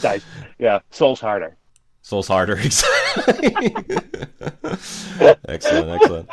Die, 0.00 0.20
yeah, 0.58 0.80
Souls 0.90 1.20
harder. 1.20 1.56
Souls 2.02 2.28
harder. 2.28 2.58
Exactly. 2.62 3.50
excellent, 5.48 5.90
excellent. 6.02 6.28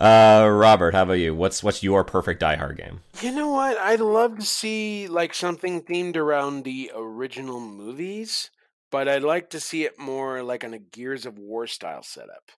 Uh, 0.00 0.48
Robert, 0.50 0.94
how 0.94 1.02
about 1.02 1.14
you? 1.14 1.34
What's 1.34 1.62
what's 1.62 1.82
your 1.82 2.04
perfect 2.04 2.40
Die 2.40 2.56
Hard 2.56 2.76
game? 2.78 3.00
You 3.20 3.32
know 3.32 3.48
what? 3.50 3.76
I'd 3.78 4.00
love 4.00 4.38
to 4.38 4.44
see 4.44 5.06
like 5.08 5.34
something 5.34 5.82
themed 5.82 6.16
around 6.16 6.64
the 6.64 6.90
original 6.94 7.60
movies, 7.60 8.50
but 8.90 9.08
I'd 9.08 9.22
like 9.22 9.50
to 9.50 9.60
see 9.60 9.84
it 9.84 9.98
more 9.98 10.42
like 10.42 10.64
on 10.64 10.74
a 10.74 10.78
Gears 10.78 11.26
of 11.26 11.38
War 11.38 11.66
style 11.66 12.02
setup. 12.02 12.50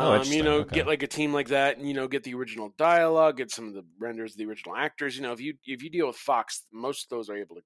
Oh, 0.00 0.12
Um, 0.14 0.24
you 0.24 0.42
know, 0.42 0.58
okay. 0.60 0.76
get 0.76 0.86
like 0.86 1.02
a 1.02 1.06
team 1.06 1.32
like 1.32 1.48
that, 1.48 1.78
and 1.78 1.86
you 1.86 1.94
know, 1.94 2.08
get 2.08 2.24
the 2.24 2.34
original 2.34 2.72
dialogue, 2.78 3.36
get 3.38 3.50
some 3.50 3.68
of 3.68 3.74
the 3.74 3.84
renders 3.98 4.32
of 4.32 4.38
the 4.38 4.46
original 4.46 4.76
actors. 4.76 5.16
You 5.16 5.22
know, 5.22 5.32
if 5.32 5.40
you 5.40 5.54
if 5.66 5.82
you 5.82 5.90
deal 5.90 6.06
with 6.06 6.16
Fox, 6.16 6.64
most 6.72 7.04
of 7.04 7.08
those 7.10 7.28
are 7.28 7.36
able 7.36 7.56
to 7.56 7.62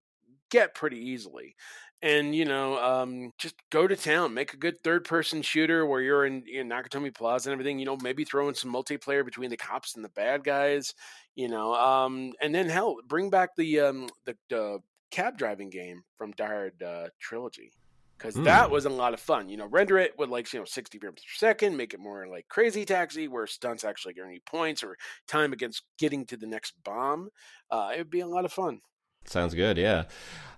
get 0.51 0.75
pretty 0.75 0.99
easily. 0.99 1.55
And 2.03 2.35
you 2.35 2.45
know, 2.45 2.83
um, 2.83 3.31
just 3.39 3.55
go 3.71 3.87
to 3.87 3.95
town, 3.95 4.35
make 4.35 4.55
a 4.55 4.57
good 4.57 4.83
third-person 4.83 5.43
shooter 5.43 5.87
where 5.87 6.01
you're 6.01 6.27
in, 6.27 6.43
in 6.53 6.69
Nakatomi 6.69 7.15
Plaza 7.15 7.49
and 7.49 7.53
everything. 7.53 7.79
You 7.79 7.87
know, 7.87 7.97
maybe 8.03 8.25
throw 8.25 8.49
in 8.49 8.55
some 8.55 8.73
multiplayer 8.73 9.25
between 9.25 9.51
the 9.51 9.57
cops 9.57 9.95
and 9.95 10.05
the 10.05 10.09
bad 10.11 10.43
guys. 10.43 10.95
You 11.37 11.49
know, 11.49 11.75
um, 11.75 12.33
and 12.41 12.55
then 12.55 12.69
hell, 12.69 12.97
bring 13.07 13.31
back 13.31 13.51
the 13.57 13.81
um, 13.81 14.09
the, 14.25 14.37
the 14.49 14.79
cab 15.13 15.39
driving 15.39 15.71
game 15.71 16.03
from 16.19 16.33
Die 16.33 16.47
Hard 16.47 16.83
uh, 16.83 17.09
trilogy 17.21 17.73
because 18.23 18.37
Hmm. 18.37 18.45
that 18.45 18.71
was 18.71 18.85
a 18.85 18.91
lot 18.91 19.15
of 19.15 19.21
fun. 19.21 19.49
You 19.49 19.57
know, 19.57 19.67
render 19.67 19.99
it 19.99 20.17
with 20.17 20.31
like 20.31 20.53
you 20.53 20.61
know 20.61 20.65
sixty 20.65 20.99
frames 20.99 21.21
per 21.23 21.37
second, 21.37 21.77
make 21.77 21.93
it 21.93 22.01
more 22.01 22.27
like 22.29 22.49
Crazy 22.49 22.85
Taxi, 22.85 23.27
where 23.29 23.47
stunts 23.47 23.85
actually 23.85 24.15
earn 24.21 24.33
you 24.33 24.41
points 24.47 24.83
or 24.85 24.97
time 25.27 25.53
against 25.53 25.83
getting 25.99 26.25
to 26.27 26.37
the 26.37 26.47
next 26.47 26.75
bomb. 26.85 27.31
Uh, 27.71 27.91
it 27.95 27.99
would 27.99 28.11
be 28.11 28.21
a 28.21 28.27
lot 28.27 28.45
of 28.45 28.53
fun. 28.53 28.81
Sounds 29.25 29.55
good, 29.55 29.77
yeah. 29.79 30.05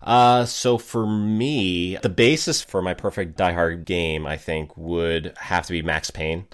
Uh, 0.02 0.44
so 0.46 0.78
for 0.78 1.06
me, 1.06 1.96
the 1.96 2.08
basis 2.08 2.62
for 2.62 2.80
my 2.82 2.94
perfect 2.94 3.36
Die 3.36 3.52
Hard 3.52 3.84
game, 3.84 4.26
I 4.26 4.36
think, 4.36 4.76
would 4.76 5.34
have 5.38 5.66
to 5.66 5.72
be 5.72 5.82
Max 5.82 6.10
Payne. 6.10 6.46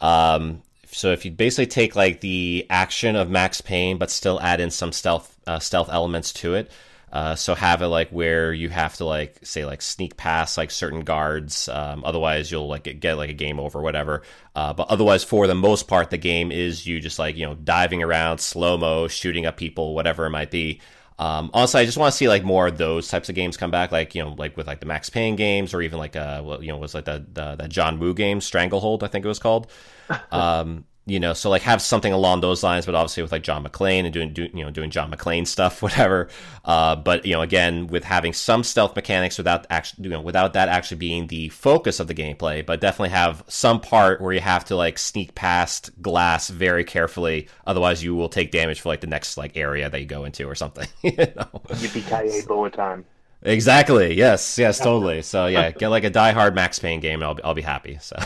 Um, 0.00 0.62
so 0.90 1.10
if 1.12 1.24
you 1.24 1.30
basically 1.32 1.66
take 1.66 1.96
like 1.96 2.20
the 2.20 2.66
action 2.70 3.16
of 3.16 3.30
Max 3.30 3.60
Payne, 3.60 3.98
but 3.98 4.10
still 4.10 4.40
add 4.40 4.60
in 4.60 4.70
some 4.70 4.92
stealth 4.92 5.36
uh, 5.46 5.58
stealth 5.58 5.88
elements 5.90 6.32
to 6.34 6.54
it. 6.54 6.70
Uh, 7.12 7.34
so 7.34 7.54
have 7.54 7.82
it 7.82 7.86
like 7.86 8.10
where 8.10 8.52
you 8.52 8.68
have 8.68 8.96
to 8.96 9.04
like 9.04 9.38
say 9.42 9.64
like 9.64 9.80
sneak 9.80 10.16
past 10.16 10.58
like 10.58 10.70
certain 10.70 11.02
guards. 11.02 11.68
Um, 11.68 12.02
otherwise, 12.04 12.50
you'll 12.50 12.68
like 12.68 12.84
get, 12.84 13.00
get 13.00 13.14
like 13.14 13.30
a 13.30 13.34
game 13.34 13.60
over, 13.60 13.78
or 13.78 13.82
whatever. 13.82 14.22
Uh, 14.54 14.72
but 14.72 14.88
otherwise, 14.88 15.22
for 15.22 15.46
the 15.46 15.54
most 15.54 15.88
part, 15.88 16.10
the 16.10 16.18
game 16.18 16.50
is 16.50 16.86
you 16.86 17.00
just 17.00 17.18
like 17.18 17.36
you 17.36 17.46
know 17.46 17.54
diving 17.54 18.02
around 18.02 18.38
slow 18.38 18.76
mo, 18.76 19.08
shooting 19.08 19.46
up 19.46 19.56
people, 19.56 19.94
whatever 19.94 20.26
it 20.26 20.30
might 20.30 20.50
be. 20.50 20.80
Um, 21.18 21.50
honestly, 21.54 21.80
I 21.80 21.86
just 21.86 21.96
want 21.96 22.12
to 22.12 22.16
see 22.16 22.28
like 22.28 22.44
more 22.44 22.66
of 22.66 22.76
those 22.76 23.08
types 23.08 23.28
of 23.28 23.34
games 23.34 23.56
come 23.56 23.70
back, 23.70 23.92
like 23.92 24.14
you 24.14 24.22
know, 24.22 24.34
like 24.36 24.56
with 24.56 24.66
like 24.66 24.80
the 24.80 24.86
Max 24.86 25.08
Payne 25.08 25.36
games, 25.36 25.72
or 25.72 25.80
even 25.82 25.98
like 25.98 26.16
uh, 26.16 26.42
well, 26.44 26.62
you 26.62 26.68
know, 26.68 26.76
was 26.76 26.94
like 26.94 27.06
the, 27.06 27.24
the 27.32 27.56
that 27.56 27.70
John 27.70 27.98
Woo 27.98 28.12
game, 28.14 28.40
Stranglehold, 28.40 29.02
I 29.02 29.06
think 29.06 29.24
it 29.24 29.28
was 29.28 29.38
called. 29.38 29.68
Um, 30.30 30.84
you 31.08 31.20
know, 31.20 31.32
so 31.34 31.48
like 31.50 31.62
have 31.62 31.80
something 31.80 32.12
along 32.12 32.40
those 32.40 32.64
lines, 32.64 32.84
but 32.84 32.96
obviously 32.96 33.22
with 33.22 33.30
like 33.30 33.44
John 33.44 33.64
McClane 33.64 34.04
and 34.04 34.12
doing, 34.12 34.32
do, 34.32 34.48
you 34.52 34.64
know, 34.64 34.70
doing 34.70 34.90
John 34.90 35.10
McClane 35.10 35.46
stuff, 35.46 35.80
whatever. 35.82 36.28
Uh, 36.64 36.96
but 36.96 37.24
you 37.24 37.32
know, 37.32 37.42
again, 37.42 37.86
with 37.86 38.02
having 38.02 38.32
some 38.32 38.64
stealth 38.64 38.96
mechanics 38.96 39.38
without 39.38 39.66
actually, 39.70 40.04
you 40.04 40.10
know, 40.10 40.20
without 40.20 40.54
that 40.54 40.68
actually 40.68 40.96
being 40.96 41.28
the 41.28 41.48
focus 41.50 42.00
of 42.00 42.08
the 42.08 42.14
gameplay, 42.14 42.66
but 42.66 42.80
definitely 42.80 43.10
have 43.10 43.44
some 43.46 43.80
part 43.80 44.20
where 44.20 44.32
you 44.32 44.40
have 44.40 44.64
to 44.64 44.74
like 44.74 44.98
sneak 44.98 45.34
past 45.36 45.90
glass 46.02 46.48
very 46.48 46.82
carefully, 46.82 47.48
otherwise 47.68 48.02
you 48.02 48.16
will 48.16 48.28
take 48.28 48.50
damage 48.50 48.80
for 48.80 48.88
like 48.88 49.00
the 49.00 49.06
next 49.06 49.36
like 49.36 49.56
area 49.56 49.88
that 49.88 50.00
you 50.00 50.06
go 50.06 50.24
into 50.24 50.44
or 50.44 50.56
something. 50.56 50.88
you 51.02 51.12
know? 51.16 51.62
Yippee 51.68 52.46
bullet 52.48 52.72
time. 52.72 53.04
Exactly. 53.42 54.14
Yes. 54.14 54.58
Yes. 54.58 54.78
Totally. 54.78 55.22
So 55.22 55.46
yeah, 55.46 55.70
get 55.78 55.88
like 55.88 56.02
a 56.02 56.10
Die 56.10 56.32
Hard 56.32 56.56
Max 56.56 56.80
Payne 56.80 56.98
game, 56.98 57.20
and 57.20 57.24
I'll 57.24 57.34
be, 57.34 57.42
I'll 57.44 57.54
be 57.54 57.62
happy. 57.62 57.98
So. 58.00 58.16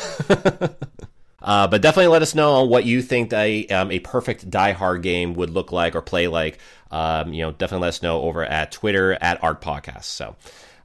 Uh, 1.42 1.66
but 1.66 1.81
definitely 1.81 2.09
let 2.09 2.22
us 2.22 2.35
know 2.35 2.64
what 2.64 2.85
you 2.85 3.00
think 3.00 3.33
a, 3.33 3.66
um, 3.68 3.90
a 3.90 3.98
perfect 4.00 4.50
Die 4.50 4.72
Hard 4.72 5.03
game 5.03 5.35
would 5.35 5.50
look 5.50 5.72
like 5.72 5.94
or 5.94 6.03
play 6.03 6.29
like. 6.29 6.59
Um, 6.90 7.33
you 7.33 7.42
know, 7.42 7.53
definitely 7.53 7.83
let 7.83 7.88
us 7.88 8.03
know 8.03 8.22
over 8.22 8.44
at 8.44 8.72
Twitter 8.72 9.16
at 9.20 9.42
Arc 9.42 9.62
Podcast. 9.62 10.05
So, 10.05 10.37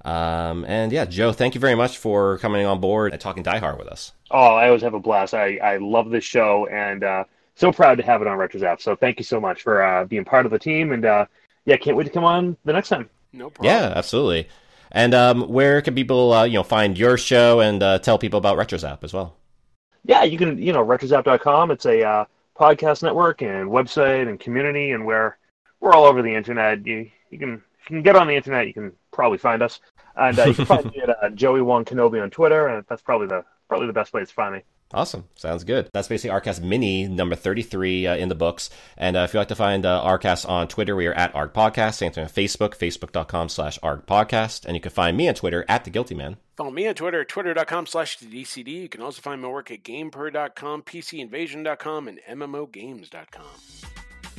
um, 0.04 0.64
and 0.66 0.92
yeah, 0.92 1.06
Joe, 1.06 1.32
thank 1.32 1.56
you 1.56 1.62
very 1.62 1.76
much 1.76 1.98
for 1.98 2.38
coming 2.38 2.66
on 2.66 2.80
board 2.80 3.12
and 3.12 3.20
talking 3.20 3.44
Die 3.44 3.58
Hard 3.58 3.80
with 3.80 3.88
us. 3.88 4.14
Oh, 4.32 4.38
I 4.38 4.68
always 4.68 4.84
have 4.84 4.94
a 4.94 5.00
blast. 5.00 5.34
I, 5.34 5.58
I 5.58 5.78
love 5.78 6.10
this 6.10 6.24
show 6.24 6.68
and 6.68 7.04
uh, 7.04 7.24
so 7.56 7.72
proud 7.72 7.98
to 7.98 8.04
have 8.04 8.22
it 8.22 8.28
on 8.28 8.38
RetroZap. 8.38 8.82
So 8.82 8.96
thank 8.96 9.18
you 9.18 9.26
so 9.26 9.40
much 9.40 9.64
for 9.64 9.82
uh, 9.82 10.06
being 10.06 10.26
part 10.26 10.46
of 10.46 10.52
the 10.52 10.60
team. 10.60 10.92
And 10.92 11.06
uh, 11.06 11.26
yeah, 11.66 11.78
can't 11.78 11.98
wait 11.98 12.06
to 12.06 12.10
come 12.12 12.24
on 12.24 12.56
the 12.66 12.74
next 12.74 12.90
time. 12.90 13.10
No 13.34 13.50
problem. 13.50 13.74
Yeah, 13.74 13.94
absolutely. 13.96 14.48
And 14.92 15.14
um, 15.14 15.50
where 15.50 15.82
can 15.82 15.96
people, 15.96 16.32
uh, 16.32 16.44
you 16.46 16.54
know, 16.54 16.64
find 16.64 16.98
your 16.98 17.18
show 17.18 17.60
and 17.60 17.82
uh, 17.82 18.00
tell 18.00 18.18
people 18.18 18.38
about 18.38 18.58
RetroZap 18.58 19.04
as 19.04 19.12
well? 19.12 19.36
Yeah, 20.08 20.24
you 20.24 20.38
can, 20.38 20.58
you 20.58 20.72
know, 20.72 20.86
retrozap.com. 20.86 21.72
It's 21.72 21.86
a 21.86 22.04
uh, 22.04 22.26
podcast 22.58 23.04
network 23.04 23.42
and 23.42 23.70
website 23.70 24.28
and 24.28 24.40
community, 24.40 24.92
and 24.92 25.06
we're 25.06 25.36
we're 25.80 25.94
all 25.94 26.06
over 26.06 26.22
the 26.22 26.34
internet. 26.34 26.86
You 26.86 27.10
you 27.30 27.40
can 27.40 27.64
if 27.82 27.90
you 27.90 27.98
can 27.98 28.04
get 28.04 28.16
on 28.16 28.28
the 28.28 28.36
internet, 28.36 28.68
you 28.68 28.74
can 28.74 28.94
probably 29.12 29.38
find 29.38 29.62
us. 29.62 29.80
And 30.16 30.38
uh, 30.40 30.46
you 30.46 30.54
can 30.54 30.66
find 30.66 30.86
me 30.86 31.02
at 31.04 31.10
uh, 31.10 31.30
Joey 31.30 31.62
Wan 31.62 31.86
Kenobi 31.86 32.22
on 32.22 32.30
Twitter, 32.30 32.68
and 32.68 32.86
that's 32.88 33.02
probably 33.02 33.28
the 33.28 33.44
probably 33.68 33.88
the 33.88 33.94
best 33.94 34.12
place 34.12 34.30
to 34.30 34.34
find 34.34 34.56
me. 34.56 34.64
Awesome. 34.94 35.26
Sounds 35.36 35.64
good. 35.64 35.90
That's 35.94 36.08
basically 36.08 36.38
Arcast 36.40 36.62
Mini 36.62 37.08
number 37.08 37.36
33 37.36 38.08
uh, 38.08 38.16
in 38.16 38.30
the 38.30 38.36
books. 38.36 38.70
And 38.98 39.18
uh, 39.18 39.22
if 39.22 39.34
you'd 39.34 39.40
like 39.40 39.48
to 39.50 39.56
find 39.56 39.86
uh, 39.86 40.02
Arcast 40.06 40.48
on 40.48 40.68
Twitter, 40.68 40.96
we 40.96 41.08
are 41.08 41.14
at 41.14 41.34
Arc 41.36 41.54
Podcast. 41.54 41.96
Same 41.96 42.12
thing 42.12 42.24
on 42.24 42.30
Facebook, 42.30 42.78
facebook.com 42.78 43.50
slash 43.50 43.80
Arc 43.82 44.06
Podcast. 44.06 44.66
And 44.66 44.76
you 44.76 44.82
can 44.82 44.92
find 44.92 45.18
me 45.18 45.28
on 45.28 45.36
Twitter 45.36 45.66
at 45.68 45.84
The 45.84 45.90
Guilty 45.90 46.16
Man. 46.16 46.38
Follow 46.56 46.72
me 46.72 46.88
on 46.88 46.96
Twitter, 46.96 47.22
at 47.22 47.28
twitter.com 47.30 47.88
slash 47.88 48.18
the 48.18 48.28
DCD. 48.28 48.84
You 48.84 48.90
can 48.90 49.02
also 49.02 49.22
find 49.22 49.42
my 49.42 49.50
work 49.50 49.72
at 49.72 49.84
GamePer.com, 49.84 50.84
PCInvasion.com, 50.84 52.08
and 52.08 52.20
MMOGames.com. 52.30 53.46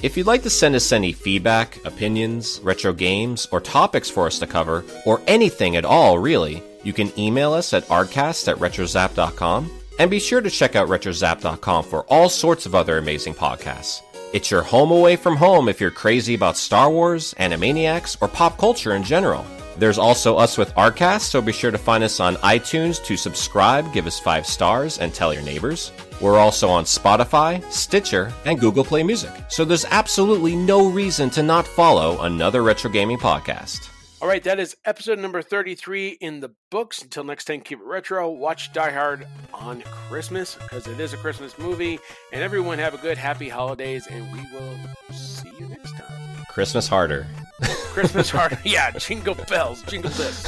If 0.02 0.16
you'd 0.16 0.26
like 0.26 0.42
to 0.42 0.50
send 0.50 0.74
us 0.74 0.92
any 0.92 1.12
feedback, 1.12 1.84
opinions, 1.84 2.60
retro 2.62 2.92
games, 2.92 3.46
or 3.50 3.60
topics 3.60 4.08
for 4.10 4.26
us 4.26 4.38
to 4.38 4.46
cover, 4.46 4.84
or 5.04 5.20
anything 5.26 5.76
at 5.76 5.84
all, 5.84 6.18
really, 6.18 6.62
you 6.84 6.92
can 6.92 7.18
email 7.18 7.52
us 7.52 7.72
at 7.72 7.84
arcast 7.88 8.46
at 8.48 8.58
retrozap.com. 8.58 9.70
And 9.98 10.10
be 10.10 10.18
sure 10.18 10.40
to 10.40 10.50
check 10.50 10.76
out 10.76 10.88
retrozap.com 10.88 11.84
for 11.84 12.02
all 12.04 12.28
sorts 12.28 12.66
of 12.66 12.74
other 12.74 12.98
amazing 12.98 13.34
podcasts. 13.34 14.02
It's 14.32 14.50
your 14.50 14.62
home 14.62 14.90
away 14.90 15.16
from 15.16 15.36
home 15.36 15.68
if 15.68 15.80
you're 15.80 15.90
crazy 15.90 16.34
about 16.34 16.56
Star 16.56 16.90
Wars, 16.90 17.32
Animaniacs, 17.38 18.18
or 18.20 18.28
pop 18.28 18.58
culture 18.58 18.94
in 18.94 19.02
general. 19.02 19.44
There's 19.78 19.98
also 19.98 20.36
us 20.36 20.58
with 20.58 20.74
Arcast, 20.74 21.22
so 21.22 21.40
be 21.40 21.52
sure 21.52 21.70
to 21.70 21.78
find 21.78 22.02
us 22.02 22.18
on 22.18 22.36
iTunes 22.36 23.02
to 23.04 23.16
subscribe, 23.16 23.92
give 23.92 24.06
us 24.06 24.18
five 24.18 24.46
stars, 24.46 24.98
and 24.98 25.14
tell 25.14 25.32
your 25.32 25.42
neighbors. 25.42 25.92
We're 26.20 26.38
also 26.38 26.68
on 26.68 26.84
Spotify, 26.84 27.62
Stitcher, 27.70 28.32
and 28.46 28.58
Google 28.58 28.84
Play 28.84 29.02
Music, 29.02 29.32
so 29.48 29.64
there's 29.64 29.84
absolutely 29.86 30.56
no 30.56 30.88
reason 30.88 31.28
to 31.30 31.42
not 31.42 31.66
follow 31.66 32.20
another 32.22 32.62
retro 32.62 32.90
gaming 32.90 33.18
podcast. 33.18 33.90
All 34.22 34.28
right, 34.28 34.42
that 34.44 34.58
is 34.58 34.74
episode 34.86 35.18
number 35.18 35.42
33 35.42 36.16
in 36.22 36.40
the 36.40 36.50
books. 36.70 37.02
Until 37.02 37.22
next 37.22 37.44
time, 37.44 37.60
keep 37.60 37.80
it 37.80 37.84
retro. 37.84 38.30
Watch 38.30 38.72
Die 38.72 38.90
Hard 38.90 39.26
on 39.52 39.82
Christmas 39.82 40.54
because 40.54 40.86
it 40.86 40.98
is 40.98 41.12
a 41.12 41.18
Christmas 41.18 41.58
movie. 41.58 41.98
And 42.32 42.42
everyone 42.42 42.78
have 42.78 42.94
a 42.94 42.98
good, 42.98 43.18
happy 43.18 43.50
holidays, 43.50 44.06
and 44.06 44.32
we 44.32 44.40
will 44.54 44.74
see 45.12 45.50
you 45.58 45.68
next 45.68 45.92
time. 45.92 46.46
Christmas 46.48 46.88
harder. 46.88 47.26
Christmas 47.62 48.30
harder. 48.30 48.58
yeah, 48.64 48.90
jingle 48.92 49.34
bells, 49.34 49.82
jingle 49.82 50.10
this. 50.12 50.42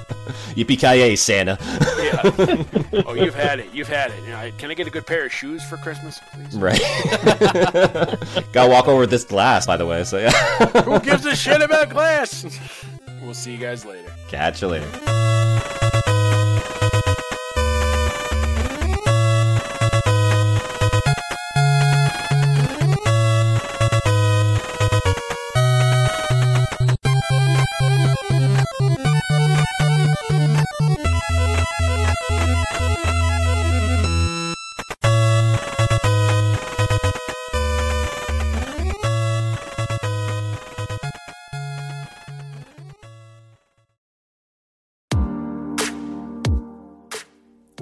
Yippee 0.55 0.79
ki 0.79 1.17
Santa. 1.17 1.59
yeah. 2.03 3.03
Oh, 3.07 3.15
you've 3.15 3.35
had 3.35 3.59
it. 3.61 3.73
You've 3.73 3.89
had 3.89 4.11
it. 4.11 4.23
You 4.25 4.31
know, 4.31 4.51
can 4.59 4.71
I 4.71 4.75
get 4.75 4.87
a 4.87 4.91
good 4.91 5.07
pair 5.07 5.25
of 5.27 5.33
shoes 5.33 5.63
for 5.65 5.77
Christmas, 5.79 6.21
please? 6.33 6.57
Right. 6.57 6.81
Gotta 8.53 8.71
walk 8.71 8.89
over 8.89 9.07
this 9.07 9.25
glass, 9.25 9.67
by 9.67 9.77
the 9.77 9.87
way. 9.87 10.05
So 10.05 10.19
yeah. 10.19 10.31
Who 10.83 11.01
gives 11.01 11.25
a 11.27 11.35
shit 11.35 11.63
about 11.63 11.89
glass? 11.91 12.45
we'll 13.23 13.35
see 13.35 13.53
you 13.53 13.59
guys 13.59 13.85
later. 13.85 14.13
Catch 14.29 14.63
you 14.63 14.69
later. 14.69 14.89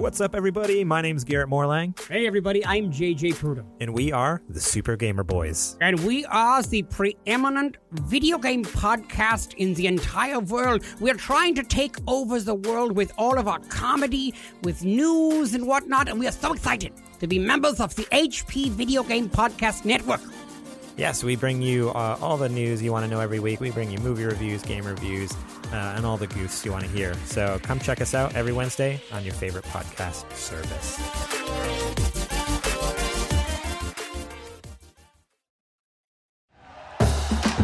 What's 0.01 0.19
up, 0.19 0.33
everybody? 0.35 0.83
My 0.83 0.99
name's 1.03 1.23
Garrett 1.23 1.47
Morlang, 1.47 1.93
Hey 2.09 2.25
everybody, 2.25 2.65
I'm 2.65 2.91
JJ 2.91 3.35
Prudhomme. 3.35 3.67
and 3.79 3.93
we 3.93 4.11
are 4.11 4.41
the 4.49 4.59
Super 4.59 4.95
Gamer 4.95 5.23
Boys. 5.23 5.77
And 5.79 5.99
we 5.99 6.25
are 6.25 6.63
the 6.63 6.81
preeminent 6.81 7.77
video 7.91 8.39
game 8.39 8.65
podcast 8.65 9.53
in 9.57 9.75
the 9.75 9.85
entire 9.85 10.39
world. 10.39 10.83
We're 10.99 11.13
trying 11.13 11.53
to 11.53 11.63
take 11.63 11.97
over 12.07 12.39
the 12.39 12.55
world 12.55 12.93
with 12.93 13.11
all 13.15 13.37
of 13.37 13.47
our 13.47 13.59
comedy, 13.69 14.33
with 14.63 14.83
news 14.83 15.53
and 15.53 15.67
whatnot, 15.67 16.09
and 16.09 16.19
we 16.19 16.27
are 16.27 16.31
so 16.31 16.53
excited 16.53 16.93
to 17.19 17.27
be 17.27 17.37
members 17.37 17.79
of 17.79 17.93
the 17.93 18.05
HP 18.05 18.69
Video 18.69 19.03
Game 19.03 19.29
Podcast 19.29 19.85
Network. 19.85 20.21
Yes, 20.97 21.23
we 21.23 21.35
bring 21.35 21.61
you 21.61 21.89
uh, 21.91 22.17
all 22.19 22.37
the 22.37 22.49
news 22.49 22.81
you 22.81 22.91
want 22.91 23.05
to 23.05 23.11
know 23.11 23.19
every 23.19 23.39
week. 23.39 23.59
We 23.59 23.69
bring 23.69 23.91
you 23.91 23.99
movie 23.99 24.25
reviews, 24.25 24.63
game 24.63 24.85
reviews, 24.85 25.31
uh, 25.71 25.93
and 25.95 26.05
all 26.05 26.17
the 26.17 26.27
goofs 26.27 26.65
you 26.65 26.71
want 26.71 26.83
to 26.83 26.89
hear. 26.89 27.13
So 27.25 27.59
come 27.63 27.79
check 27.79 28.01
us 28.01 28.13
out 28.13 28.35
every 28.35 28.53
Wednesday 28.53 29.01
on 29.11 29.23
your 29.23 29.33
favorite 29.33 29.65
podcast 29.65 30.31
service. 30.35 30.97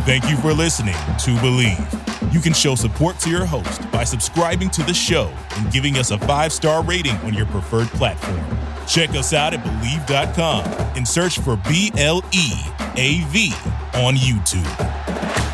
Thank 0.05 0.29
you 0.29 0.37
for 0.37 0.53
listening 0.53 0.93
to 0.93 1.35
Bleav. 1.41 2.33
You 2.33 2.39
can 2.39 2.53
show 2.53 2.75
support 2.75 3.19
to 3.19 3.29
your 3.29 3.45
host 3.45 3.91
by 3.91 4.05
subscribing 4.05 4.69
to 4.69 4.83
the 4.83 4.93
show 4.93 5.33
and 5.57 5.69
giving 5.71 5.97
us 5.97 6.11
a 6.11 6.17
five 6.19 6.53
star 6.53 6.81
rating 6.81 7.15
on 7.17 7.33
your 7.33 7.45
preferred 7.47 7.87
platform. 7.89 8.39
Check 8.87 9.09
us 9.09 9.33
out 9.33 9.53
at 9.53 9.59
Bleav.com 9.65 10.63
and 10.95 11.05
search 11.05 11.39
for 11.39 11.57
B 11.67 11.91
L 11.97 12.23
E 12.31 12.53
A 12.95 13.21
V 13.27 13.51
on 13.95 14.15
YouTube. 14.15 15.46